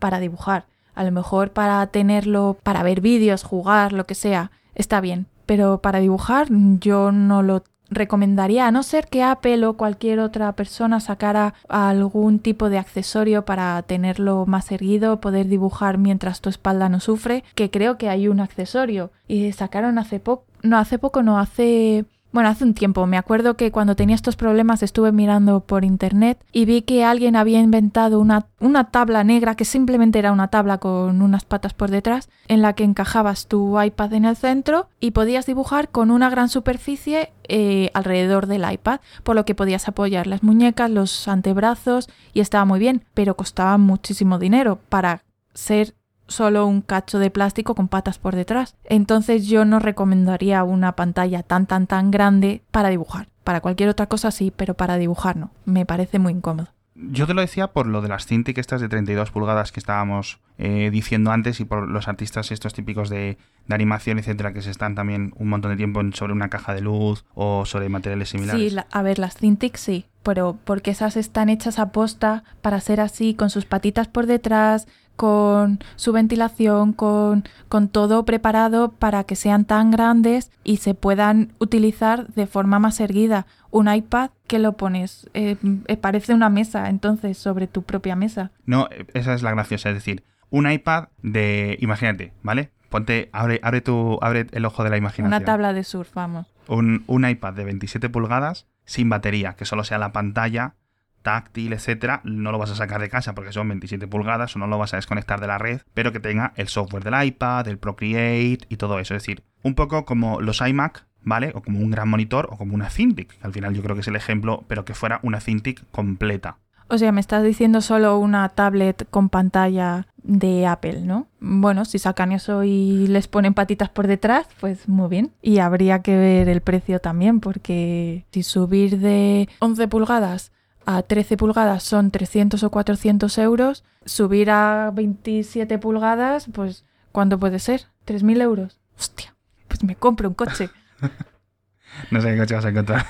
para 0.00 0.18
dibujar. 0.18 0.66
A 0.94 1.04
lo 1.04 1.12
mejor 1.12 1.52
para 1.52 1.86
tenerlo, 1.86 2.58
para 2.64 2.82
ver 2.82 3.00
vídeos, 3.00 3.44
jugar, 3.44 3.92
lo 3.92 4.06
que 4.06 4.16
sea, 4.16 4.50
está 4.74 5.00
bien. 5.00 5.26
Pero 5.46 5.80
para 5.80 6.00
dibujar 6.00 6.48
yo 6.50 7.12
no 7.12 7.42
lo 7.42 7.62
recomendaría, 7.94 8.66
a 8.66 8.70
no 8.70 8.82
ser 8.82 9.08
que 9.08 9.22
Apple 9.22 9.66
o 9.66 9.76
cualquier 9.76 10.20
otra 10.20 10.52
persona 10.52 11.00
sacara 11.00 11.54
algún 11.68 12.38
tipo 12.38 12.68
de 12.68 12.78
accesorio 12.78 13.44
para 13.44 13.82
tenerlo 13.82 14.44
más 14.46 14.70
erguido, 14.72 15.20
poder 15.20 15.48
dibujar 15.48 15.98
mientras 15.98 16.40
tu 16.40 16.48
espalda 16.48 16.88
no 16.88 17.00
sufre, 17.00 17.44
que 17.54 17.70
creo 17.70 17.98
que 17.98 18.08
hay 18.08 18.28
un 18.28 18.40
accesorio. 18.40 19.10
Y 19.28 19.52
sacaron 19.52 19.98
hace 19.98 20.20
poco, 20.20 20.44
no 20.62 20.78
hace 20.78 20.98
poco, 20.98 21.22
no 21.22 21.38
hace 21.38 22.04
bueno, 22.32 22.48
hace 22.48 22.64
un 22.64 22.72
tiempo, 22.74 23.06
me 23.06 23.18
acuerdo 23.18 23.56
que 23.56 23.70
cuando 23.70 23.94
tenía 23.94 24.16
estos 24.16 24.36
problemas 24.36 24.82
estuve 24.82 25.12
mirando 25.12 25.60
por 25.60 25.84
internet 25.84 26.42
y 26.50 26.64
vi 26.64 26.82
que 26.82 27.04
alguien 27.04 27.36
había 27.36 27.60
inventado 27.60 28.18
una, 28.18 28.46
una, 28.58 28.90
tabla 28.90 29.22
negra 29.22 29.54
que 29.54 29.66
simplemente 29.66 30.18
era 30.18 30.32
una 30.32 30.48
tabla 30.48 30.78
con 30.78 31.20
unas 31.20 31.44
patas 31.44 31.74
por 31.74 31.90
detrás 31.90 32.30
en 32.48 32.62
la 32.62 32.72
que 32.72 32.84
encajabas 32.84 33.48
tu 33.48 33.80
iPad 33.80 34.14
en 34.14 34.24
el 34.24 34.36
centro 34.36 34.88
y 34.98 35.10
podías 35.10 35.44
dibujar 35.44 35.90
con 35.90 36.10
una 36.10 36.30
gran 36.30 36.48
superficie 36.48 37.32
eh, 37.48 37.90
alrededor 37.92 38.46
del 38.46 38.70
iPad, 38.70 39.00
por 39.24 39.36
lo 39.36 39.44
que 39.44 39.54
podías 39.54 39.86
apoyar 39.86 40.26
las 40.26 40.42
muñecas, 40.42 40.90
los 40.90 41.28
antebrazos 41.28 42.08
y 42.32 42.40
estaba 42.40 42.64
muy 42.64 42.80
bien, 42.80 43.04
pero 43.12 43.36
costaba 43.36 43.76
muchísimo 43.76 44.38
dinero 44.38 44.78
para 44.88 45.22
ser 45.52 45.94
solo 46.32 46.66
un 46.66 46.82
cacho 46.82 47.20
de 47.20 47.30
plástico 47.30 47.76
con 47.76 47.86
patas 47.86 48.18
por 48.18 48.34
detrás. 48.34 48.74
Entonces 48.84 49.46
yo 49.46 49.64
no 49.64 49.78
recomendaría 49.78 50.64
una 50.64 50.96
pantalla 50.96 51.42
tan 51.44 51.66
tan 51.66 51.86
tan 51.86 52.10
grande 52.10 52.62
para 52.70 52.88
dibujar. 52.88 53.28
Para 53.44 53.60
cualquier 53.60 53.88
otra 53.88 54.06
cosa 54.06 54.30
sí, 54.30 54.52
pero 54.54 54.74
para 54.74 54.98
dibujar 54.98 55.36
no. 55.36 55.50
Me 55.64 55.86
parece 55.86 56.18
muy 56.18 56.32
incómodo. 56.32 56.68
Yo 56.94 57.26
te 57.26 57.34
lo 57.34 57.40
decía 57.40 57.68
por 57.68 57.86
lo 57.86 58.02
de 58.02 58.08
las 58.08 58.26
Cintiq 58.26 58.58
estas 58.58 58.80
de 58.80 58.88
32 58.88 59.30
pulgadas 59.30 59.72
que 59.72 59.80
estábamos 59.80 60.40
eh, 60.58 60.90
diciendo 60.92 61.30
antes 61.32 61.58
y 61.58 61.64
por 61.64 61.88
los 61.88 62.06
artistas 62.06 62.52
estos 62.52 62.74
típicos 62.74 63.08
de, 63.08 63.38
animación, 63.70 64.18
etcétera, 64.18 64.52
que 64.52 64.60
se 64.60 64.70
están 64.70 64.94
también 64.94 65.32
un 65.36 65.48
montón 65.48 65.70
de 65.70 65.76
tiempo 65.76 66.02
sobre 66.12 66.34
una 66.34 66.50
caja 66.50 66.74
de 66.74 66.82
luz 66.82 67.24
o 67.34 67.64
sobre 67.64 67.88
materiales 67.88 68.28
similares. 68.28 68.72
Sí, 68.72 68.78
a 68.90 69.02
ver, 69.02 69.18
las 69.18 69.36
Cintiq 69.36 69.76
sí, 69.76 70.06
pero 70.22 70.58
porque 70.64 70.90
esas 70.90 71.16
están 71.16 71.48
hechas 71.48 71.78
a 71.78 71.92
posta 71.92 72.44
para 72.60 72.80
ser 72.80 73.00
así, 73.00 73.34
con 73.34 73.48
sus 73.48 73.64
patitas 73.64 74.08
por 74.08 74.26
detrás, 74.26 74.86
con 75.16 75.80
su 75.96 76.12
ventilación, 76.12 76.92
con, 76.92 77.44
con, 77.68 77.88
todo 77.88 78.24
preparado 78.24 78.92
para 78.92 79.24
que 79.24 79.36
sean 79.36 79.64
tan 79.64 79.90
grandes 79.90 80.50
y 80.64 80.78
se 80.78 80.94
puedan 80.94 81.52
utilizar 81.58 82.28
de 82.28 82.46
forma 82.46 82.78
más 82.78 83.00
erguida. 83.00 83.46
Un 83.70 83.92
iPad 83.92 84.30
que 84.46 84.58
lo 84.58 84.76
pones, 84.76 85.30
eh, 85.34 85.56
eh, 85.86 85.96
parece 85.96 86.34
una 86.34 86.48
mesa, 86.48 86.88
entonces, 86.88 87.38
sobre 87.38 87.66
tu 87.66 87.82
propia 87.82 88.16
mesa. 88.16 88.50
No, 88.66 88.88
esa 89.14 89.34
es 89.34 89.42
la 89.42 89.52
graciosa, 89.52 89.90
es 89.90 89.94
decir, 89.94 90.24
un 90.50 90.70
iPad 90.70 91.08
de, 91.22 91.78
imagínate, 91.80 92.32
¿vale? 92.42 92.70
Ponte, 92.90 93.30
abre, 93.32 93.58
abre, 93.62 93.80
tu, 93.80 94.18
abre 94.20 94.46
el 94.52 94.64
ojo 94.66 94.84
de 94.84 94.90
la 94.90 94.98
imaginación. 94.98 95.28
Una 95.28 95.44
tabla 95.44 95.72
de 95.72 95.82
surf, 95.82 96.12
vamos. 96.12 96.52
Un, 96.68 97.04
un 97.06 97.26
iPad 97.26 97.54
de 97.54 97.64
27 97.64 98.10
pulgadas 98.10 98.66
sin 98.84 99.08
batería, 99.08 99.54
que 99.54 99.64
solo 99.64 99.84
sea 99.84 99.98
la 99.98 100.12
pantalla 100.12 100.74
táctil, 101.22 101.72
etcétera, 101.72 102.20
no 102.24 102.52
lo 102.52 102.58
vas 102.58 102.70
a 102.70 102.76
sacar 102.76 103.00
de 103.00 103.08
casa 103.08 103.34
porque 103.34 103.52
son 103.52 103.68
27 103.68 104.06
pulgadas 104.06 104.54
o 104.54 104.58
no 104.58 104.66
lo 104.66 104.78
vas 104.78 104.92
a 104.92 104.96
desconectar 104.96 105.40
de 105.40 105.46
la 105.46 105.58
red, 105.58 105.80
pero 105.94 106.12
que 106.12 106.20
tenga 106.20 106.52
el 106.56 106.68
software 106.68 107.04
del 107.04 107.24
iPad, 107.24 107.68
el 107.68 107.78
Procreate 107.78 108.66
y 108.68 108.76
todo 108.76 108.98
eso. 108.98 109.14
Es 109.14 109.22
decir, 109.22 109.42
un 109.62 109.74
poco 109.74 110.04
como 110.04 110.40
los 110.40 110.60
iMac 110.60 111.06
¿vale? 111.24 111.52
O 111.54 111.62
como 111.62 111.78
un 111.78 111.90
gran 111.90 112.08
monitor 112.08 112.48
o 112.50 112.56
como 112.56 112.74
una 112.74 112.90
Cintiq, 112.90 113.38
que 113.38 113.46
al 113.46 113.52
final 113.52 113.74
yo 113.74 113.82
creo 113.82 113.94
que 113.94 114.00
es 114.00 114.08
el 114.08 114.16
ejemplo, 114.16 114.64
pero 114.68 114.84
que 114.84 114.94
fuera 114.94 115.20
una 115.22 115.40
Cintiq 115.40 115.82
completa. 115.90 116.58
O 116.88 116.98
sea, 116.98 117.10
me 117.10 117.20
estás 117.20 117.42
diciendo 117.42 117.80
solo 117.80 118.18
una 118.18 118.48
tablet 118.50 119.08
con 119.08 119.30
pantalla 119.30 120.06
de 120.22 120.66
Apple, 120.66 121.00
¿no? 121.00 121.26
Bueno, 121.40 121.86
si 121.86 121.98
sacan 121.98 122.32
eso 122.32 122.64
y 122.64 123.06
les 123.06 123.28
ponen 123.28 123.54
patitas 123.54 123.88
por 123.88 124.06
detrás, 124.06 124.46
pues 124.60 124.88
muy 124.88 125.08
bien. 125.08 125.30
Y 125.40 125.58
habría 125.58 126.02
que 126.02 126.16
ver 126.16 126.48
el 126.50 126.60
precio 126.60 126.98
también, 126.98 127.40
porque 127.40 128.26
si 128.30 128.42
subir 128.42 128.98
de 128.98 129.48
11 129.60 129.88
pulgadas 129.88 130.52
a 130.86 131.02
13 131.02 131.36
pulgadas 131.36 131.82
son 131.82 132.10
300 132.10 132.62
o 132.62 132.70
400 132.70 133.38
euros, 133.38 133.84
subir 134.04 134.50
a 134.50 134.90
27 134.92 135.78
pulgadas, 135.78 136.46
pues 136.52 136.84
¿cuánto 137.12 137.38
puede 137.38 137.58
ser? 137.58 137.82
¿3.000 138.06 138.42
euros? 138.42 138.80
Hostia, 138.98 139.34
pues 139.68 139.84
me 139.84 139.96
compro 139.96 140.28
un 140.28 140.34
coche. 140.34 140.70
no 142.10 142.20
sé 142.20 142.32
qué 142.32 142.38
coche 142.38 142.54
vas 142.54 142.64
a 142.64 142.70
encontrar. 142.70 143.06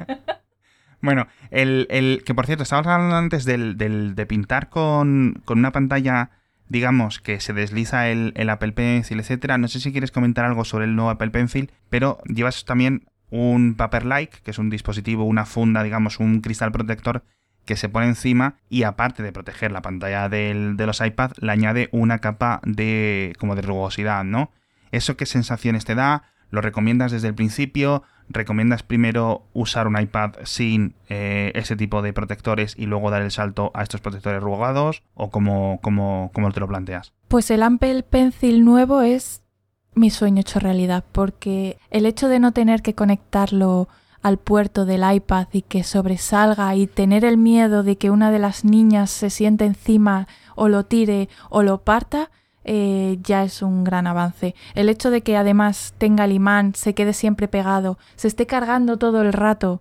bueno, 1.00 1.26
el, 1.50 2.22
que 2.24 2.34
por 2.34 2.46
cierto, 2.46 2.62
estábamos 2.62 2.92
hablando 2.92 3.16
antes 3.16 3.44
del, 3.44 3.76
de 3.76 4.26
pintar 4.26 4.68
con, 4.68 5.42
una 5.48 5.72
pantalla, 5.72 6.30
digamos, 6.68 7.20
que 7.20 7.40
se 7.40 7.52
desliza 7.52 8.08
el, 8.08 8.32
el 8.36 8.50
Apple 8.50 8.72
Pencil, 8.72 9.20
etcétera. 9.20 9.58
No 9.58 9.68
sé 9.68 9.80
si 9.80 9.92
quieres 9.92 10.12
comentar 10.12 10.44
algo 10.44 10.64
sobre 10.64 10.84
el 10.84 10.94
nuevo 10.94 11.10
Apple 11.10 11.30
Pencil, 11.30 11.72
pero 11.90 12.18
llevas 12.26 12.64
también 12.64 13.08
un 13.30 13.74
paper-like, 13.74 14.38
que 14.42 14.50
es 14.50 14.58
un 14.58 14.70
dispositivo, 14.70 15.24
una 15.24 15.46
funda, 15.46 15.82
digamos, 15.82 16.20
un 16.20 16.40
cristal 16.40 16.72
protector 16.72 17.24
que 17.64 17.76
se 17.76 17.88
pone 17.88 18.06
encima 18.06 18.54
y 18.70 18.84
aparte 18.84 19.22
de 19.22 19.32
proteger 19.32 19.72
la 19.72 19.82
pantalla 19.82 20.28
del, 20.28 20.76
de 20.76 20.86
los 20.86 21.00
iPad, 21.00 21.32
le 21.40 21.52
añade 21.52 21.88
una 21.92 22.20
capa 22.20 22.60
de 22.64 23.34
como 23.38 23.56
de 23.56 23.62
rugosidad, 23.62 24.24
¿no? 24.24 24.52
¿Eso 24.92 25.16
qué 25.16 25.26
sensaciones 25.26 25.84
te 25.84 25.94
da? 25.94 26.22
¿Lo 26.50 26.60
recomiendas 26.60 27.10
desde 27.10 27.28
el 27.28 27.34
principio? 27.34 28.04
¿Recomiendas 28.28 28.82
primero 28.82 29.46
usar 29.52 29.88
un 29.88 30.00
iPad 30.00 30.34
sin 30.44 30.94
eh, 31.08 31.52
ese 31.54 31.76
tipo 31.76 32.02
de 32.02 32.12
protectores 32.12 32.74
y 32.78 32.86
luego 32.86 33.10
dar 33.10 33.22
el 33.22 33.30
salto 33.30 33.72
a 33.74 33.82
estos 33.82 34.00
protectores 34.00 34.42
rugados? 34.42 35.02
¿O 35.14 35.30
cómo, 35.30 35.80
cómo, 35.82 36.30
cómo 36.32 36.50
te 36.52 36.60
lo 36.60 36.68
planteas? 36.68 37.12
Pues 37.28 37.50
el 37.50 37.62
Apple 37.62 38.04
Pencil 38.04 38.64
nuevo 38.64 39.02
es 39.02 39.42
mi 39.96 40.10
sueño 40.10 40.42
hecho 40.42 40.60
realidad, 40.60 41.04
porque 41.10 41.78
el 41.90 42.06
hecho 42.06 42.28
de 42.28 42.38
no 42.38 42.52
tener 42.52 42.82
que 42.82 42.94
conectarlo 42.94 43.88
al 44.22 44.38
puerto 44.38 44.84
del 44.84 45.02
iPad 45.10 45.48
y 45.52 45.62
que 45.62 45.82
sobresalga 45.84 46.74
y 46.76 46.86
tener 46.86 47.24
el 47.24 47.38
miedo 47.38 47.82
de 47.82 47.96
que 47.96 48.10
una 48.10 48.30
de 48.30 48.38
las 48.38 48.64
niñas 48.64 49.10
se 49.10 49.30
siente 49.30 49.64
encima 49.64 50.28
o 50.54 50.68
lo 50.68 50.84
tire 50.84 51.28
o 51.48 51.62
lo 51.62 51.78
parta, 51.78 52.30
eh, 52.64 53.18
ya 53.22 53.44
es 53.44 53.62
un 53.62 53.84
gran 53.84 54.06
avance. 54.06 54.54
El 54.74 54.88
hecho 54.88 55.10
de 55.10 55.22
que 55.22 55.36
además 55.36 55.94
tenga 55.98 56.24
el 56.24 56.32
imán, 56.32 56.74
se 56.74 56.94
quede 56.94 57.12
siempre 57.12 57.48
pegado, 57.48 57.98
se 58.16 58.28
esté 58.28 58.46
cargando 58.46 58.98
todo 58.98 59.22
el 59.22 59.32
rato 59.32 59.80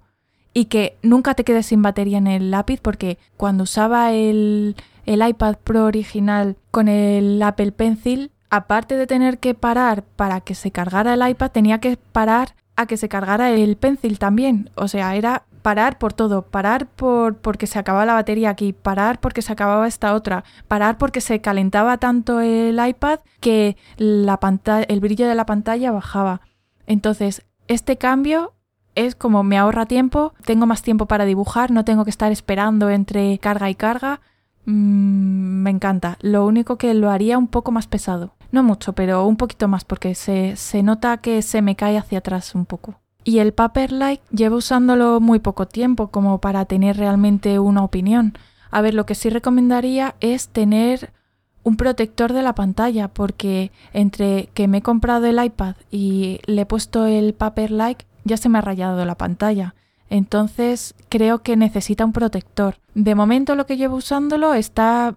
y 0.54 0.66
que 0.66 0.98
nunca 1.02 1.34
te 1.34 1.44
quedes 1.44 1.66
sin 1.66 1.82
batería 1.82 2.20
en 2.20 2.28
el 2.28 2.52
lápiz, 2.52 2.80
porque 2.80 3.18
cuando 3.36 3.64
usaba 3.64 4.14
el, 4.14 4.76
el 5.06 5.28
iPad 5.28 5.56
Pro 5.64 5.86
original 5.86 6.56
con 6.72 6.88
el 6.88 7.42
Apple 7.42 7.74
Pencil, 7.74 8.32
aparte 8.56 8.96
de 8.96 9.08
tener 9.08 9.40
que 9.40 9.54
parar 9.54 10.04
para 10.04 10.42
que 10.42 10.56
se 10.56 10.72
cargara 10.72 11.14
el 11.14 11.28
iPad, 11.28 11.52
tenía 11.52 11.80
que 11.80 11.98
parar 11.98 12.56
a 12.76 12.86
que 12.86 12.98
se 12.98 13.10
cargara 13.10 13.52
el 13.52 13.78
pencil 13.78 14.20
también. 14.20 14.70
O 14.76 14.88
sea, 14.88 15.16
era 15.16 15.44
parar 15.66 15.98
por 15.98 16.14
todo, 16.14 16.44
parar 16.44 16.86
por 16.86 17.38
porque 17.38 17.66
se 17.66 17.80
acababa 17.80 18.06
la 18.06 18.14
batería 18.14 18.52
aquí, 18.52 18.72
parar 18.72 19.20
porque 19.20 19.42
se 19.42 19.52
acababa 19.52 19.88
esta 19.88 20.14
otra, 20.14 20.44
parar 20.68 21.00
porque 21.00 21.22
se 21.22 21.42
calentaba 21.42 21.98
tanto 21.98 22.40
el 22.40 22.80
iPad 22.86 23.22
que 23.40 23.76
la 23.98 24.40
el 24.88 25.00
brillo 25.00 25.28
de 25.28 25.34
la 25.34 25.48
pantalla 25.48 25.92
bajaba. 25.92 26.42
Entonces, 26.86 27.44
este 27.68 27.98
cambio 27.98 28.54
es 28.94 29.16
como 29.16 29.44
me 29.44 29.58
ahorra 29.58 29.88
tiempo, 29.88 30.36
tengo 30.46 30.68
más 30.68 30.84
tiempo 30.84 31.08
para 31.08 31.26
dibujar, 31.26 31.72
no 31.72 31.84
tengo 31.84 32.04
que 32.04 32.12
estar 32.12 32.32
esperando 32.32 32.92
entre 32.92 33.40
carga 33.40 33.70
y 33.72 33.76
carga. 33.76 34.22
Mm, 34.66 35.64
me 35.64 35.72
encanta. 35.72 36.18
Lo 36.22 36.46
único 36.46 36.78
que 36.78 36.94
lo 36.94 37.10
haría 37.10 37.40
un 37.40 37.48
poco 37.48 37.72
más 37.72 37.88
pesado. 37.88 38.35
No 38.56 38.64
mucho, 38.64 38.94
pero 38.94 39.28
un 39.28 39.36
poquito 39.36 39.68
más 39.68 39.84
porque 39.84 40.16
se, 40.16 40.56
se 40.56 40.82
nota 40.82 41.18
que 41.18 41.42
se 41.42 41.62
me 41.62 41.76
cae 41.76 41.98
hacia 41.98 42.20
atrás 42.20 42.56
un 42.56 42.66
poco. 42.66 42.96
Y 43.26 43.40
el 43.40 43.52
Paperlike 43.52 44.24
llevo 44.32 44.56
usándolo 44.56 45.20
muy 45.20 45.40
poco 45.40 45.68
tiempo 45.68 46.08
como 46.08 46.40
para 46.40 46.64
tener 46.64 46.96
realmente 46.96 47.60
una 47.60 47.84
opinión. 47.84 48.38
A 48.72 48.80
ver, 48.80 48.94
lo 48.94 49.06
que 49.06 49.14
sí 49.14 49.30
recomendaría 49.30 50.16
es 50.22 50.48
tener 50.48 51.12
un 51.64 51.76
protector 51.76 52.32
de 52.32 52.44
la 52.44 52.56
pantalla 52.56 53.10
porque 53.10 53.74
entre 53.92 54.48
que 54.54 54.70
me 54.70 54.78
he 54.78 54.82
comprado 54.82 55.26
el 55.26 55.44
iPad 55.44 55.76
y 55.92 56.40
le 56.46 56.62
he 56.62 56.66
puesto 56.66 57.08
el 57.08 57.34
Paperlike 57.34 58.06
ya 58.24 58.38
se 58.38 58.48
me 58.48 58.60
ha 58.60 58.62
rayado 58.62 59.04
la 59.04 59.16
pantalla. 59.16 59.76
Entonces 60.10 60.96
creo 61.10 61.40
que 61.40 61.58
necesita 61.58 62.06
un 62.06 62.14
protector. 62.14 62.78
De 62.94 63.16
momento 63.16 63.56
lo 63.56 63.66
que 63.66 63.76
llevo 63.76 63.98
usándolo 63.98 64.54
está, 64.54 65.14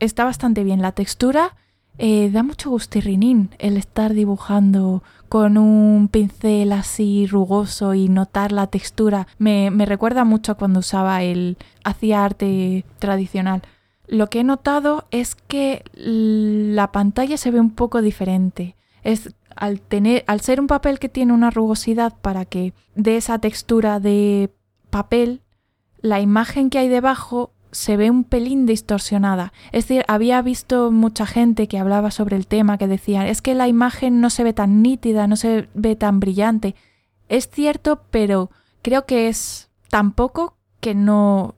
está 0.00 0.24
bastante 0.24 0.64
bien. 0.64 0.82
La 0.82 0.90
textura 0.90 1.54
eh, 2.02 2.30
da 2.30 2.42
mucho 2.42 2.70
gustirrinín 2.70 3.50
el 3.58 3.76
estar 3.76 4.14
dibujando 4.14 5.02
con 5.28 5.58
un 5.58 6.08
pincel 6.08 6.72
así 6.72 7.26
rugoso 7.26 7.92
y 7.92 8.08
notar 8.08 8.52
la 8.52 8.68
textura. 8.68 9.26
Me, 9.36 9.70
me 9.70 9.84
recuerda 9.84 10.24
mucho 10.24 10.56
cuando 10.56 10.80
usaba 10.80 11.22
el. 11.22 11.58
hacía 11.84 12.24
arte 12.24 12.86
tradicional. 12.98 13.60
Lo 14.06 14.28
que 14.28 14.40
he 14.40 14.44
notado 14.44 15.04
es 15.10 15.34
que 15.34 15.84
la 15.94 16.90
pantalla 16.90 17.36
se 17.36 17.50
ve 17.50 17.60
un 17.60 17.70
poco 17.70 18.00
diferente. 18.00 18.76
Es 19.02 19.34
al 19.54 19.82
tener, 19.82 20.24
al 20.26 20.40
ser 20.40 20.58
un 20.58 20.68
papel 20.68 20.98
que 20.98 21.10
tiene 21.10 21.34
una 21.34 21.50
rugosidad 21.50 22.14
para 22.22 22.46
que 22.46 22.72
dé 22.94 23.18
esa 23.18 23.38
textura 23.38 24.00
de 24.00 24.50
papel, 24.88 25.42
la 26.00 26.20
imagen 26.20 26.70
que 26.70 26.78
hay 26.78 26.88
debajo 26.88 27.52
se 27.72 27.96
ve 27.96 28.10
un 28.10 28.24
pelín 28.24 28.66
distorsionada. 28.66 29.52
Es 29.72 29.84
decir, 29.84 30.04
había 30.08 30.42
visto 30.42 30.90
mucha 30.90 31.26
gente 31.26 31.68
que 31.68 31.78
hablaba 31.78 32.10
sobre 32.10 32.36
el 32.36 32.46
tema 32.46 32.78
que 32.78 32.86
decían, 32.86 33.26
es 33.26 33.42
que 33.42 33.54
la 33.54 33.68
imagen 33.68 34.20
no 34.20 34.30
se 34.30 34.44
ve 34.44 34.52
tan 34.52 34.82
nítida, 34.82 35.26
no 35.26 35.36
se 35.36 35.68
ve 35.74 35.96
tan 35.96 36.20
brillante. 36.20 36.74
Es 37.28 37.48
cierto, 37.48 38.02
pero 38.10 38.50
creo 38.82 39.06
que 39.06 39.28
es 39.28 39.70
tan 39.88 40.12
poco 40.12 40.56
que 40.80 40.94
no, 40.94 41.54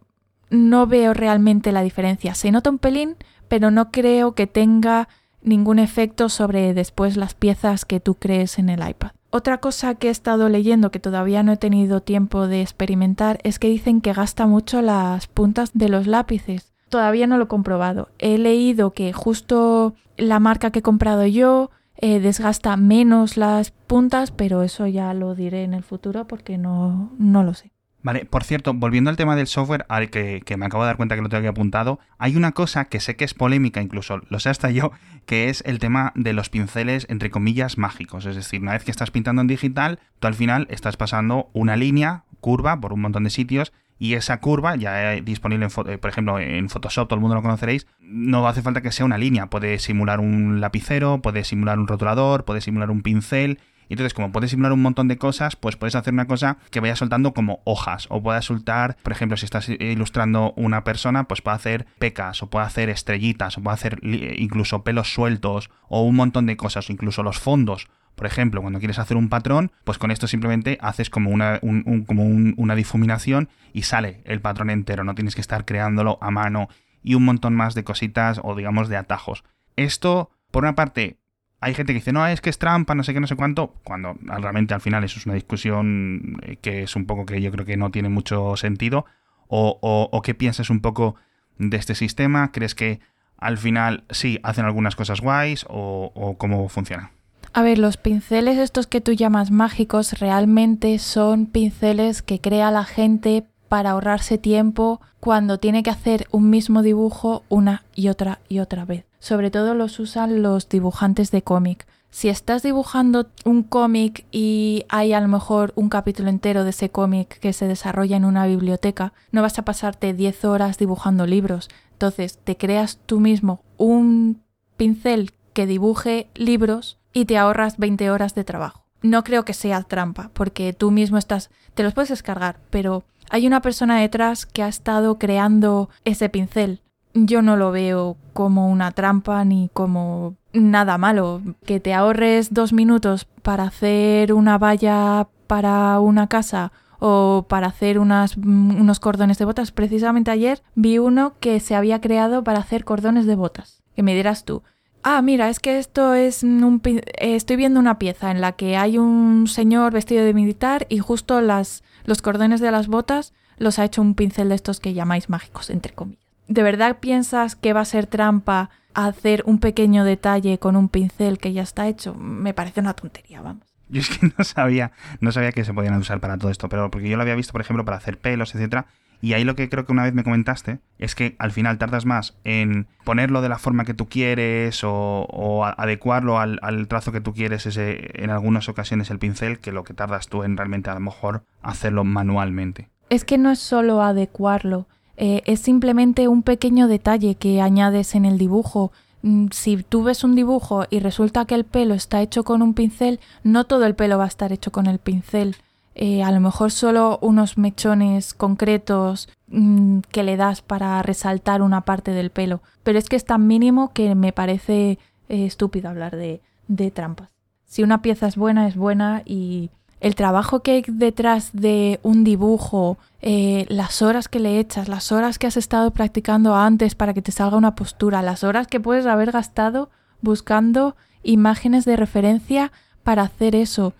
no 0.50 0.86
veo 0.86 1.14
realmente 1.14 1.72
la 1.72 1.82
diferencia. 1.82 2.34
Se 2.34 2.50
nota 2.50 2.70
un 2.70 2.78
pelín, 2.78 3.16
pero 3.48 3.70
no 3.70 3.90
creo 3.90 4.34
que 4.34 4.46
tenga 4.46 5.08
ningún 5.42 5.78
efecto 5.78 6.28
sobre 6.28 6.74
después 6.74 7.16
las 7.16 7.34
piezas 7.34 7.84
que 7.84 8.00
tú 8.00 8.14
crees 8.14 8.58
en 8.58 8.68
el 8.68 8.86
iPad. 8.86 9.12
Otra 9.34 9.60
cosa 9.60 9.94
que 9.94 10.08
he 10.08 10.10
estado 10.10 10.50
leyendo 10.50 10.90
que 10.90 11.00
todavía 11.00 11.42
no 11.42 11.52
he 11.52 11.56
tenido 11.56 12.02
tiempo 12.02 12.48
de 12.48 12.60
experimentar 12.60 13.38
es 13.44 13.58
que 13.58 13.68
dicen 13.68 14.02
que 14.02 14.12
gasta 14.12 14.46
mucho 14.46 14.82
las 14.82 15.26
puntas 15.26 15.70
de 15.72 15.88
los 15.88 16.06
lápices. 16.06 16.74
Todavía 16.90 17.26
no 17.26 17.38
lo 17.38 17.44
he 17.44 17.48
comprobado. 17.48 18.10
He 18.18 18.36
leído 18.36 18.90
que 18.90 19.14
justo 19.14 19.94
la 20.18 20.38
marca 20.38 20.70
que 20.70 20.80
he 20.80 20.82
comprado 20.82 21.24
yo 21.24 21.70
eh, 21.96 22.20
desgasta 22.20 22.76
menos 22.76 23.38
las 23.38 23.70
puntas, 23.70 24.32
pero 24.32 24.62
eso 24.62 24.86
ya 24.86 25.14
lo 25.14 25.34
diré 25.34 25.64
en 25.64 25.72
el 25.72 25.82
futuro 25.82 26.26
porque 26.26 26.58
no, 26.58 27.12
no 27.16 27.42
lo 27.42 27.54
sé. 27.54 27.72
Vale, 28.02 28.24
por 28.24 28.42
cierto, 28.42 28.74
volviendo 28.74 29.10
al 29.10 29.16
tema 29.16 29.36
del 29.36 29.46
software, 29.46 29.86
al 29.88 30.10
que, 30.10 30.42
me 30.56 30.66
acabo 30.66 30.82
de 30.82 30.88
dar 30.88 30.96
cuenta 30.96 31.14
que 31.14 31.22
lo 31.22 31.28
tengo 31.28 31.40
aquí 31.40 31.46
apuntado, 31.46 32.00
hay 32.18 32.36
una 32.36 32.52
cosa 32.52 32.86
que 32.86 32.98
sé 32.98 33.14
que 33.14 33.24
es 33.24 33.32
polémica, 33.32 33.80
incluso 33.80 34.20
lo 34.28 34.40
sé 34.40 34.48
hasta 34.48 34.70
yo, 34.70 34.90
que 35.24 35.48
es 35.48 35.62
el 35.66 35.78
tema 35.78 36.12
de 36.16 36.32
los 36.32 36.50
pinceles, 36.50 37.06
entre 37.08 37.30
comillas, 37.30 37.78
mágicos. 37.78 38.26
Es 38.26 38.34
decir, 38.34 38.60
una 38.60 38.72
vez 38.72 38.84
que 38.84 38.90
estás 38.90 39.12
pintando 39.12 39.42
en 39.42 39.48
digital, 39.48 40.00
tú 40.18 40.26
al 40.26 40.34
final 40.34 40.66
estás 40.68 40.96
pasando 40.96 41.50
una 41.52 41.76
línea, 41.76 42.24
curva, 42.40 42.80
por 42.80 42.92
un 42.92 43.00
montón 43.02 43.22
de 43.22 43.30
sitios, 43.30 43.72
y 44.00 44.14
esa 44.14 44.40
curva, 44.40 44.74
ya 44.74 45.12
disponible, 45.20 45.66
en, 45.66 45.92
eh, 45.92 45.98
por 45.98 46.10
ejemplo, 46.10 46.40
en 46.40 46.68
Photoshop, 46.68 47.06
todo 47.06 47.14
el 47.14 47.20
mundo 47.20 47.36
lo 47.36 47.42
conoceréis, 47.42 47.86
no 48.00 48.48
hace 48.48 48.60
falta 48.60 48.80
que 48.80 48.90
sea 48.90 49.06
una 49.06 49.16
línea. 49.16 49.46
Puede 49.46 49.78
simular 49.78 50.18
un 50.18 50.60
lapicero, 50.60 51.22
puede 51.22 51.44
simular 51.44 51.78
un 51.78 51.86
rotulador, 51.86 52.44
puede 52.44 52.60
simular 52.60 52.90
un 52.90 53.02
pincel, 53.02 53.60
y 53.88 53.94
entonces, 53.94 54.14
como 54.14 54.32
puedes 54.32 54.50
simular 54.50 54.72
un 54.72 54.82
montón 54.82 55.08
de 55.08 55.18
cosas, 55.18 55.56
pues 55.56 55.76
puedes 55.76 55.94
hacer 55.94 56.12
una 56.12 56.26
cosa 56.26 56.58
que 56.70 56.80
vaya 56.80 56.96
soltando 56.96 57.34
como 57.34 57.60
hojas. 57.64 58.06
O 58.10 58.22
puedas 58.22 58.44
soltar, 58.44 58.96
por 59.02 59.12
ejemplo, 59.12 59.36
si 59.36 59.44
estás 59.44 59.68
ilustrando 59.68 60.52
una 60.56 60.84
persona, 60.84 61.24
pues 61.24 61.42
puede 61.42 61.56
hacer 61.56 61.86
pecas, 61.98 62.42
o 62.42 62.50
puede 62.50 62.66
hacer 62.66 62.88
estrellitas, 62.88 63.58
o 63.58 63.62
puede 63.62 63.74
hacer 63.74 63.98
incluso 64.02 64.82
pelos 64.82 65.12
sueltos, 65.12 65.70
o 65.88 66.02
un 66.02 66.16
montón 66.16 66.46
de 66.46 66.56
cosas, 66.56 66.88
o 66.88 66.92
incluso 66.92 67.22
los 67.22 67.38
fondos. 67.38 67.88
Por 68.14 68.26
ejemplo, 68.26 68.60
cuando 68.60 68.78
quieres 68.78 68.98
hacer 68.98 69.16
un 69.16 69.28
patrón, 69.28 69.72
pues 69.84 69.98
con 69.98 70.10
esto 70.10 70.26
simplemente 70.26 70.78
haces 70.80 71.10
como 71.10 71.30
una, 71.30 71.60
como 72.06 72.24
una 72.24 72.74
difuminación 72.74 73.48
y 73.72 73.82
sale 73.82 74.22
el 74.24 74.40
patrón 74.40 74.70
entero. 74.70 75.02
No 75.02 75.14
tienes 75.14 75.34
que 75.34 75.40
estar 75.40 75.64
creándolo 75.64 76.18
a 76.20 76.30
mano 76.30 76.68
y 77.02 77.14
un 77.14 77.24
montón 77.24 77.54
más 77.54 77.74
de 77.74 77.84
cositas 77.84 78.40
o 78.42 78.54
digamos 78.54 78.88
de 78.88 78.96
atajos. 78.96 79.44
Esto, 79.76 80.30
por 80.50 80.64
una 80.64 80.74
parte, 80.74 81.18
hay 81.62 81.74
gente 81.74 81.92
que 81.92 82.00
dice, 82.00 82.12
no, 82.12 82.26
es 82.26 82.40
que 82.40 82.50
es 82.50 82.58
trampa, 82.58 82.96
no 82.96 83.04
sé 83.04 83.14
qué, 83.14 83.20
no 83.20 83.28
sé 83.28 83.36
cuánto, 83.36 83.76
cuando 83.84 84.16
realmente 84.20 84.74
al 84.74 84.80
final 84.80 85.04
eso 85.04 85.20
es 85.20 85.26
una 85.26 85.36
discusión 85.36 86.38
eh, 86.42 86.56
que 86.56 86.82
es 86.82 86.96
un 86.96 87.06
poco 87.06 87.24
que 87.24 87.40
yo 87.40 87.52
creo 87.52 87.64
que 87.64 87.76
no 87.76 87.90
tiene 87.90 88.08
mucho 88.08 88.56
sentido. 88.56 89.06
O, 89.46 89.78
o, 90.10 90.22
qué 90.22 90.34
piensas 90.34 90.70
un 90.70 90.80
poco 90.80 91.14
de 91.58 91.76
este 91.76 91.94
sistema? 91.94 92.52
¿Crees 92.52 92.74
que 92.74 93.00
al 93.36 93.58
final 93.58 94.04
sí 94.08 94.40
hacen 94.42 94.64
algunas 94.64 94.96
cosas 94.96 95.20
guays 95.20 95.66
o, 95.68 96.10
o 96.14 96.38
cómo 96.38 96.68
funciona? 96.70 97.12
A 97.52 97.62
ver, 97.62 97.78
los 97.78 97.98
pinceles 97.98 98.56
estos 98.56 98.86
que 98.86 99.02
tú 99.02 99.12
llamas 99.12 99.50
mágicos 99.50 100.18
realmente 100.18 100.98
son 100.98 101.44
pinceles 101.44 102.22
que 102.22 102.40
crea 102.40 102.70
la 102.70 102.84
gente 102.84 103.44
para 103.72 103.92
ahorrarse 103.92 104.36
tiempo 104.36 105.00
cuando 105.18 105.58
tiene 105.58 105.82
que 105.82 105.88
hacer 105.88 106.26
un 106.30 106.50
mismo 106.50 106.82
dibujo 106.82 107.42
una 107.48 107.84
y 107.94 108.08
otra 108.08 108.40
y 108.46 108.58
otra 108.58 108.84
vez. 108.84 109.06
Sobre 109.18 109.50
todo 109.50 109.72
los 109.72 109.98
usan 109.98 110.42
los 110.42 110.68
dibujantes 110.68 111.30
de 111.30 111.40
cómic. 111.40 111.86
Si 112.10 112.28
estás 112.28 112.62
dibujando 112.62 113.30
un 113.46 113.62
cómic 113.62 114.26
y 114.30 114.84
hay 114.90 115.14
a 115.14 115.22
lo 115.22 115.28
mejor 115.28 115.72
un 115.74 115.88
capítulo 115.88 116.28
entero 116.28 116.64
de 116.64 116.70
ese 116.70 116.90
cómic 116.90 117.38
que 117.38 117.54
se 117.54 117.66
desarrolla 117.66 118.18
en 118.18 118.26
una 118.26 118.44
biblioteca, 118.44 119.14
no 119.30 119.40
vas 119.40 119.58
a 119.58 119.64
pasarte 119.64 120.12
10 120.12 120.44
horas 120.44 120.76
dibujando 120.76 121.26
libros. 121.26 121.70
Entonces 121.92 122.40
te 122.44 122.58
creas 122.58 122.98
tú 123.06 123.20
mismo 123.20 123.62
un 123.78 124.42
pincel 124.76 125.30
que 125.54 125.64
dibuje 125.64 126.28
libros 126.34 126.98
y 127.14 127.24
te 127.24 127.38
ahorras 127.38 127.78
20 127.78 128.10
horas 128.10 128.34
de 128.34 128.44
trabajo. 128.44 128.84
No 129.00 129.24
creo 129.24 129.46
que 129.46 129.54
sea 129.54 129.82
trampa, 129.82 130.30
porque 130.34 130.74
tú 130.74 130.90
mismo 130.90 131.16
estás, 131.16 131.50
te 131.72 131.82
los 131.82 131.94
puedes 131.94 132.10
descargar, 132.10 132.60
pero 132.68 133.04
hay 133.32 133.46
una 133.46 133.62
persona 133.62 133.98
detrás 133.98 134.44
que 134.44 134.62
ha 134.62 134.68
estado 134.68 135.18
creando 135.18 135.88
ese 136.04 136.28
pincel. 136.28 136.82
Yo 137.14 137.40
no 137.40 137.56
lo 137.56 137.72
veo 137.72 138.18
como 138.34 138.68
una 138.68 138.90
trampa 138.92 139.42
ni 139.46 139.70
como 139.72 140.36
nada 140.52 140.98
malo. 140.98 141.40
Que 141.64 141.80
te 141.80 141.94
ahorres 141.94 142.52
dos 142.52 142.74
minutos 142.74 143.26
para 143.40 143.64
hacer 143.64 144.34
una 144.34 144.58
valla 144.58 145.28
para 145.46 145.98
una 146.00 146.26
casa 146.26 146.72
o 146.98 147.46
para 147.48 147.68
hacer 147.68 147.98
unos 147.98 149.00
cordones 149.00 149.38
de 149.38 149.46
botas. 149.46 149.72
Precisamente 149.72 150.30
ayer 150.30 150.62
vi 150.74 150.98
uno 150.98 151.32
que 151.40 151.58
se 151.58 151.74
había 151.74 152.02
creado 152.02 152.44
para 152.44 152.58
hacer 152.58 152.84
cordones 152.84 153.24
de 153.24 153.34
botas. 153.34 153.82
Que 153.96 154.02
me 154.02 154.14
dirás 154.14 154.44
tú, 154.44 154.62
ah, 155.02 155.22
mira, 155.22 155.48
es 155.48 155.58
que 155.58 155.78
esto 155.78 156.14
es 156.14 156.42
un... 156.42 156.82
Estoy 157.18 157.56
viendo 157.56 157.80
una 157.80 157.98
pieza 157.98 158.30
en 158.30 158.40
la 158.40 158.52
que 158.52 158.76
hay 158.76 158.98
un 158.98 159.46
señor 159.46 159.92
vestido 159.92 160.24
de 160.24 160.34
militar 160.34 160.86
y 160.88 160.98
justo 160.98 161.40
las, 161.40 161.82
los 162.04 162.22
cordones 162.22 162.60
de 162.60 162.70
las 162.70 162.88
botas 162.88 163.32
los 163.58 163.78
ha 163.78 163.84
hecho 163.84 164.02
un 164.02 164.14
pincel 164.14 164.48
de 164.48 164.54
estos 164.54 164.80
que 164.80 164.94
llamáis 164.94 165.28
mágicos, 165.28 165.70
entre 165.70 165.94
comillas. 165.94 166.22
¿De 166.48 166.62
verdad 166.62 166.98
piensas 167.00 167.56
que 167.56 167.72
va 167.72 167.80
a 167.80 167.84
ser 167.84 168.06
trampa 168.06 168.70
hacer 168.94 169.42
un 169.46 169.58
pequeño 169.58 170.04
detalle 170.04 170.58
con 170.58 170.76
un 170.76 170.88
pincel 170.88 171.38
que 171.38 171.52
ya 171.52 171.62
está 171.62 171.88
hecho? 171.88 172.14
Me 172.14 172.54
parece 172.54 172.80
una 172.80 172.94
tontería, 172.94 173.40
vamos. 173.40 173.64
Yo 173.88 174.00
es 174.00 174.08
que 174.08 174.32
no 174.38 174.44
sabía, 174.44 174.92
no 175.20 175.32
sabía 175.32 175.52
que 175.52 175.64
se 175.64 175.72
podían 175.72 175.94
usar 175.96 176.20
para 176.20 176.36
todo 176.38 176.50
esto, 176.50 176.68
pero 176.68 176.90
porque 176.90 177.08
yo 177.08 177.16
lo 177.16 177.22
había 177.22 177.34
visto, 177.34 177.52
por 177.52 177.60
ejemplo, 177.60 177.84
para 177.84 177.98
hacer 177.98 178.18
pelos, 178.18 178.54
etcétera, 178.54 178.86
y 179.22 179.34
ahí 179.34 179.44
lo 179.44 179.54
que 179.54 179.68
creo 179.68 179.86
que 179.86 179.92
una 179.92 180.02
vez 180.02 180.12
me 180.14 180.24
comentaste 180.24 180.80
es 180.98 181.14
que 181.14 181.36
al 181.38 181.52
final 181.52 181.78
tardas 181.78 182.04
más 182.04 182.34
en 182.42 182.88
ponerlo 183.04 183.40
de 183.40 183.48
la 183.48 183.58
forma 183.58 183.84
que 183.84 183.94
tú 183.94 184.08
quieres 184.08 184.80
o, 184.82 185.64
adecuarlo 185.64 186.40
al, 186.40 186.88
trazo 186.88 187.12
que 187.12 187.20
tú 187.20 187.32
quieres 187.32 187.68
en 187.78 188.30
algunas 188.30 188.68
ocasiones 188.68 189.10
el 189.10 189.20
pincel 189.20 189.60
que 189.60 189.70
lo 189.70 189.84
que 189.84 189.94
tardas 189.94 190.26
tú 190.26 190.42
en 190.42 190.56
realmente 190.56 190.90
a 190.90 190.94
lo 190.94 191.00
mejor 191.00 191.44
hacerlo 191.62 192.02
manualmente. 192.02 192.88
Es 193.10 193.24
que 193.24 193.38
no 193.38 193.52
es 193.52 193.60
solo 193.60 194.02
adecuarlo, 194.02 194.88
eh, 195.16 195.42
es 195.46 195.60
simplemente 195.60 196.26
un 196.26 196.42
pequeño 196.42 196.88
detalle 196.88 197.36
que 197.36 197.60
añades 197.60 198.16
en 198.16 198.24
el 198.24 198.38
dibujo. 198.38 198.90
Mm, 199.22 199.48
si 199.52 199.76
tú 199.84 200.02
ves 200.02 200.24
un 200.24 200.34
dibujo 200.34 200.84
y 200.90 200.98
resulta 200.98 201.44
que 201.44 201.54
el 201.54 201.64
pelo 201.64 201.94
está 201.94 202.22
hecho 202.22 202.42
con 202.42 202.60
un 202.60 202.74
pincel, 202.74 203.20
no 203.44 203.64
todo 203.64 203.86
el 203.86 203.94
pelo 203.94 204.18
va 204.18 204.24
a 204.24 204.28
estar 204.28 204.52
hecho 204.52 204.72
con 204.72 204.86
el 204.86 204.98
pincel. 204.98 205.54
Eh, 205.94 206.22
a 206.22 206.32
lo 206.32 206.40
mejor 206.40 206.70
solo 206.70 207.18
unos 207.20 207.58
mechones 207.58 208.32
concretos 208.32 209.28
mm, 209.48 210.00
que 210.10 210.22
le 210.22 210.36
das 210.36 210.62
para 210.62 211.02
resaltar 211.02 211.60
una 211.60 211.82
parte 211.82 212.12
del 212.12 212.30
pelo, 212.30 212.62
pero 212.82 212.98
es 212.98 213.08
que 213.08 213.16
es 213.16 213.24
tan 213.24 213.46
mínimo 213.46 213.92
que 213.92 214.14
me 214.14 214.32
parece 214.32 214.98
eh, 215.28 215.46
estúpido 215.46 215.90
hablar 215.90 216.16
de, 216.16 216.40
de 216.68 216.90
trampas. 216.90 217.28
Si 217.66 217.82
una 217.82 218.02
pieza 218.02 218.26
es 218.26 218.36
buena, 218.36 218.68
es 218.68 218.76
buena 218.76 219.22
y 219.24 219.70
el 220.02 220.16
trabajo 220.16 220.60
que 220.60 220.72
hay 220.72 220.84
detrás 220.88 221.50
de 221.52 222.00
un 222.02 222.24
dibujo, 222.24 222.98
eh, 223.20 223.66
las 223.68 224.02
horas 224.02 224.28
que 224.28 224.40
le 224.40 224.58
echas, 224.58 224.88
las 224.88 225.12
horas 225.12 225.38
que 225.38 225.46
has 225.46 225.56
estado 225.56 225.92
practicando 225.92 226.56
antes 226.56 226.96
para 226.96 227.14
que 227.14 227.22
te 227.22 227.30
salga 227.30 227.56
una 227.56 227.76
postura, 227.76 228.20
las 228.20 228.42
horas 228.42 228.66
que 228.66 228.80
puedes 228.80 229.06
haber 229.06 229.30
gastado 229.30 229.90
buscando 230.20 230.96
imágenes 231.22 231.84
de 231.84 231.96
referencia 231.96 232.72
para 233.04 233.22
hacer 233.22 233.54
eso 233.54 233.94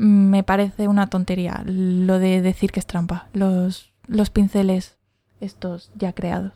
me 0.00 0.42
parece 0.42 0.88
una 0.88 1.08
tontería 1.08 1.62
lo 1.66 2.18
de 2.18 2.40
decir 2.40 2.72
que 2.72 2.80
es 2.80 2.86
trampa, 2.86 3.28
los, 3.34 3.92
los 4.06 4.30
pinceles 4.30 4.96
estos 5.42 5.92
ya 5.94 6.14
creados. 6.14 6.54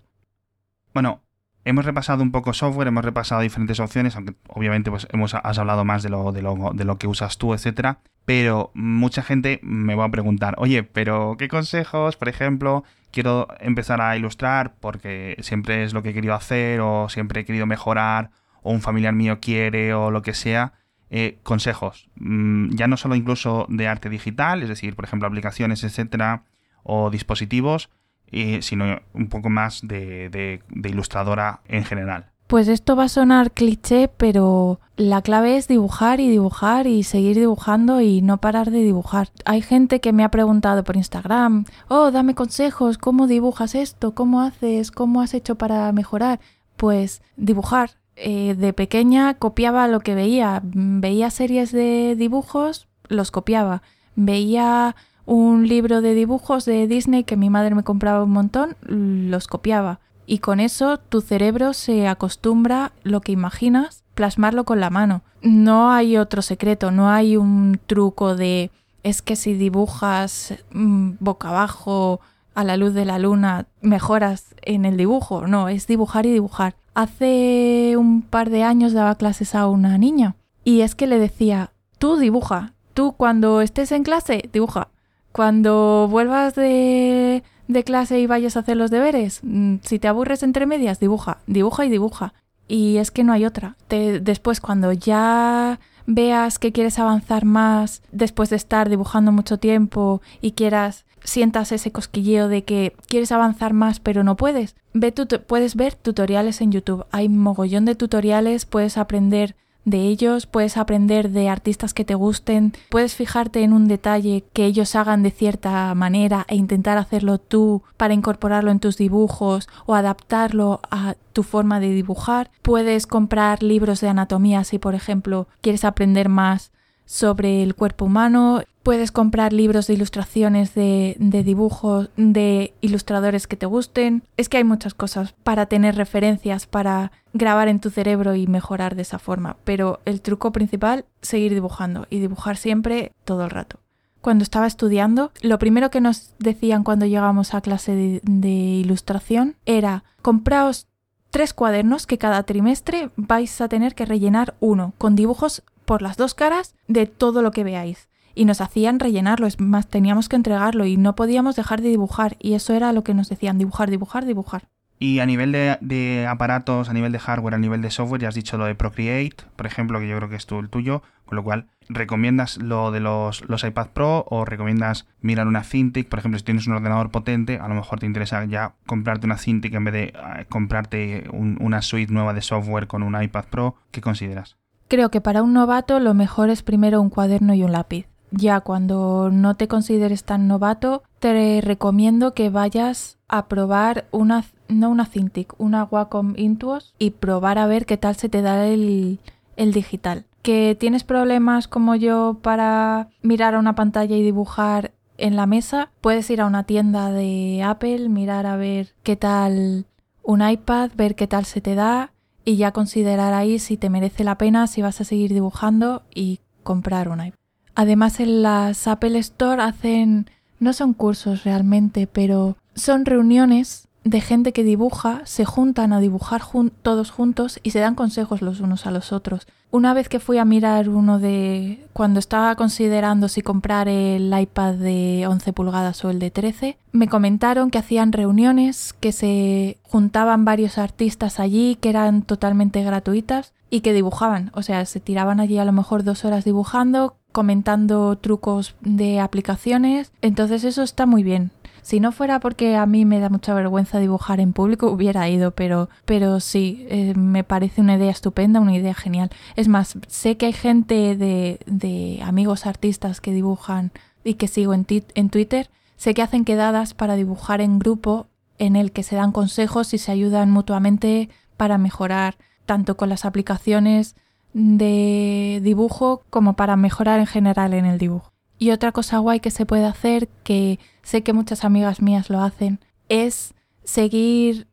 Bueno, 0.94 1.20
hemos 1.66 1.84
repasado 1.84 2.22
un 2.22 2.32
poco 2.32 2.54
software, 2.54 2.88
hemos 2.88 3.04
repasado 3.04 3.42
diferentes 3.42 3.78
opciones, 3.80 4.16
aunque 4.16 4.34
obviamente 4.48 4.90
pues 4.90 5.06
hemos 5.12 5.34
has 5.34 5.58
hablado 5.58 5.84
más 5.84 6.02
de 6.02 6.08
lo, 6.08 6.32
de 6.32 6.40
lo, 6.40 6.72
de 6.72 6.84
lo 6.84 6.96
que 6.96 7.06
usas 7.06 7.36
tú, 7.36 7.52
etcétera. 7.52 7.98
Pero 8.24 8.70
mucha 8.72 9.22
gente 9.22 9.60
me 9.62 9.94
va 9.94 10.06
a 10.06 10.10
preguntar, 10.10 10.54
oye, 10.56 10.82
pero 10.82 11.36
¿qué 11.38 11.48
consejos? 11.48 12.16
Por 12.16 12.30
ejemplo, 12.30 12.82
quiero 13.10 13.48
empezar 13.60 14.00
a 14.00 14.16
ilustrar 14.16 14.74
porque 14.80 15.36
siempre 15.40 15.84
es 15.84 15.92
lo 15.92 16.02
que 16.02 16.10
he 16.10 16.14
querido 16.14 16.32
hacer, 16.32 16.80
o 16.80 17.10
siempre 17.10 17.42
he 17.42 17.44
querido 17.44 17.66
mejorar, 17.66 18.30
o 18.62 18.72
un 18.72 18.80
familiar 18.80 19.12
mío 19.12 19.38
quiere, 19.38 19.92
o 19.92 20.10
lo 20.10 20.22
que 20.22 20.32
sea. 20.32 20.72
Eh, 21.16 21.38
consejos, 21.44 22.08
mm, 22.16 22.74
ya 22.74 22.88
no 22.88 22.96
solo 22.96 23.14
incluso 23.14 23.66
de 23.68 23.86
arte 23.86 24.08
digital, 24.08 24.64
es 24.64 24.68
decir, 24.68 24.96
por 24.96 25.04
ejemplo, 25.04 25.28
aplicaciones, 25.28 25.84
etcétera, 25.84 26.42
o 26.82 27.08
dispositivos, 27.08 27.88
eh, 28.32 28.62
sino 28.62 29.00
un 29.12 29.28
poco 29.28 29.48
más 29.48 29.82
de, 29.84 30.60
ilustradora 30.82 31.60
en 31.68 31.84
general. 31.84 32.32
Pues 32.48 32.66
esto 32.66 32.96
va 32.96 33.04
a 33.04 33.08
sonar 33.08 33.52
cliché, 33.52 34.08
pero 34.08 34.80
la 34.96 35.22
clave 35.22 35.56
es 35.56 35.68
dibujar 35.68 36.18
y 36.18 36.28
dibujar 36.28 36.88
y 36.88 37.04
seguir 37.04 37.36
dibujando 37.36 38.00
y 38.00 38.20
no 38.20 38.38
parar 38.38 38.72
de 38.72 38.82
dibujar. 38.82 39.28
Hay 39.44 39.62
gente 39.62 40.00
que 40.00 40.12
me 40.12 40.24
ha 40.24 40.32
preguntado 40.32 40.82
por 40.82 40.96
Instagram, 40.96 41.64
oh, 41.86 42.10
dame 42.10 42.34
consejos, 42.34 42.98
¿cómo 42.98 43.28
dibujas 43.28 43.76
esto? 43.76 44.16
¿Cómo 44.16 44.40
haces? 44.40 44.90
¿Cómo 44.90 45.20
has 45.20 45.32
hecho 45.32 45.54
para 45.54 45.92
mejorar? 45.92 46.40
Pues 46.76 47.22
dibujar, 47.36 47.90
eh, 48.16 48.54
de 48.54 48.72
pequeña 48.72 49.34
copiaba 49.34 49.88
lo 49.88 50.00
que 50.00 50.14
veía. 50.14 50.60
Veía 50.64 51.30
series 51.30 51.72
de 51.72 52.14
dibujos, 52.16 52.88
los 53.08 53.30
copiaba. 53.30 53.82
Veía 54.16 54.94
un 55.26 55.66
libro 55.68 56.00
de 56.00 56.14
dibujos 56.14 56.64
de 56.64 56.86
Disney 56.86 57.24
que 57.24 57.36
mi 57.36 57.50
madre 57.50 57.74
me 57.74 57.82
compraba 57.82 58.24
un 58.24 58.30
montón, 58.32 58.76
los 58.82 59.46
copiaba. 59.46 60.00
Y 60.26 60.38
con 60.38 60.60
eso 60.60 60.98
tu 60.98 61.20
cerebro 61.20 61.72
se 61.74 62.08
acostumbra 62.08 62.92
lo 63.02 63.20
que 63.20 63.32
imaginas, 63.32 64.04
plasmarlo 64.14 64.64
con 64.64 64.80
la 64.80 64.90
mano. 64.90 65.22
No 65.42 65.90
hay 65.90 66.16
otro 66.16 66.40
secreto, 66.40 66.90
no 66.90 67.10
hay 67.10 67.36
un 67.36 67.78
truco 67.86 68.34
de 68.34 68.70
es 69.02 69.20
que 69.20 69.36
si 69.36 69.52
dibujas 69.54 70.54
mm, 70.72 71.12
boca 71.20 71.50
abajo 71.50 72.20
a 72.54 72.64
la 72.64 72.76
luz 72.76 72.94
de 72.94 73.04
la 73.04 73.18
luna 73.18 73.66
mejoras 73.82 74.54
en 74.62 74.86
el 74.86 74.96
dibujo. 74.96 75.46
No, 75.46 75.68
es 75.68 75.86
dibujar 75.86 76.24
y 76.26 76.32
dibujar. 76.32 76.74
Hace 76.94 77.96
un 77.96 78.22
par 78.22 78.50
de 78.50 78.62
años 78.62 78.92
daba 78.92 79.16
clases 79.16 79.54
a 79.54 79.66
una 79.66 79.98
niña 79.98 80.36
y 80.64 80.80
es 80.80 80.94
que 80.94 81.06
le 81.06 81.18
decía, 81.18 81.72
tú 81.98 82.16
dibuja, 82.16 82.72
tú 82.94 83.12
cuando 83.12 83.60
estés 83.60 83.92
en 83.92 84.04
clase, 84.04 84.48
dibuja. 84.52 84.88
Cuando 85.32 86.06
vuelvas 86.08 86.54
de, 86.54 87.42
de 87.66 87.84
clase 87.84 88.20
y 88.20 88.26
vayas 88.26 88.56
a 88.56 88.60
hacer 88.60 88.76
los 88.76 88.90
deberes, 88.90 89.40
mm, 89.42 89.76
si 89.82 89.98
te 89.98 90.06
aburres 90.06 90.44
entre 90.44 90.66
medias, 90.66 91.00
dibuja, 91.00 91.38
dibuja 91.46 91.84
y 91.84 91.90
dibuja. 91.90 92.32
Y 92.68 92.96
es 92.98 93.10
que 93.10 93.24
no 93.24 93.32
hay 93.32 93.44
otra. 93.44 93.76
después, 93.88 94.60
cuando 94.60 94.92
ya 94.92 95.80
veas 96.06 96.58
que 96.58 96.72
quieres 96.72 96.98
avanzar 96.98 97.44
más 97.44 98.02
después 98.12 98.50
de 98.50 98.56
estar 98.56 98.88
dibujando 98.88 99.32
mucho 99.32 99.58
tiempo 99.58 100.22
y 100.40 100.52
quieras 100.52 101.04
sientas 101.24 101.72
ese 101.72 101.90
cosquilleo 101.90 102.48
de 102.48 102.64
que 102.64 102.94
quieres 103.08 103.32
avanzar 103.32 103.72
más 103.72 103.98
pero 103.98 104.22
no 104.22 104.36
puedes, 104.36 104.76
ve 104.92 105.12
puedes 105.12 105.74
ver 105.74 105.94
tutoriales 105.94 106.60
en 106.60 106.70
YouTube. 106.70 107.06
Hay 107.10 107.28
mogollón 107.28 107.84
de 107.84 107.96
tutoriales, 107.96 108.66
puedes 108.66 108.96
aprender 108.96 109.56
de 109.84 110.00
ellos, 110.02 110.46
puedes 110.46 110.76
aprender 110.76 111.30
de 111.30 111.48
artistas 111.48 111.92
que 111.92 112.04
te 112.04 112.14
gusten, 112.14 112.72
puedes 112.88 113.14
fijarte 113.14 113.62
en 113.62 113.72
un 113.72 113.86
detalle 113.86 114.44
que 114.52 114.64
ellos 114.64 114.96
hagan 114.96 115.22
de 115.22 115.30
cierta 115.30 115.94
manera 115.94 116.46
e 116.48 116.56
intentar 116.56 116.96
hacerlo 116.96 117.38
tú 117.38 117.82
para 117.96 118.14
incorporarlo 118.14 118.70
en 118.70 118.80
tus 118.80 118.96
dibujos 118.96 119.68
o 119.86 119.94
adaptarlo 119.94 120.80
a 120.90 121.14
tu 121.32 121.42
forma 121.42 121.80
de 121.80 121.90
dibujar. 121.90 122.50
Puedes 122.62 123.06
comprar 123.06 123.62
libros 123.62 124.00
de 124.00 124.08
anatomía 124.08 124.64
si 124.64 124.78
por 124.78 124.94
ejemplo 124.94 125.48
quieres 125.60 125.84
aprender 125.84 126.28
más 126.28 126.72
sobre 127.04 127.62
el 127.62 127.74
cuerpo 127.74 128.06
humano. 128.06 128.62
Puedes 128.84 129.12
comprar 129.12 129.54
libros 129.54 129.86
de 129.86 129.94
ilustraciones 129.94 130.74
de, 130.74 131.16
dibujos 131.18 132.10
de 132.18 132.74
ilustradores 132.82 133.46
que 133.46 133.56
te 133.56 133.64
gusten. 133.64 134.24
Es 134.36 134.50
que 134.50 134.58
hay 134.58 134.64
muchas 134.64 134.92
cosas 134.92 135.34
para 135.42 135.64
tener 135.64 135.96
referencias, 135.96 136.66
para 136.66 137.10
grabar 137.32 137.68
en 137.68 137.80
tu 137.80 137.88
cerebro 137.88 138.34
y 138.34 138.46
mejorar 138.46 138.94
de 138.94 139.00
esa 139.00 139.18
forma. 139.18 139.56
Pero 139.64 140.00
el 140.04 140.20
truco 140.20 140.52
principal, 140.52 141.06
seguir 141.22 141.54
dibujando 141.54 142.06
y 142.10 142.18
dibujar 142.18 142.58
siempre 142.58 143.12
todo 143.24 143.44
el 143.44 143.50
rato. 143.50 143.80
Cuando 144.20 144.42
estaba 144.42 144.66
estudiando, 144.66 145.32
lo 145.40 145.58
primero 145.58 145.90
que 145.90 146.02
nos 146.02 146.34
decían 146.38 146.84
cuando 146.84 147.06
llegamos 147.06 147.54
a 147.54 147.62
clase 147.62 147.94
de, 147.94 148.20
de 148.22 148.50
ilustración 148.50 149.56
era 149.64 150.04
compraos 150.20 150.88
tres 151.30 151.54
cuadernos 151.54 152.06
que 152.06 152.18
cada 152.18 152.42
trimestre 152.42 153.08
vais 153.16 153.62
a 153.62 153.68
tener 153.68 153.94
que 153.94 154.04
rellenar 154.04 154.56
uno 154.60 154.92
con 154.98 155.16
dibujos 155.16 155.62
por 155.86 156.02
las 156.02 156.18
dos 156.18 156.34
caras 156.34 156.74
de 156.86 157.06
todo 157.06 157.40
lo 157.40 157.50
que 157.50 157.64
veáis. 157.64 158.08
Y 158.34 158.44
nos 158.44 158.60
hacían 158.60 159.00
rellenarlo, 159.00 159.46
es 159.46 159.60
más, 159.60 159.88
teníamos 159.88 160.28
que 160.28 160.36
entregarlo 160.36 160.86
y 160.86 160.96
no 160.96 161.14
podíamos 161.14 161.56
dejar 161.56 161.82
de 161.82 161.88
dibujar. 161.88 162.36
Y 162.40 162.54
eso 162.54 162.74
era 162.74 162.92
lo 162.92 163.04
que 163.04 163.14
nos 163.14 163.28
decían, 163.28 163.58
dibujar, 163.58 163.90
dibujar, 163.90 164.24
dibujar. 164.26 164.68
Y 164.98 165.18
a 165.18 165.26
nivel 165.26 165.52
de, 165.52 166.26
aparatos, 166.28 166.88
a 166.88 166.92
nivel 166.92 167.12
de 167.12 167.18
hardware, 167.18 167.54
a 167.54 167.58
nivel 167.58 167.82
de 167.82 167.90
software, 167.90 168.22
ya 168.22 168.28
has 168.28 168.34
dicho 168.34 168.56
lo 168.56 168.64
de 168.64 168.74
Procreate, 168.74 169.44
por 169.56 169.66
ejemplo, 169.66 169.98
que 169.98 170.08
yo 170.08 170.16
creo 170.16 170.28
que 170.28 170.36
es 170.36 170.46
tú 170.46 170.58
el 170.60 170.70
tuyo, 170.70 171.02
con 171.26 171.36
lo 171.36 171.42
cual, 171.42 171.66
¿recomiendas 171.88 172.58
lo 172.58 172.90
de 172.90 173.00
los, 173.00 173.46
los 173.48 173.64
iPad 173.64 173.88
Pro 173.88 174.24
o 174.28 174.44
recomiendas 174.44 175.06
mirar 175.20 175.48
una 175.48 175.64
Cintiq? 175.64 176.08
Por 176.08 176.20
ejemplo, 176.20 176.38
si 176.38 176.44
tienes 176.44 176.66
un 176.66 176.74
ordenador 176.74 177.10
potente, 177.10 177.58
a 177.58 177.68
lo 177.68 177.74
mejor 177.74 177.98
te 177.98 178.06
interesa 178.06 178.44
ya 178.44 178.74
comprarte 178.86 179.26
una 179.26 179.36
Cintiq 179.36 179.74
en 179.74 179.84
vez 179.84 179.94
de 179.94 180.04
eh, 180.04 180.46
comprarte 180.48 181.28
una 181.32 181.82
suite 181.82 182.12
nueva 182.12 182.32
de 182.32 182.42
software 182.42 182.86
con 182.86 183.02
un 183.02 183.20
iPad 183.20 183.44
Pro. 183.50 183.76
¿Qué 183.90 184.00
consideras? 184.00 184.56
Creo 184.88 185.10
que 185.10 185.20
para 185.20 185.42
un 185.42 185.52
novato 185.52 185.98
lo 185.98 186.14
mejor 186.14 186.50
es 186.50 186.62
primero 186.62 187.00
un 187.00 187.10
cuaderno 187.10 187.52
y 187.54 187.62
un 187.62 187.72
lápiz. 187.72 188.06
Ya 188.36 188.60
cuando 188.60 189.30
no 189.30 189.54
te 189.54 189.68
consideres 189.68 190.24
tan 190.24 190.48
novato, 190.48 191.02
te 191.20 191.60
recomiendo 191.62 192.34
que 192.34 192.50
vayas 192.50 193.18
a 193.28 193.46
probar 193.46 194.06
una 194.10 194.44
no 194.68 194.90
una 194.90 195.06
Cintiq, 195.06 195.54
una 195.58 195.84
Wacom 195.84 196.34
Intuos 196.36 196.94
y 196.98 197.10
probar 197.10 197.58
a 197.58 197.66
ver 197.66 197.86
qué 197.86 197.96
tal 197.96 198.16
se 198.16 198.28
te 198.28 198.42
da 198.42 198.66
el, 198.66 199.20
el 199.56 199.72
digital. 199.72 200.24
Que 200.42 200.76
tienes 200.78 201.04
problemas 201.04 201.68
como 201.68 201.94
yo 201.94 202.38
para 202.42 203.08
mirar 203.22 203.54
a 203.54 203.58
una 203.58 203.74
pantalla 203.74 204.16
y 204.16 204.22
dibujar 204.22 204.92
en 205.16 205.36
la 205.36 205.46
mesa, 205.46 205.90
puedes 206.00 206.28
ir 206.30 206.40
a 206.40 206.46
una 206.46 206.64
tienda 206.64 207.12
de 207.12 207.62
Apple, 207.62 208.08
mirar 208.08 208.46
a 208.46 208.56
ver 208.56 208.94
qué 209.02 209.16
tal 209.16 209.86
un 210.22 210.46
iPad, 210.46 210.90
ver 210.96 211.14
qué 211.14 211.26
tal 211.26 211.44
se 211.44 211.60
te 211.60 211.74
da 211.74 212.12
y 212.44 212.56
ya 212.56 212.72
considerar 212.72 213.32
ahí 213.32 213.58
si 213.58 213.76
te 213.76 213.90
merece 213.90 214.24
la 214.24 214.38
pena, 214.38 214.66
si 214.66 214.82
vas 214.82 215.00
a 215.00 215.04
seguir 215.04 215.32
dibujando 215.32 216.02
y 216.14 216.40
comprar 216.62 217.08
un 217.08 217.24
iPad. 217.24 217.43
Además 217.74 218.20
en 218.20 218.42
las 218.42 218.86
Apple 218.86 219.18
Store 219.18 219.62
hacen, 219.62 220.30
no 220.60 220.72
son 220.72 220.94
cursos 220.94 221.44
realmente, 221.44 222.06
pero 222.06 222.56
son 222.74 223.04
reuniones 223.04 223.88
de 224.04 224.20
gente 224.20 224.52
que 224.52 224.64
dibuja 224.64 225.22
se 225.24 225.44
juntan 225.44 225.92
a 225.92 226.00
dibujar 226.00 226.42
todos 226.82 227.10
juntos 227.10 227.58
y 227.62 227.70
se 227.70 227.80
dan 227.80 227.94
consejos 227.94 228.42
los 228.42 228.60
unos 228.60 228.86
a 228.86 228.90
los 228.90 229.12
otros. 229.12 229.46
Una 229.70 229.94
vez 229.94 230.08
que 230.08 230.20
fui 230.20 230.38
a 230.38 230.44
mirar 230.44 230.88
uno 230.88 231.18
de 231.18 231.84
cuando 231.92 232.20
estaba 232.20 232.54
considerando 232.54 233.28
si 233.28 233.40
comprar 233.40 233.88
el 233.88 234.32
iPad 234.38 234.74
de 234.74 235.24
11 235.26 235.52
pulgadas 235.52 236.04
o 236.04 236.10
el 236.10 236.18
de 236.18 236.30
13, 236.30 236.78
me 236.92 237.08
comentaron 237.08 237.70
que 237.70 237.78
hacían 237.78 238.12
reuniones, 238.12 238.92
que 238.92 239.10
se 239.10 239.78
juntaban 239.82 240.44
varios 240.44 240.78
artistas 240.78 241.40
allí, 241.40 241.76
que 241.80 241.88
eran 241.90 242.22
totalmente 242.22 242.84
gratuitas 242.84 243.52
y 243.70 243.80
que 243.80 243.92
dibujaban, 243.92 244.52
o 244.54 244.62
sea, 244.62 244.84
se 244.84 245.00
tiraban 245.00 245.40
allí 245.40 245.58
a 245.58 245.64
lo 245.64 245.72
mejor 245.72 246.04
dos 246.04 246.24
horas 246.24 246.44
dibujando, 246.44 247.16
comentando 247.32 248.16
trucos 248.16 248.76
de 248.82 249.18
aplicaciones, 249.18 250.12
entonces 250.22 250.62
eso 250.62 250.84
está 250.84 251.06
muy 251.06 251.24
bien. 251.24 251.50
Si 251.84 252.00
no 252.00 252.12
fuera 252.12 252.40
porque 252.40 252.76
a 252.76 252.86
mí 252.86 253.04
me 253.04 253.20
da 253.20 253.28
mucha 253.28 253.52
vergüenza 253.52 253.98
dibujar 253.98 254.40
en 254.40 254.54
público, 254.54 254.90
hubiera 254.90 255.28
ido, 255.28 255.50
pero, 255.50 255.90
pero 256.06 256.40
sí, 256.40 256.86
eh, 256.88 257.12
me 257.14 257.44
parece 257.44 257.82
una 257.82 257.96
idea 257.96 258.10
estupenda, 258.10 258.58
una 258.58 258.74
idea 258.74 258.94
genial. 258.94 259.28
Es 259.54 259.68
más, 259.68 259.98
sé 260.08 260.38
que 260.38 260.46
hay 260.46 260.54
gente 260.54 261.14
de, 261.14 262.22
amigos 262.24 262.64
artistas 262.64 263.20
que 263.20 263.32
dibujan 263.32 263.92
y 264.24 264.34
que 264.34 264.48
sigo 264.48 264.72
en, 264.72 264.86
en 264.88 265.28
Twitter, 265.28 265.68
sé 265.98 266.14
que 266.14 266.22
hacen 266.22 266.46
quedadas 266.46 266.94
para 266.94 267.16
dibujar 267.16 267.60
en 267.60 267.78
grupo 267.78 268.28
en 268.58 268.76
el 268.76 268.90
que 268.90 269.02
se 269.02 269.16
dan 269.16 269.30
consejos 269.30 269.92
y 269.92 269.98
se 269.98 270.10
ayudan 270.10 270.50
mutuamente 270.50 271.28
para 271.58 271.76
mejorar 271.76 272.38
tanto 272.64 272.96
con 272.96 273.10
las 273.10 273.26
aplicaciones 273.26 274.16
de 274.54 275.60
dibujo 275.62 276.22
como 276.30 276.54
para 276.54 276.76
mejorar 276.76 277.20
en 277.20 277.26
general 277.26 277.74
en 277.74 277.84
el 277.84 277.98
dibujo. 277.98 278.33
Y 278.58 278.70
otra 278.70 278.92
cosa 278.92 279.18
guay 279.18 279.40
que 279.40 279.50
se 279.50 279.66
puede 279.66 279.84
hacer, 279.84 280.28
que 280.42 280.78
sé 281.02 281.22
que 281.22 281.32
muchas 281.32 281.64
amigas 281.64 282.00
mías 282.00 282.30
lo 282.30 282.40
hacen, 282.40 282.80
es 283.08 283.54
seguir 283.82 284.68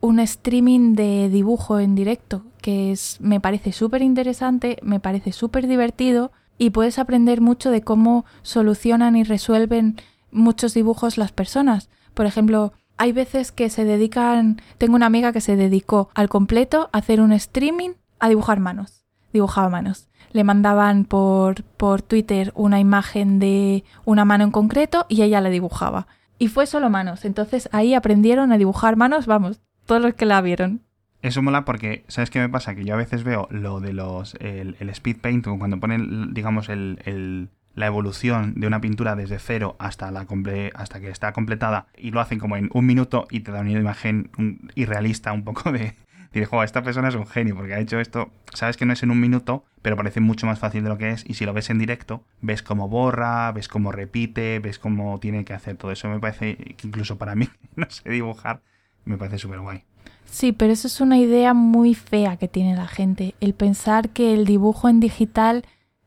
un 0.00 0.18
streaming 0.18 0.94
de 0.94 1.28
dibujo 1.28 1.78
en 1.78 1.94
directo, 1.94 2.44
que 2.60 2.92
es, 2.92 3.20
me 3.20 3.40
parece 3.40 3.72
súper 3.72 4.02
interesante, 4.02 4.78
me 4.82 5.00
parece 5.00 5.32
súper 5.32 5.66
divertido 5.66 6.32
y 6.58 6.70
puedes 6.70 6.98
aprender 6.98 7.40
mucho 7.40 7.70
de 7.70 7.82
cómo 7.82 8.24
solucionan 8.42 9.16
y 9.16 9.24
resuelven 9.24 9.96
muchos 10.30 10.74
dibujos 10.74 11.16
las 11.18 11.32
personas. 11.32 11.88
Por 12.14 12.26
ejemplo, 12.26 12.72
hay 12.96 13.12
veces 13.12 13.52
que 13.52 13.70
se 13.70 13.84
dedican, 13.84 14.60
tengo 14.76 14.96
una 14.96 15.06
amiga 15.06 15.32
que 15.32 15.40
se 15.40 15.56
dedicó 15.56 16.10
al 16.14 16.28
completo 16.28 16.90
a 16.92 16.98
hacer 16.98 17.20
un 17.20 17.32
streaming 17.32 17.90
a 18.18 18.28
dibujar 18.28 18.60
manos, 18.60 19.04
dibujaba 19.32 19.68
manos 19.68 20.09
le 20.32 20.44
mandaban 20.44 21.04
por, 21.04 21.62
por 21.62 22.02
Twitter 22.02 22.52
una 22.54 22.80
imagen 22.80 23.38
de 23.38 23.84
una 24.04 24.24
mano 24.24 24.44
en 24.44 24.50
concreto 24.50 25.06
y 25.08 25.22
ella 25.22 25.40
la 25.40 25.50
dibujaba. 25.50 26.06
Y 26.38 26.48
fue 26.48 26.66
solo 26.66 26.90
manos. 26.90 27.24
Entonces 27.24 27.68
ahí 27.72 27.94
aprendieron 27.94 28.52
a 28.52 28.58
dibujar 28.58 28.96
manos, 28.96 29.26
vamos, 29.26 29.60
todos 29.86 30.00
los 30.00 30.14
que 30.14 30.26
la 30.26 30.40
vieron. 30.40 30.82
Eso 31.22 31.42
mola 31.42 31.64
porque, 31.64 32.04
¿sabes 32.08 32.30
qué 32.30 32.38
me 32.38 32.48
pasa? 32.48 32.74
Que 32.74 32.84
yo 32.84 32.94
a 32.94 32.96
veces 32.96 33.24
veo 33.24 33.46
lo 33.50 33.80
de 33.80 33.92
los. 33.92 34.34
el, 34.40 34.76
speed 34.90 35.18
paint, 35.18 35.46
cuando 35.46 35.78
ponen, 35.78 36.32
digamos, 36.32 36.70
el, 36.70 37.50
la 37.74 37.86
evolución 37.86 38.54
de 38.56 38.66
una 38.66 38.80
pintura 38.80 39.16
desde 39.16 39.38
cero 39.38 39.76
hasta, 39.78 40.10
la 40.10 40.26
hasta 40.74 41.00
que 41.00 41.10
está 41.10 41.32
completada 41.32 41.88
y 41.96 42.10
lo 42.10 42.20
hacen 42.20 42.38
como 42.38 42.56
en 42.56 42.70
un 42.72 42.86
minuto 42.86 43.26
y 43.30 43.40
te 43.40 43.52
da 43.52 43.60
una 43.60 43.72
imagen 43.72 44.30
irrealista 44.74 45.32
un 45.32 45.44
poco 45.44 45.72
de, 45.72 45.94
y 46.32 46.40
dijo, 46.40 46.62
esta 46.62 46.82
persona 46.82 47.08
es 47.08 47.16
un 47.16 47.26
genio 47.26 47.56
porque 47.56 47.74
ha 47.74 47.80
hecho 47.80 47.98
esto. 47.98 48.30
Sabes 48.54 48.76
que 48.76 48.86
no 48.86 48.92
es 48.92 49.02
en 49.02 49.10
un 49.10 49.18
minuto, 49.18 49.64
pero 49.82 49.96
parece 49.96 50.20
mucho 50.20 50.46
más 50.46 50.58
fácil 50.58 50.84
de 50.84 50.88
lo 50.88 50.96
que 50.96 51.10
es. 51.10 51.24
Y 51.28 51.34
si 51.34 51.44
lo 51.44 51.52
ves 51.52 51.70
en 51.70 51.78
directo, 51.78 52.24
ves 52.40 52.62
cómo 52.62 52.88
borra, 52.88 53.50
ves 53.52 53.66
cómo 53.66 53.90
repite, 53.90 54.60
ves 54.60 54.78
cómo 54.78 55.18
tiene 55.18 55.44
que 55.44 55.54
hacer 55.54 55.76
todo 55.76 55.90
eso. 55.90 56.08
Me 56.08 56.20
parece 56.20 56.56
que 56.56 56.86
incluso 56.86 57.18
para 57.18 57.34
mí, 57.34 57.48
no 57.76 57.90
sé 57.90 58.08
dibujar, 58.08 58.62
me 59.04 59.18
parece 59.18 59.38
súper 59.38 59.60
guay. 59.60 59.84
Sí, 60.24 60.52
pero 60.52 60.72
eso 60.72 60.86
es 60.86 61.00
una 61.00 61.18
idea 61.18 61.54
muy 61.54 61.94
fea 61.94 62.36
que 62.36 62.46
tiene 62.46 62.76
la 62.76 62.86
gente. 62.86 63.34
El 63.40 63.52
pensar 63.52 64.10
que 64.10 64.32
el 64.32 64.44
dibujo 64.44 64.88
en 64.88 65.00
digital 65.00 65.64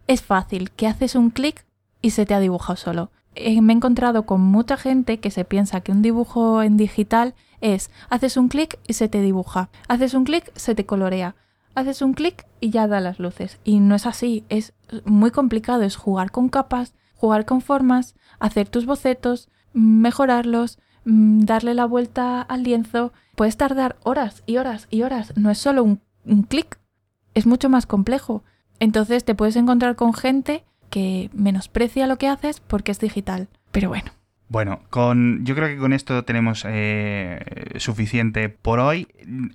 es 0.07 0.21
fácil, 0.21 0.71
que 0.71 0.88
haces 0.88 1.15
un 1.15 1.30
clic 1.30 1.65
y 2.01 2.11
se 2.11 2.26
te 2.26 2.34
ha 2.34 2.39
dibujado 2.39 2.78
solo. 2.78 3.11
Eh, 3.36 3.61
me 3.61 3.73
he 3.73 3.75
encontrado 3.75 4.25
con 4.25 4.41
mucha 4.41 4.77
gente 4.77 5.19
que 5.19 5.31
se 5.31 5.45
piensa 5.45 5.81
que 5.81 5.91
un 5.91 6.01
dibujo 6.01 6.61
en 6.61 6.77
digital 6.77 7.34
es 7.61 7.89
haces 8.09 8.38
un 8.38 8.49
clic 8.49 8.79
y 8.88 8.93
se 8.93 9.07
te 9.07 9.21
dibuja, 9.21 9.69
haces 9.88 10.13
un 10.13 10.25
clic, 10.25 10.51
se 10.55 10.75
te 10.75 10.86
colorea, 10.86 11.36
haces 11.75 12.01
un 12.01 12.13
clic 12.13 12.45
y 12.59 12.69
ya 12.69 12.88
da 12.88 12.99
las 12.99 13.19
luces. 13.19 13.59
Y 13.63 13.79
no 13.79 13.95
es 13.95 14.05
así, 14.05 14.43
es 14.49 14.73
muy 15.05 15.31
complicado, 15.31 15.84
es 15.84 15.95
jugar 15.95 16.31
con 16.31 16.49
capas, 16.49 16.93
jugar 17.15 17.45
con 17.45 17.61
formas, 17.61 18.15
hacer 18.39 18.69
tus 18.69 18.86
bocetos, 18.86 19.49
mejorarlos, 19.73 20.77
mm, 21.05 21.45
darle 21.45 21.73
la 21.73 21.86
vuelta 21.86 22.41
al 22.41 22.63
lienzo. 22.63 23.13
Puedes 23.36 23.57
tardar 23.57 23.97
horas 24.03 24.43
y 24.45 24.57
horas 24.57 24.88
y 24.91 25.03
horas, 25.03 25.34
no 25.36 25.49
es 25.49 25.57
solo 25.57 25.84
un, 25.84 26.01
un 26.25 26.43
clic, 26.43 26.79
es 27.34 27.45
mucho 27.45 27.69
más 27.69 27.86
complejo. 27.86 28.43
Entonces 28.79 29.23
te 29.23 29.36
puedes 29.36 29.55
encontrar 29.55 29.95
con 29.95 30.13
gente 30.13 30.65
que 30.93 31.31
menosprecia 31.33 32.05
lo 32.05 32.17
que 32.17 32.27
haces 32.27 32.59
porque 32.59 32.91
es 32.91 32.99
digital. 32.99 33.47
Pero 33.71 33.89
bueno. 33.89 34.11
Bueno, 34.47 34.81
con, 34.91 35.43
yo 35.43 35.55
creo 35.55 35.67
que 35.67 35.77
con 35.77 35.91
esto 35.91 36.23
tenemos 36.23 36.63
eh, 36.67 37.39
suficiente 37.77 38.49
por 38.49 38.79
hoy. 38.79 39.07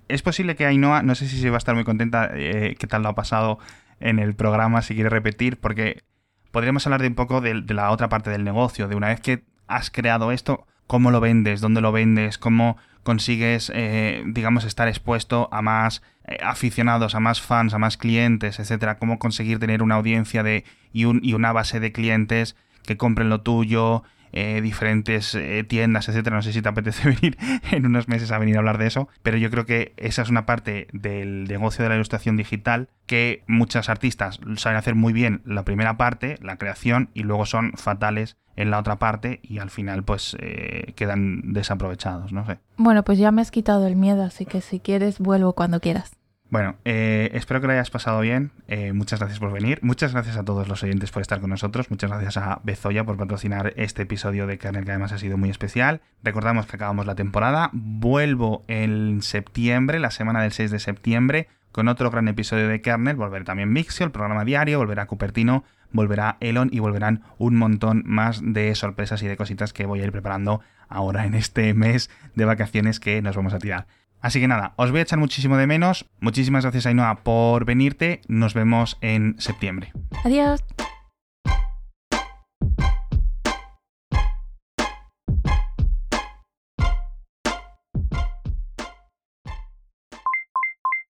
Es 0.08 0.22
posible 0.22 0.56
que 0.56 0.66
Ainhoa, 0.66 1.04
no 1.04 1.14
sé 1.14 1.28
si 1.28 1.38
se 1.38 1.50
va 1.50 1.56
a 1.56 1.58
estar 1.58 1.76
muy 1.76 1.84
contenta, 1.84 2.28
eh, 2.34 2.74
qué 2.76 2.88
tal 2.88 3.04
lo 3.04 3.10
ha 3.10 3.14
pasado 3.14 3.60
en 4.00 4.18
el 4.18 4.34
programa, 4.34 4.82
si 4.82 4.94
quiere 4.94 5.10
repetir, 5.10 5.60
porque 5.60 6.02
podríamos 6.50 6.84
hablar 6.88 7.02
de 7.02 7.06
un 7.06 7.14
poco 7.14 7.40
de, 7.40 7.54
la 7.68 7.92
otra 7.92 8.08
parte 8.08 8.30
del 8.30 8.42
negocio, 8.42 8.88
de 8.88 8.96
una 8.96 9.06
vez 9.06 9.20
que 9.20 9.44
has 9.68 9.92
creado 9.92 10.32
esto, 10.32 10.66
cómo 10.88 11.12
lo 11.12 11.20
vendes, 11.20 11.60
dónde 11.60 11.80
lo 11.80 11.92
vendes, 11.92 12.36
cómo 12.38 12.76
consigues, 13.04 13.70
eh, 13.72 14.24
digamos, 14.26 14.64
estar 14.64 14.88
expuesto 14.88 15.48
a 15.52 15.62
más 15.62 16.02
aficionados, 16.42 17.14
a 17.14 17.20
más 17.20 17.40
fans, 17.40 17.72
a 17.72 17.78
más 17.78 17.96
clientes, 17.96 18.58
etcétera, 18.58 18.98
cómo 18.98 19.20
conseguir 19.20 19.60
tener 19.60 19.82
una 19.82 19.94
audiencia 19.94 20.42
de 20.42 20.64
y, 20.92 21.04
un, 21.04 21.20
y 21.22 21.34
una 21.34 21.52
base 21.52 21.78
de 21.78 21.92
clientes 21.92 22.56
que 22.82 22.96
compren 22.96 23.28
lo 23.28 23.42
tuyo, 23.42 24.02
eh, 24.32 24.60
diferentes 24.60 25.34
eh, 25.34 25.64
tiendas, 25.64 26.08
etcétera. 26.08 26.36
No 26.36 26.42
sé 26.42 26.52
si 26.52 26.62
te 26.62 26.68
apetece 26.68 27.08
venir 27.20 27.38
en 27.70 27.86
unos 27.86 28.08
meses 28.08 28.30
a 28.30 28.38
venir 28.38 28.56
a 28.56 28.58
hablar 28.58 28.78
de 28.78 28.86
eso, 28.86 29.08
pero 29.22 29.36
yo 29.36 29.50
creo 29.50 29.66
que 29.66 29.94
esa 29.96 30.22
es 30.22 30.28
una 30.28 30.46
parte 30.46 30.88
del 30.92 31.44
negocio 31.44 31.82
de 31.82 31.88
la 31.90 31.94
ilustración 31.96 32.36
digital 32.36 32.88
que 33.06 33.42
muchos 33.46 33.88
artistas 33.88 34.40
saben 34.56 34.78
hacer 34.78 34.94
muy 34.94 35.12
bien 35.12 35.40
la 35.44 35.64
primera 35.64 35.96
parte, 35.96 36.38
la 36.42 36.56
creación, 36.56 37.10
y 37.14 37.22
luego 37.22 37.46
son 37.46 37.72
fatales 37.72 38.36
en 38.58 38.72
la 38.72 38.78
otra 38.80 38.96
parte 38.96 39.38
y 39.44 39.60
al 39.60 39.70
final 39.70 40.02
pues 40.02 40.36
eh, 40.40 40.92
quedan 40.96 41.52
desaprovechados, 41.52 42.32
no 42.32 42.44
sé. 42.44 42.58
Bueno, 42.76 43.04
pues 43.04 43.16
ya 43.16 43.30
me 43.30 43.40
has 43.40 43.52
quitado 43.52 43.86
el 43.86 43.94
miedo, 43.94 44.24
así 44.24 44.46
que 44.46 44.60
si 44.60 44.80
quieres 44.80 45.20
vuelvo 45.20 45.52
cuando 45.52 45.78
quieras. 45.80 46.10
Bueno, 46.50 46.76
eh, 46.84 47.30
espero 47.34 47.60
que 47.60 47.68
lo 47.68 47.74
hayas 47.74 47.90
pasado 47.90 48.20
bien. 48.20 48.50
Eh, 48.66 48.92
muchas 48.94 49.20
gracias 49.20 49.38
por 49.38 49.52
venir. 49.52 49.78
Muchas 49.82 50.12
gracias 50.12 50.36
a 50.36 50.44
todos 50.44 50.66
los 50.66 50.82
oyentes 50.82 51.12
por 51.12 51.22
estar 51.22 51.40
con 51.40 51.50
nosotros. 51.50 51.88
Muchas 51.90 52.10
gracias 52.10 52.36
a 52.38 52.60
Bezoya 52.64 53.04
por 53.04 53.16
patrocinar 53.16 53.74
este 53.76 54.02
episodio 54.02 54.46
de 54.48 54.58
Kernel, 54.58 54.84
que 54.84 54.90
además 54.90 55.12
ha 55.12 55.18
sido 55.18 55.36
muy 55.36 55.50
especial. 55.50 56.00
Recordamos 56.24 56.66
que 56.66 56.76
acabamos 56.76 57.06
la 57.06 57.14
temporada. 57.14 57.70
Vuelvo 57.72 58.64
en 58.66 59.22
septiembre, 59.22 60.00
la 60.00 60.10
semana 60.10 60.42
del 60.42 60.52
6 60.52 60.70
de 60.70 60.80
septiembre, 60.80 61.48
con 61.70 61.86
otro 61.86 62.10
gran 62.10 62.26
episodio 62.26 62.66
de 62.66 62.80
Kernel. 62.80 63.14
Volverá 63.14 63.44
también 63.44 63.72
Mixio, 63.72 64.06
el 64.06 64.10
programa 64.10 64.44
diario, 64.44 64.78
volverá 64.78 65.06
Cupertino, 65.06 65.64
volverá 65.92 66.36
Elon 66.40 66.68
y 66.72 66.78
volverán 66.78 67.22
un 67.38 67.56
montón 67.56 68.02
más 68.06 68.40
de 68.42 68.74
sorpresas 68.74 69.22
y 69.22 69.26
de 69.26 69.36
cositas 69.36 69.72
que 69.72 69.86
voy 69.86 70.00
a 70.00 70.04
ir 70.04 70.12
preparando 70.12 70.60
ahora 70.88 71.24
en 71.26 71.34
este 71.34 71.74
mes 71.74 72.10
de 72.34 72.44
vacaciones 72.44 73.00
que 73.00 73.22
nos 73.22 73.36
vamos 73.36 73.54
a 73.54 73.58
tirar. 73.58 73.86
Así 74.20 74.40
que 74.40 74.48
nada, 74.48 74.72
os 74.76 74.90
voy 74.90 75.00
a 75.00 75.02
echar 75.02 75.18
muchísimo 75.18 75.56
de 75.56 75.66
menos. 75.66 76.06
Muchísimas 76.20 76.64
gracias 76.64 76.86
Ainhoa 76.86 77.22
por 77.22 77.64
venirte. 77.64 78.20
Nos 78.26 78.54
vemos 78.54 78.98
en 79.00 79.36
septiembre. 79.38 79.92
Adiós. 80.24 80.64